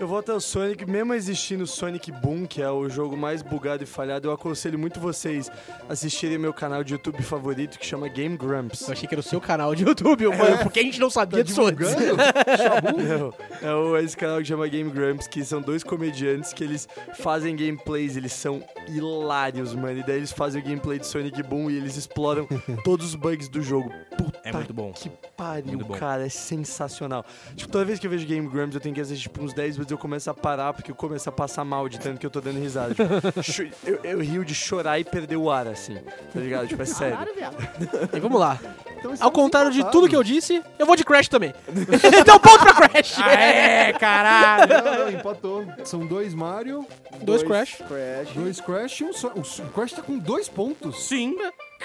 Eu 0.00 0.08
voto 0.08 0.32
ao 0.32 0.40
Sonic, 0.40 0.86
mesmo 0.90 1.12
existindo 1.12 1.64
o 1.64 1.66
Sonic 1.66 2.10
Boom, 2.10 2.46
que 2.46 2.62
é 2.62 2.70
o 2.70 2.88
jogo 2.88 3.18
mais 3.18 3.42
bugado 3.42 3.82
e 3.84 3.86
falhado, 3.86 4.28
eu 4.28 4.32
aconselho 4.32 4.78
muito 4.78 4.98
vocês 4.98 5.50
assistirem 5.90 6.38
meu 6.38 6.54
canal 6.54 6.82
de 6.82 6.94
YouTube 6.94 7.22
favorito, 7.22 7.78
que 7.78 7.84
chama 7.84 8.08
Game 8.08 8.34
Grumps. 8.34 8.80
Eu 8.88 8.92
achei 8.94 9.06
que 9.06 9.14
era 9.14 9.20
o 9.20 9.22
seu 9.22 9.42
canal 9.42 9.74
de 9.74 9.84
YouTube, 9.84 10.26
mano, 10.28 10.56
porque 10.62 10.80
a 10.80 10.82
gente 10.82 10.98
não 10.98 11.10
sabia 11.10 11.44
disso 11.44 11.62
antes. 11.62 11.86
Não, 12.00 13.34
é 13.60 13.74
o, 13.74 13.96
esse 13.98 14.16
canal 14.16 14.38
que 14.38 14.44
chama 14.46 14.66
Game 14.68 14.90
Grumps, 14.90 15.26
que 15.26 15.44
são 15.44 15.60
dois 15.60 15.84
comediantes 15.84 16.54
que 16.54 16.64
eles 16.64 16.88
fazem 17.18 17.54
gameplays, 17.54 18.16
eles 18.16 18.32
são 18.32 18.62
hilários, 18.88 19.74
mano. 19.74 19.98
E 19.98 20.02
daí 20.02 20.16
eles 20.16 20.32
fazem 20.32 20.62
o 20.62 20.64
gameplay 20.64 20.98
de 20.98 21.06
Sonic 21.06 21.42
Boom 21.42 21.70
e 21.70 21.76
eles 21.76 21.96
exploram 21.96 22.48
todos 22.84 23.08
os 23.08 23.14
bugs 23.14 23.48
do 23.48 23.60
jogo. 23.60 23.92
Puta 24.16 24.40
É 24.44 24.52
muito 24.52 24.72
bom. 24.72 24.92
que 24.92 25.10
pariu, 25.36 25.66
Muito 25.66 25.84
bom. 25.84 25.94
cara, 25.94 26.24
é 26.24 26.28
sensacional. 26.30 27.24
Tipo, 27.54 27.70
toda 27.70 27.84
vez 27.84 27.98
que 27.98 28.06
eu 28.06 28.10
vejo 28.10 28.26
Game 28.26 28.48
Grumps, 28.48 28.74
eu 28.74 28.80
tenho 28.80 28.94
que 28.94 29.00
assistir 29.00 29.24
tipo, 29.24 29.42
uns 29.42 29.52
10 29.52 29.76
vezes 29.76 29.89
eu 29.90 29.98
começo 29.98 30.30
a 30.30 30.34
parar, 30.34 30.72
porque 30.72 30.90
eu 30.90 30.94
começo 30.94 31.28
a 31.28 31.32
passar 31.32 31.64
mal 31.64 31.88
de 31.88 31.98
tanto 31.98 32.18
que 32.18 32.26
eu 32.26 32.30
tô 32.30 32.40
dando 32.40 32.58
risada. 32.58 32.94
Tipo, 32.94 33.74
eu, 33.84 34.00
eu 34.02 34.20
rio 34.20 34.44
de 34.44 34.54
chorar 34.54 34.98
e 34.98 35.04
perder 35.04 35.36
o 35.36 35.50
ar, 35.50 35.66
assim. 35.66 35.96
Tá 36.32 36.40
ligado? 36.40 36.68
Tipo, 36.68 36.82
é 36.82 36.86
sério. 36.86 37.18
E 38.14 38.20
vamos 38.20 38.40
lá. 38.40 38.58
Então, 38.98 39.10
Ao 39.10 39.14
estamos 39.14 39.34
contrário 39.34 39.70
de 39.70 39.82
tudo 39.90 40.08
que 40.08 40.16
eu 40.16 40.22
disse, 40.22 40.62
eu 40.78 40.84
vou 40.84 40.94
de 40.94 41.04
Crash 41.04 41.28
também. 41.28 41.54
então 42.20 42.38
ponto 42.38 42.58
pra 42.58 42.88
Crash. 42.88 43.18
é, 43.20 43.92
caralho! 43.94 44.68
Não, 44.68 44.98
não, 44.98 45.10
empatou. 45.10 45.64
São 45.84 46.06
dois 46.06 46.34
Mario, 46.34 46.86
Dois 47.22 47.42
Crash. 47.42 47.76
Crash. 47.76 48.34
dois 48.34 48.60
Crash 48.60 49.00
e 49.00 49.04
um 49.04 49.12
Sonic. 49.12 49.62
O 49.62 49.68
Crash 49.68 49.92
tá 49.92 50.02
com 50.02 50.18
dois 50.18 50.48
pontos. 50.48 51.04
Sim, 51.04 51.34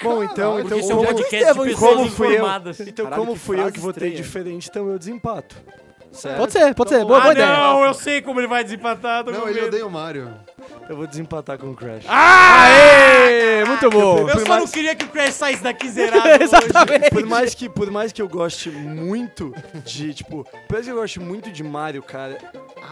Bom, 0.02 0.22
então, 0.22 0.60
então 0.60 0.78
é 0.78 0.82
um 0.82 0.88
como, 0.88 1.06
podcast 1.06 1.54
de 1.54 1.68
pessoas 1.70 1.94
como 1.96 2.10
fui 2.10 2.36
eu, 2.38 2.46
então 2.86 3.04
Caralho, 3.06 3.22
como 3.22 3.32
que 3.32 3.38
fui 3.38 3.60
eu 3.60 3.72
que 3.72 3.80
votei 3.80 4.08
estranha. 4.08 4.22
diferente, 4.22 4.68
então 4.68 4.88
eu 4.90 4.98
desempato. 4.98 5.56
Certo? 6.16 6.38
Pode 6.38 6.52
ser, 6.52 6.74
pode 6.74 6.90
ser. 6.90 7.04
Boa, 7.04 7.20
boa 7.20 7.28
ah, 7.28 7.32
ideia. 7.32 7.46
não, 7.56 7.84
eu 7.84 7.94
sei 7.94 8.22
como 8.22 8.40
ele 8.40 8.46
vai 8.46 8.64
desempatar. 8.64 9.22
tô 9.24 9.30
Não, 9.30 9.40
com 9.42 9.48
ele 9.48 9.54
medo. 9.60 9.66
odeia 9.68 9.86
o 9.86 9.90
Mario. 9.90 10.32
Eu 10.88 10.96
vou 10.96 11.06
desempatar 11.06 11.58
com 11.58 11.70
o 11.70 11.74
Crash. 11.74 12.04
Aê! 12.08 13.64
Muito 13.64 13.90
bom. 13.90 14.18
Eu 14.20 14.26
Por 14.28 14.40
só 14.42 14.48
mais- 14.48 14.62
não 14.64 14.68
queria 14.70 14.94
que 14.94 15.04
o 15.04 15.08
Crash 15.08 15.34
saísse 15.34 15.62
daqui 15.62 15.88
zerado 15.90 16.42
Exatamente. 16.42 17.10
Por 17.10 17.26
mais 17.26 17.54
que, 17.54 17.68
por 17.68 17.90
mais 17.90 18.12
que 18.12 18.22
eu 18.22 18.28
goste 18.28 18.70
muito 18.70 19.52
de, 19.84 20.14
tipo, 20.14 20.44
por 20.44 20.72
mais 20.72 20.84
que 20.86 20.92
eu 20.92 20.96
goste 20.96 21.20
muito 21.20 21.50
de 21.50 21.62
Mario, 21.62 22.02
cara, 22.02 22.38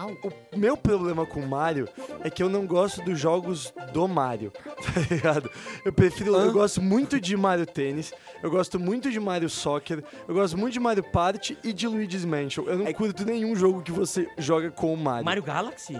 o 0.03 0.57
meu 0.57 0.75
problema 0.75 1.25
com 1.25 1.41
Mario 1.41 1.87
é 2.23 2.29
que 2.29 2.41
eu 2.43 2.49
não 2.49 2.65
gosto 2.65 3.01
dos 3.01 3.19
jogos 3.19 3.73
do 3.93 4.07
Mario, 4.07 4.51
tá 4.65 4.99
ligado? 5.09 5.49
Eu 5.83 5.93
prefiro, 5.93 6.35
eu 6.35 6.51
gosto 6.51 6.81
muito 6.81 7.19
de 7.19 7.35
Mario 7.37 7.65
Tênis, 7.65 8.13
eu 8.43 8.49
gosto 8.49 8.79
muito 8.79 9.09
de 9.09 9.19
Mario 9.19 9.49
Soccer, 9.49 10.03
eu 10.27 10.35
gosto 10.35 10.57
muito 10.57 10.73
de 10.73 10.79
Mario 10.79 11.03
Party 11.03 11.57
e 11.63 11.71
de 11.71 11.87
Luigi's 11.87 12.25
Mansion. 12.25 12.65
Eu 12.65 12.77
não 12.79 12.93
curto 12.93 13.25
nenhum 13.25 13.55
jogo 13.55 13.81
que 13.81 13.91
você 13.91 14.27
joga 14.37 14.69
com 14.71 14.93
o 14.93 14.97
Mario. 14.97 15.25
Mario 15.25 15.43
Galaxy? 15.43 15.99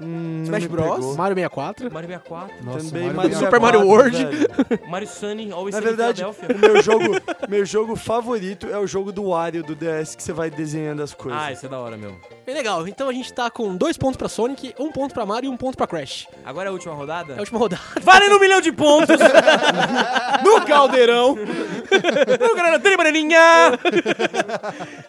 Hum, 0.00 0.42
Smash 0.44 0.66
Bros? 0.66 0.96
pegou. 0.96 1.16
Mario 1.16 1.34
64. 1.36 1.92
Mario 1.92 2.08
64? 2.08 2.64
Nossa, 2.64 2.78
Também 2.78 3.02
Mario 3.12 3.16
Mario 3.16 3.34
Super 3.36 3.60
Mario 3.60 3.80
64, 3.80 3.88
World. 3.88 4.24
velho. 4.24 4.80
Mario 4.90 5.08
Sunny, 5.08 5.52
Always 5.52 5.74
Na 5.74 5.80
verdade, 5.80 6.24
o 6.24 6.58
meu 6.58 6.82
jogo, 6.82 7.04
meu 7.48 7.64
jogo 7.64 7.96
favorito 7.96 8.66
é 8.66 8.78
o 8.78 8.86
jogo 8.86 9.12
do 9.12 9.30
Wario 9.30 9.62
do 9.62 9.74
DS 9.74 10.14
que 10.14 10.22
você 10.22 10.32
vai 10.32 10.50
desenhando 10.50 11.02
as 11.02 11.14
coisas. 11.14 11.40
Ah, 11.40 11.52
isso 11.52 11.66
é 11.66 11.68
da 11.68 11.78
hora 11.78 11.96
mesmo. 11.96 12.18
Bem 12.44 12.54
legal. 12.54 12.86
Então 12.86 13.08
a 13.08 13.12
gente 13.12 13.25
tá 13.32 13.50
com 13.50 13.76
dois 13.76 13.96
pontos 13.96 14.16
pra 14.16 14.28
Sonic, 14.28 14.74
um 14.78 14.90
ponto 14.90 15.12
pra 15.14 15.26
Mario 15.26 15.48
e 15.48 15.52
um 15.52 15.56
ponto 15.56 15.76
pra 15.76 15.86
Crash. 15.86 16.26
Agora 16.44 16.68
é 16.68 16.70
a 16.70 16.72
última 16.72 16.94
rodada? 16.94 17.34
É 17.34 17.36
a 17.36 17.40
última 17.40 17.58
rodada. 17.58 17.82
Valendo 18.02 18.36
um 18.36 18.40
milhão 18.40 18.60
de 18.60 18.72
pontos! 18.72 19.16
no 20.44 20.60
caldeirão! 20.62 21.34
no 21.36 22.54
grana, 22.56 22.78
tem 22.78 22.96
bananinha! 22.96 23.38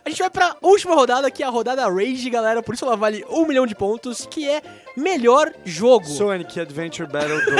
A 0.06 0.10
gente 0.10 0.20
vai 0.20 0.30
pra 0.30 0.56
última 0.62 0.96
rodada, 0.96 1.30
que 1.32 1.44
é 1.44 1.46
a 1.46 1.50
rodada 1.50 1.88
Rage, 1.90 2.30
galera. 2.30 2.62
Por 2.64 2.76
isso 2.76 2.86
ela 2.86 2.96
vale 2.96 3.26
um 3.30 3.46
milhão 3.46 3.66
de 3.66 3.76
pontos, 3.76 4.28
que 4.30 4.48
é 4.48 4.62
melhor 4.96 5.52
jogo. 5.66 6.06
Sonic 6.06 6.60
Adventure 6.60 7.08
Battle 7.10 7.40
2. 7.46 7.58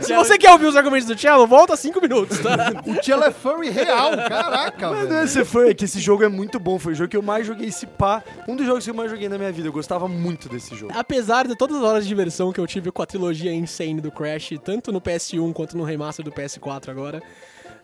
Se 0.00 0.14
você 0.14 0.38
quer 0.38 0.50
ouvir 0.52 0.66
os 0.66 0.76
argumentos 0.76 1.06
do 1.06 1.18
Cello, 1.18 1.46
volta 1.46 1.76
cinco 1.76 2.00
minutos, 2.00 2.38
tá? 2.38 2.72
O 2.86 3.02
Cello 3.02 3.24
é 3.24 3.30
furry 3.30 3.70
real, 3.70 4.12
caraca, 4.28 4.90
Mas 4.90 4.98
não 5.00 5.08
velho. 5.08 5.20
é 5.20 5.24
esse 5.24 5.44
foi, 5.44 5.70
é 5.70 5.74
que 5.74 5.84
esse 5.84 6.00
jogo 6.00 6.24
é 6.24 6.28
muito 6.28 6.58
bom. 6.58 6.78
Foi 6.78 6.92
o 6.92 6.96
jogo 6.96 7.10
que 7.10 7.16
eu 7.16 7.22
mais 7.22 7.46
joguei 7.46 7.68
esse 7.68 7.83
pá. 7.86 8.22
Um 8.48 8.56
dos 8.56 8.66
jogos 8.66 8.84
que 8.84 8.90
eu 8.90 8.94
mais 8.94 9.10
joguei 9.10 9.28
na 9.28 9.36
minha 9.38 9.52
vida. 9.52 9.68
Eu 9.68 9.72
gostava 9.72 10.06
muito 10.08 10.48
desse 10.48 10.74
jogo. 10.74 10.92
Apesar 10.96 11.46
de 11.46 11.56
todas 11.56 11.76
as 11.76 11.82
horas 11.82 12.02
de 12.04 12.08
diversão 12.08 12.52
que 12.52 12.60
eu 12.60 12.66
tive 12.66 12.90
com 12.90 13.02
a 13.02 13.06
trilogia 13.06 13.52
Insane 13.52 14.00
do 14.00 14.10
Crash, 14.10 14.50
tanto 14.64 14.92
no 14.92 15.00
PS1 15.00 15.52
quanto 15.52 15.76
no 15.76 15.84
remaster 15.84 16.24
do 16.24 16.32
PS4 16.32 16.88
agora, 16.90 17.22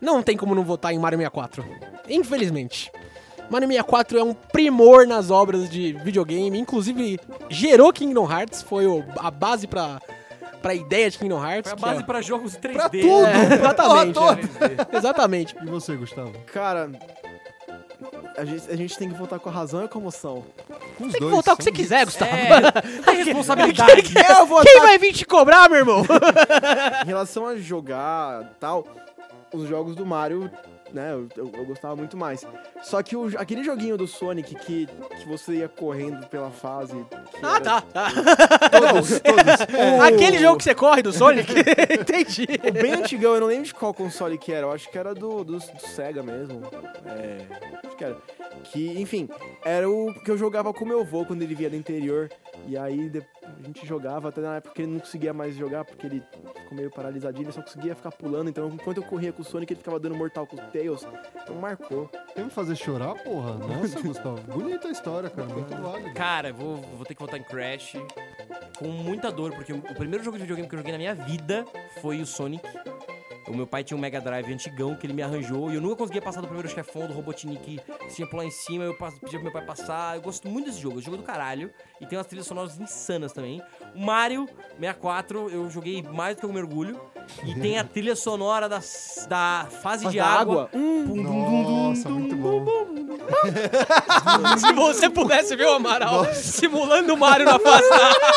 não 0.01 0.23
tem 0.23 0.37
como 0.37 0.55
não 0.55 0.65
votar 0.65 0.93
em 0.93 0.99
Mario 0.99 1.19
64. 1.19 1.65
Infelizmente. 2.09 2.91
Mario 3.51 3.67
64 3.69 4.19
é 4.19 4.23
um 4.23 4.33
primor 4.35 5.07
nas 5.07 5.31
obras 5.31 5.69
de 5.69 5.93
videogame, 6.05 6.59
inclusive 6.59 7.19
gerou 7.49 7.93
Kingdom 7.93 8.31
Hearts, 8.31 8.63
foi 8.63 8.85
a 9.19 9.29
base 9.31 9.67
pra, 9.67 10.01
pra 10.63 10.73
ideia 10.73 11.11
de 11.11 11.19
Kingdom 11.19 11.45
Hearts. 11.45 11.71
Foi 11.71 11.73
a 11.73 11.77
que 11.77 11.83
base 11.83 12.01
é- 12.01 12.07
pra 12.07 12.23
jogos 12.23 12.57
3D. 12.57 12.73
Pra 12.73 12.89
tudo! 12.89 13.27
É, 13.27 13.55
exatamente. 13.57 14.15
Porra 14.15 14.39
é. 14.93 14.97
Exatamente. 14.97 15.57
E 15.61 15.67
você, 15.67 15.97
Gustavo? 15.97 16.33
Cara, 16.53 16.91
a 18.41 18.45
gente, 18.45 18.71
a 18.71 18.77
gente 18.77 18.97
tem 18.97 19.09
que 19.11 19.15
voltar 19.15 19.39
com 19.39 19.51
a 19.51 19.53
razão 19.53 19.85
e 19.85 19.89
com 19.89 19.99
a 19.99 20.01
emoção. 20.01 20.45
Com 20.97 21.05
os 21.05 21.13
Tem 21.13 21.13
que 21.13 21.21
dois. 21.21 21.33
voltar 21.33 21.53
o 21.53 21.57
que 21.59 21.65
você 21.65 21.71
quiser, 21.73 22.07
Gustavo. 22.07 22.31
É, 22.35 22.73
tem 23.05 23.25
responsabilidade. 23.25 24.15
Eu 24.31 24.47
vou 24.47 24.63
Quem 24.63 24.81
vai 24.81 24.99
vir 24.99 25.13
te 25.13 25.27
cobrar, 25.27 25.69
meu 25.69 25.79
irmão? 25.79 26.03
Em 27.05 27.07
relação 27.07 27.47
a 27.47 27.57
jogar 27.57 28.55
tal, 28.59 28.87
os 29.53 29.69
jogos 29.69 29.95
do 29.95 30.07
Mario, 30.07 30.51
né, 30.93 31.13
eu, 31.13 31.29
eu- 31.37 31.51
eu 31.55 31.65
gostava 31.65 31.95
muito 31.97 32.17
mais. 32.17 32.45
Só 32.83 33.03
que 33.03 33.17
o- 33.17 33.31
aquele 33.39 33.63
joguinho 33.65 33.97
do 33.97 34.07
Sonic 34.07 34.55
que, 34.55 34.87
que 34.87 35.29
você 35.29 35.55
ia 35.57 35.69
correndo 35.69 36.27
pela 36.27 36.51
fase. 36.51 36.95
Ah, 37.43 37.57
era- 37.57 37.61
tá. 37.61 37.81
tá. 37.83 38.11
Todos, 38.71 39.21
todos. 39.21 40.01
Aquele 40.07 40.39
jogo 40.39 40.59
que 40.59 40.65
você 40.65 40.75
corre 40.75 41.03
do 41.03 41.13
Sonic? 41.13 41.53
Entendi. 42.01 42.47
O 42.69 42.73
bem 42.73 42.93
antigão, 42.95 43.35
eu 43.35 43.41
não 43.41 43.47
lembro 43.49 43.65
de 43.65 43.75
qual 43.75 43.93
console 43.95 44.37
que 44.39 44.53
era, 44.53 44.67
eu 44.67 44.73
acho 44.73 44.89
que 44.91 44.99
era 44.99 45.15
do, 45.15 45.45
do, 45.45 45.59
do 45.59 45.81
Sega 45.89 46.23
mesmo. 46.23 46.63
É, 47.07 47.39
acho 47.87 47.97
que 47.97 48.05
era. 48.05 48.17
Que, 48.65 49.01
enfim, 49.01 49.29
era 49.65 49.89
o 49.89 50.13
que 50.25 50.31
eu 50.31 50.37
jogava 50.37 50.73
com 50.73 50.85
meu 50.85 51.01
avô 51.01 51.25
quando 51.25 51.43
ele 51.43 51.55
via 51.55 51.71
do 51.71 51.77
interior. 51.77 52.31
E 52.67 52.77
aí 52.77 53.09
de- 53.09 53.23
a 53.59 53.67
gente 53.67 53.87
jogava, 53.87 54.29
até 54.29 54.41
na 54.41 54.57
época 54.57 54.75
que 54.75 54.83
ele 54.83 54.93
não 54.93 55.01
conseguia 55.01 55.33
mais 55.33 55.55
jogar, 55.55 55.85
porque 55.85 56.07
ele 56.07 56.23
ficou 56.55 56.77
meio 56.77 56.91
paralisadinho, 56.91 57.47
ele 57.47 57.53
só 57.53 57.63
conseguia 57.63 57.95
ficar 57.95 58.13
pulando. 58.13 58.49
Então, 58.49 58.69
enquanto 58.69 58.99
eu 58.99 59.03
corria 59.03 59.33
com 59.33 59.43
o 59.43 59.45
Sonic, 59.45 59.73
ele 59.73 59.79
ficava 59.79 59.99
dando 59.99 60.15
mortal 60.15 60.47
com 60.47 60.57
o 60.57 60.61
Tails. 60.61 61.07
Então 61.43 61.57
marcou. 61.57 62.09
Quer 62.35 62.45
me 62.45 62.51
fazer 62.51 62.77
chorar, 62.77 63.15
porra? 63.23 63.55
Nossa, 63.55 64.01
Gustavo. 64.01 64.41
Bonita 64.43 64.89
a 64.89 64.91
história, 64.91 65.31
cara. 65.31 65.49
Muito 65.49 65.75
válido. 65.77 66.15
Cara, 66.15 66.53
vou, 66.53 66.77
vou 66.77 67.05
ter 67.05 67.15
que 67.15 67.21
votar 67.21 67.39
em 67.39 67.45
Crash 67.45 67.97
com 68.79 68.89
muita 68.89 69.31
dor, 69.31 69.53
porque 69.55 69.73
o 69.73 69.95
primeiro 69.95 70.25
jogo 70.25 70.37
de 70.37 70.43
videogame 70.43 70.69
que 70.69 70.75
eu 70.75 70.79
joguei 70.79 70.93
na 70.93 70.99
minha 70.99 71.15
vida 71.15 71.65
foi 72.01 72.21
o 72.21 72.27
Sonic. 72.27 72.67
O 73.51 73.57
meu 73.57 73.67
pai 73.67 73.83
tinha 73.83 73.97
um 73.97 74.01
Mega 74.01 74.21
Drive 74.21 74.53
antigão 74.53 74.95
que 74.95 75.07
ele 75.07 75.13
me 75.13 75.23
arranjou 75.23 75.71
e 75.71 75.75
eu 75.75 75.81
nunca 75.81 75.97
conseguia 75.97 76.23
passar 76.23 76.41
do 76.41 76.47
primeiro 76.47 76.69
chefão 76.69 77.07
do 77.07 77.13
Robotnik 77.13 77.81
que 78.09 78.15
tinha 78.15 78.27
pular 78.29 78.45
em 78.45 78.51
cima, 78.51 78.85
eu 78.85 78.95
pedia 78.95 79.39
pro 79.39 79.43
meu 79.43 79.53
pai 79.53 79.65
passar. 79.65 80.17
Eu 80.17 80.23
gosto 80.23 80.49
muito 80.49 80.67
desse 80.67 80.81
jogo, 80.81 80.97
é 80.97 80.99
um 80.99 81.03
jogo 81.03 81.17
do 81.17 81.23
caralho. 81.23 81.71
E 82.01 82.07
tem 82.07 82.17
umas 82.17 82.27
trilhas 82.27 82.47
sonoras 82.47 82.79
insanas 82.79 83.33
também. 83.33 83.61
O 83.95 84.01
Mario 84.01 84.47
64, 84.79 85.51
eu 85.51 85.69
joguei 85.69 86.03
mais 86.03 86.37
do 86.37 86.41
que 86.41 86.47
eu 86.47 86.53
me 86.53 86.61
orgulho. 86.61 87.01
E 87.45 87.55
tem 87.55 87.79
a 87.79 87.85
trilha 87.85 88.17
sonora 88.17 88.69
das, 88.69 89.27
da 89.29 89.67
fase 89.83 90.05
Faz 90.05 90.13
de 90.13 90.19
da 90.19 90.27
água. 90.27 90.63
água. 90.65 90.71
Hum, 90.75 91.23
Nossa, 91.23 92.09
muito 92.09 92.37
bom. 92.37 92.65
Se 94.59 94.73
você 94.73 95.11
pudesse 95.11 95.55
ver 95.57 95.67
o 95.67 95.75
Amaral 95.75 96.25
simulando 96.35 97.15
o 97.15 97.17
Mario 97.17 97.47
na 97.47 97.59
face 97.59 97.89
da 97.89 97.97
água 97.97 98.29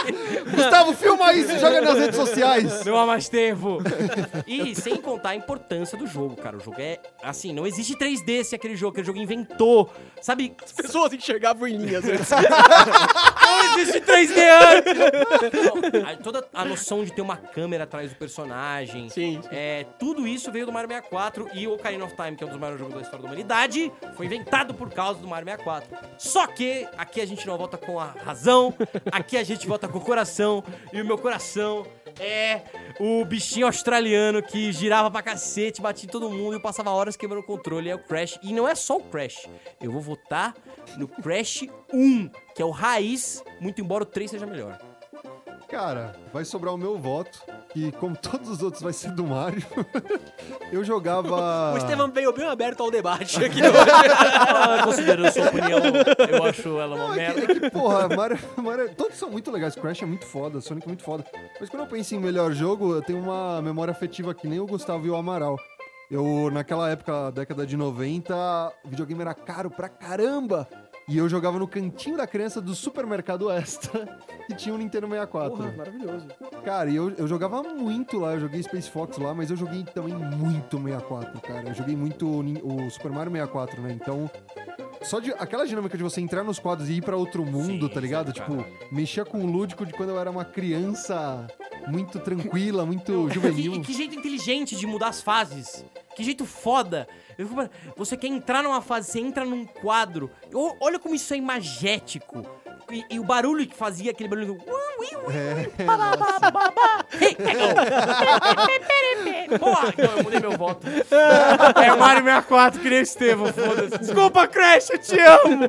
aqui. 0.00 0.31
Gustavo, 0.54 0.92
filma 0.94 1.32
isso 1.32 1.52
e 1.52 1.58
joga 1.58 1.80
nas 1.80 1.98
redes 1.98 2.16
sociais. 2.16 2.84
Não 2.84 2.96
há 2.96 3.06
mais 3.06 3.28
tempo. 3.28 3.78
E 4.46 4.74
sem 4.74 4.96
contar 4.96 5.30
a 5.30 5.36
importância 5.36 5.96
do 5.96 6.06
jogo, 6.06 6.36
cara. 6.36 6.56
O 6.56 6.60
jogo 6.60 6.76
é 6.80 6.98
assim, 7.22 7.52
não 7.52 7.66
existe 7.66 7.96
3D 7.96 8.44
sem 8.44 8.56
aquele 8.56 8.76
jogo, 8.76 8.92
aquele 8.92 9.06
jogo 9.06 9.18
inventou. 9.18 9.90
Sabe? 10.20 10.54
As 10.64 10.72
pessoas 10.72 11.12
enxergavam 11.12 11.66
em 11.66 11.76
linhas 11.76 12.04
antes. 12.04 12.28
Não 13.52 13.78
existe 13.78 14.00
3D 14.00 14.34
antes! 14.38 15.52
Não, 16.02 16.08
a- 16.08 16.16
toda 16.16 16.46
a 16.52 16.64
noção 16.64 17.04
de 17.04 17.12
ter 17.12 17.20
uma 17.22 17.36
câmera 17.36 17.84
atrás 17.84 18.10
do 18.10 18.16
personagem. 18.16 19.08
Sim. 19.10 19.40
É, 19.50 19.84
tudo 19.98 20.26
isso 20.26 20.50
veio 20.50 20.66
do 20.66 20.72
Mario 20.72 20.88
64 20.88 21.48
e 21.54 21.66
o 21.66 21.74
Ocarina 21.74 22.04
of 22.04 22.14
Time, 22.16 22.36
que 22.36 22.44
é 22.44 22.46
um 22.46 22.50
dos 22.50 22.58
maiores 22.58 22.78
jogos 22.80 22.94
da 22.96 23.00
história 23.02 23.22
da 23.22 23.26
humanidade, 23.28 23.92
foi 24.16 24.26
inventado 24.26 24.74
por 24.74 24.90
causa 24.90 25.20
do 25.20 25.26
Mario 25.28 25.46
64. 25.48 25.96
Só 26.18 26.46
que 26.46 26.86
aqui 26.96 27.20
a 27.20 27.26
gente 27.26 27.46
não 27.46 27.56
volta 27.56 27.76
com 27.78 27.98
a 27.98 28.06
razão, 28.24 28.74
aqui 29.10 29.36
a 29.36 29.44
gente 29.44 29.66
volta 29.66 29.88
com 29.88 29.98
o 29.98 30.00
coração, 30.00 30.62
e 30.92 31.00
o 31.00 31.04
meu 31.04 31.18
coração 31.18 31.86
é 32.20 32.60
o 33.00 33.24
bichinho 33.24 33.66
australiano 33.66 34.42
que 34.42 34.70
girava 34.72 35.10
pra 35.10 35.22
cacete, 35.22 35.80
batia 35.80 36.06
em 36.06 36.10
todo 36.10 36.28
mundo 36.28 36.56
e 36.56 36.60
passava 36.60 36.90
horas 36.90 37.16
quebrando 37.16 37.40
o 37.40 37.46
controle, 37.46 37.88
é 37.88 37.94
o 37.94 37.98
Crash. 37.98 38.38
E 38.42 38.52
não 38.52 38.68
é 38.68 38.74
só 38.74 38.96
o 38.98 39.02
Crash, 39.02 39.48
eu 39.80 39.90
vou 39.90 40.00
votar 40.00 40.54
no 40.98 41.08
Crash 41.08 41.64
1, 41.92 42.28
que 42.54 42.62
é 42.62 42.64
o 42.64 42.70
raiz, 42.70 43.42
muito 43.60 43.80
embora 43.80 44.02
o 44.04 44.06
3 44.06 44.30
seja 44.30 44.46
melhor. 44.46 44.78
Cara, 45.68 46.14
vai 46.32 46.44
sobrar 46.44 46.74
o 46.74 46.76
meu 46.76 46.98
voto, 46.98 47.40
que 47.72 47.90
como 47.92 48.14
todos 48.14 48.50
os 48.50 48.62
outros 48.62 48.82
vai 48.82 48.92
ser 48.92 49.10
do 49.12 49.24
Mario. 49.24 49.62
Eu 50.70 50.84
jogava... 50.84 51.72
O 51.72 51.78
Estevam 51.78 52.10
veio 52.10 52.30
bem 52.32 52.46
aberto 52.46 52.82
ao 52.82 52.90
debate 52.90 53.42
aqui. 53.42 53.60
Ah, 54.54 54.82
Considerando 54.84 55.32
sua 55.32 55.46
opinião, 55.48 55.78
eu 56.30 56.44
acho 56.44 56.78
ela 56.80 56.94
uma 56.94 57.08
Não, 57.08 57.14
é 57.14 57.32
que, 57.32 57.40
merda. 57.40 57.52
é 57.52 57.60
que, 57.60 57.70
porra, 57.70 58.08
Mario, 58.08 58.38
Mario- 58.56 58.94
todos 58.94 59.16
são 59.16 59.30
muito 59.30 59.50
legais. 59.50 59.74
Crash 59.74 60.02
é 60.02 60.06
muito 60.06 60.26
foda, 60.26 60.60
Sonic 60.60 60.86
é 60.86 60.88
muito 60.88 61.02
foda. 61.02 61.24
Mas 61.58 61.68
quando 61.68 61.82
eu 61.82 61.88
penso 61.88 62.14
em 62.14 62.18
melhor 62.18 62.52
jogo, 62.52 62.94
eu 62.94 63.02
tenho 63.02 63.18
uma 63.18 63.60
memória 63.62 63.92
afetiva 63.92 64.34
que 64.34 64.46
nem 64.46 64.60
o 64.60 64.66
Gustavo 64.66 65.06
e 65.06 65.10
o 65.10 65.16
Amaral. 65.16 65.56
Eu, 66.10 66.50
naquela 66.52 66.90
época, 66.90 67.30
década 67.32 67.66
de 67.66 67.76
90, 67.76 68.34
videogame 68.84 69.22
era 69.22 69.34
caro 69.34 69.70
pra 69.70 69.88
caramba. 69.88 70.68
E 71.08 71.18
eu 71.18 71.28
jogava 71.28 71.58
no 71.58 71.66
cantinho 71.66 72.16
da 72.16 72.26
criança 72.26 72.60
do 72.60 72.74
supermercado 72.74 73.50
Extra, 73.50 74.18
que 74.46 74.54
tinha 74.54 74.74
um 74.74 74.78
Nintendo 74.78 75.08
64. 75.08 75.56
Porra, 75.56 75.72
maravilhoso. 75.76 76.26
Cara, 76.64 76.88
e 76.90 76.96
eu, 76.96 77.10
eu 77.10 77.26
jogava 77.26 77.62
muito 77.62 78.18
lá, 78.20 78.34
eu 78.34 78.40
joguei 78.40 78.62
Space 78.62 78.88
Fox 78.88 79.18
lá, 79.18 79.34
mas 79.34 79.50
eu 79.50 79.56
joguei 79.56 79.82
também 79.84 80.14
muito 80.14 80.78
64, 80.78 81.40
cara. 81.40 81.68
Eu 81.68 81.74
joguei 81.74 81.96
muito 81.96 82.26
o 82.26 82.42
o 82.86 82.90
Super 82.90 83.10
Mario 83.10 83.32
64, 83.32 83.80
né? 83.82 83.92
Então, 84.00 84.30
só 85.02 85.18
de 85.18 85.32
aquela 85.32 85.66
dinâmica 85.66 85.96
de 85.98 86.04
você 86.04 86.20
entrar 86.20 86.44
nos 86.44 86.58
quadros 86.60 86.88
e 86.88 86.94
ir 86.94 87.02
pra 87.02 87.16
outro 87.16 87.44
mundo, 87.44 87.88
Sim, 87.88 87.92
tá 87.94 88.00
ligado? 88.00 88.32
tipo, 88.32 88.64
mexia 88.90 89.24
com 89.24 89.38
o 89.38 89.46
lúdico 89.46 89.84
de 89.84 89.92
quando 89.92 90.10
eu 90.10 90.18
era 90.20 90.30
uma 90.30 90.44
criança 90.44 91.46
muito 91.88 92.20
tranquila, 92.20 92.86
muito 92.86 93.26
E 93.26 93.28
que, 93.28 93.34
juvenil. 93.34 93.80
que 93.82 93.92
jeito 93.92 94.14
inteligente 94.14 94.76
de 94.76 94.86
mudar 94.86 95.08
as 95.08 95.20
fases. 95.20 95.84
Que 96.16 96.22
jeito 96.24 96.44
foda. 96.44 97.06
Eu 97.38 97.46
fico 97.48 97.68
Você 97.96 98.16
quer 98.16 98.26
entrar 98.28 98.62
numa 98.62 98.80
fase, 98.82 99.10
você 99.10 99.20
entra 99.20 99.44
num 99.44 99.64
quadro. 99.64 100.30
O- 100.52 100.74
Olha 100.80 100.98
como 100.98 101.14
isso 101.14 101.32
é 101.32 101.36
imagético. 101.36 102.42
E, 102.90 103.04
e 103.10 103.18
o 103.20 103.24
barulho 103.24 103.66
que 103.66 103.74
fazia, 103.74 104.10
aquele 104.10 104.28
barulho. 104.28 104.54
do- 104.54 104.64
É, 105.32 105.70
Porra, 109.58 109.94
não, 109.96 110.16
eu 110.18 110.22
mudei 110.24 110.40
meu 110.40 110.52
voto. 110.56 110.86
É 111.82 111.92
o 111.92 111.98
Mario 111.98 112.24
64, 112.24 112.80
que 112.80 112.88
nem 112.90 112.98
o 113.00 113.02
Estevão, 113.02 113.46
foda-se. 113.52 113.98
Desculpa, 113.98 114.46
Crash, 114.46 114.90
eu 114.90 114.98
te 114.98 115.18
amo. 115.18 115.64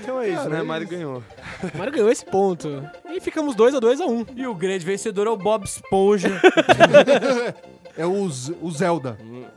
Então 0.00 0.20
é 0.20 0.28
isso, 0.28 0.36
Cara, 0.38 0.48
né? 0.50 0.58
é 0.60 0.62
Mario 0.62 0.88
ganhou. 0.88 1.22
O 1.74 1.78
Mário 1.78 1.92
ganhou 1.92 2.10
esse 2.10 2.24
ponto. 2.24 2.82
E 3.10 3.20
ficamos 3.20 3.54
2 3.54 3.74
a 3.74 3.80
2 3.80 4.00
a 4.00 4.06
1 4.06 4.10
um. 4.12 4.26
E 4.34 4.46
o 4.46 4.54
grande 4.54 4.84
vencedor 4.84 5.26
é 5.26 5.30
o 5.30 5.36
Bob 5.36 5.64
Esponja. 5.64 6.40
é 7.96 8.04
o, 8.06 8.28
Z- 8.28 8.56
o 8.60 8.70
Zelda. 8.70 9.16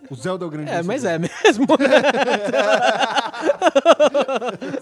O 0.09 0.15
Zelda 0.15 0.45
é 0.45 0.47
o 0.47 0.51
grande 0.51 0.71
É, 0.71 0.81
mas 0.83 1.03
vencedor. 1.03 1.09
é 1.09 1.19
mesmo. 1.45 1.65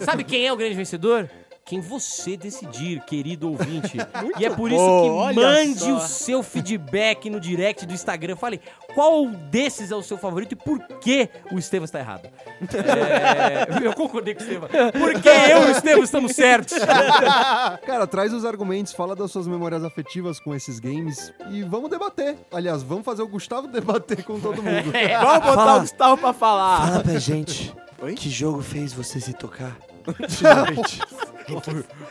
Sabe 0.00 0.24
quem 0.24 0.46
é 0.46 0.52
o 0.52 0.56
grande 0.56 0.74
vencedor? 0.74 1.28
Quem 1.64 1.80
você 1.80 2.36
decidir, 2.36 3.00
querido 3.04 3.48
ouvinte. 3.50 3.96
e 4.38 4.44
é 4.44 4.50
por 4.50 4.70
isso 4.70 5.02
que 5.32 5.34
mande 5.40 5.78
só. 5.78 5.96
o 5.96 6.00
seu 6.00 6.42
feedback 6.42 7.30
no 7.30 7.40
direct 7.40 7.86
do 7.86 7.94
Instagram. 7.94 8.36
Fale 8.36 8.60
qual 8.94 9.26
desses 9.26 9.90
é 9.90 9.96
o 9.96 10.02
seu 10.02 10.18
favorito 10.18 10.52
e 10.52 10.56
por 10.56 10.78
que 11.00 11.28
o 11.50 11.58
Estevam 11.58 11.84
está 11.84 11.98
errado. 11.98 12.28
É, 12.84 13.86
eu 13.86 13.94
concordei 13.94 14.34
com 14.34 14.40
o 14.40 14.44
Estevam. 14.44 14.68
Porque 14.68 15.28
eu 15.28 15.62
e 15.62 15.66
o 15.66 15.70
Estevam 15.70 16.04
estamos 16.04 16.32
certos. 16.32 16.76
Cara, 17.86 18.06
traz 18.06 18.32
os 18.32 18.44
argumentos, 18.44 18.92
fala 18.92 19.16
das 19.16 19.30
suas 19.30 19.46
memórias 19.46 19.84
afetivas 19.84 20.38
com 20.38 20.54
esses 20.54 20.78
games 20.78 21.32
e 21.50 21.62
vamos 21.62 21.90
debater. 21.90 22.36
Aliás, 22.52 22.82
vamos 22.82 23.04
fazer 23.04 23.22
o 23.22 23.28
Gustavo 23.28 23.68
debater 23.68 24.22
com 24.24 24.38
todo 24.38 24.62
mundo. 24.62 24.92
Vamos 25.20 25.44
botar 25.44 25.54
Fala. 25.54 25.76
o 25.76 25.80
Gustavo 25.80 26.20
pra 26.20 26.32
falar. 26.32 26.88
Fala 26.88 27.00
pra 27.00 27.18
gente. 27.18 27.72
Que 28.16 28.28
jogo 28.28 28.60
fez 28.60 28.92
você 28.92 29.18
se 29.20 29.32
tocar? 29.32 29.76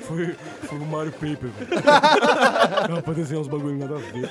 Foi, 0.01 0.35
foi 0.63 0.77
o 0.77 0.85
Mario 0.85 1.11
Paper. 1.13 1.49
Não, 2.89 3.01
pra 3.01 3.13
desenhar 3.13 3.41
uns 3.41 3.47
bagulho 3.47 3.77
nada 3.77 3.95
a 3.95 3.99
ver. 3.99 4.29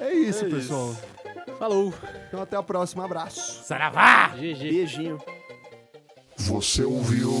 É 0.00 0.12
isso, 0.14 0.44
pessoal. 0.46 0.94
Falou. 1.58 1.92
Então 2.28 2.40
até 2.42 2.56
a 2.56 2.62
próxima. 2.62 3.04
Abraço. 3.04 3.64
Saravá! 3.64 4.28
Beijinho. 4.28 5.18
Você 6.36 6.82
ouviu 6.82 7.32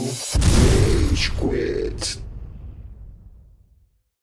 Rage 1.10 1.30
Quit. 1.32 2.31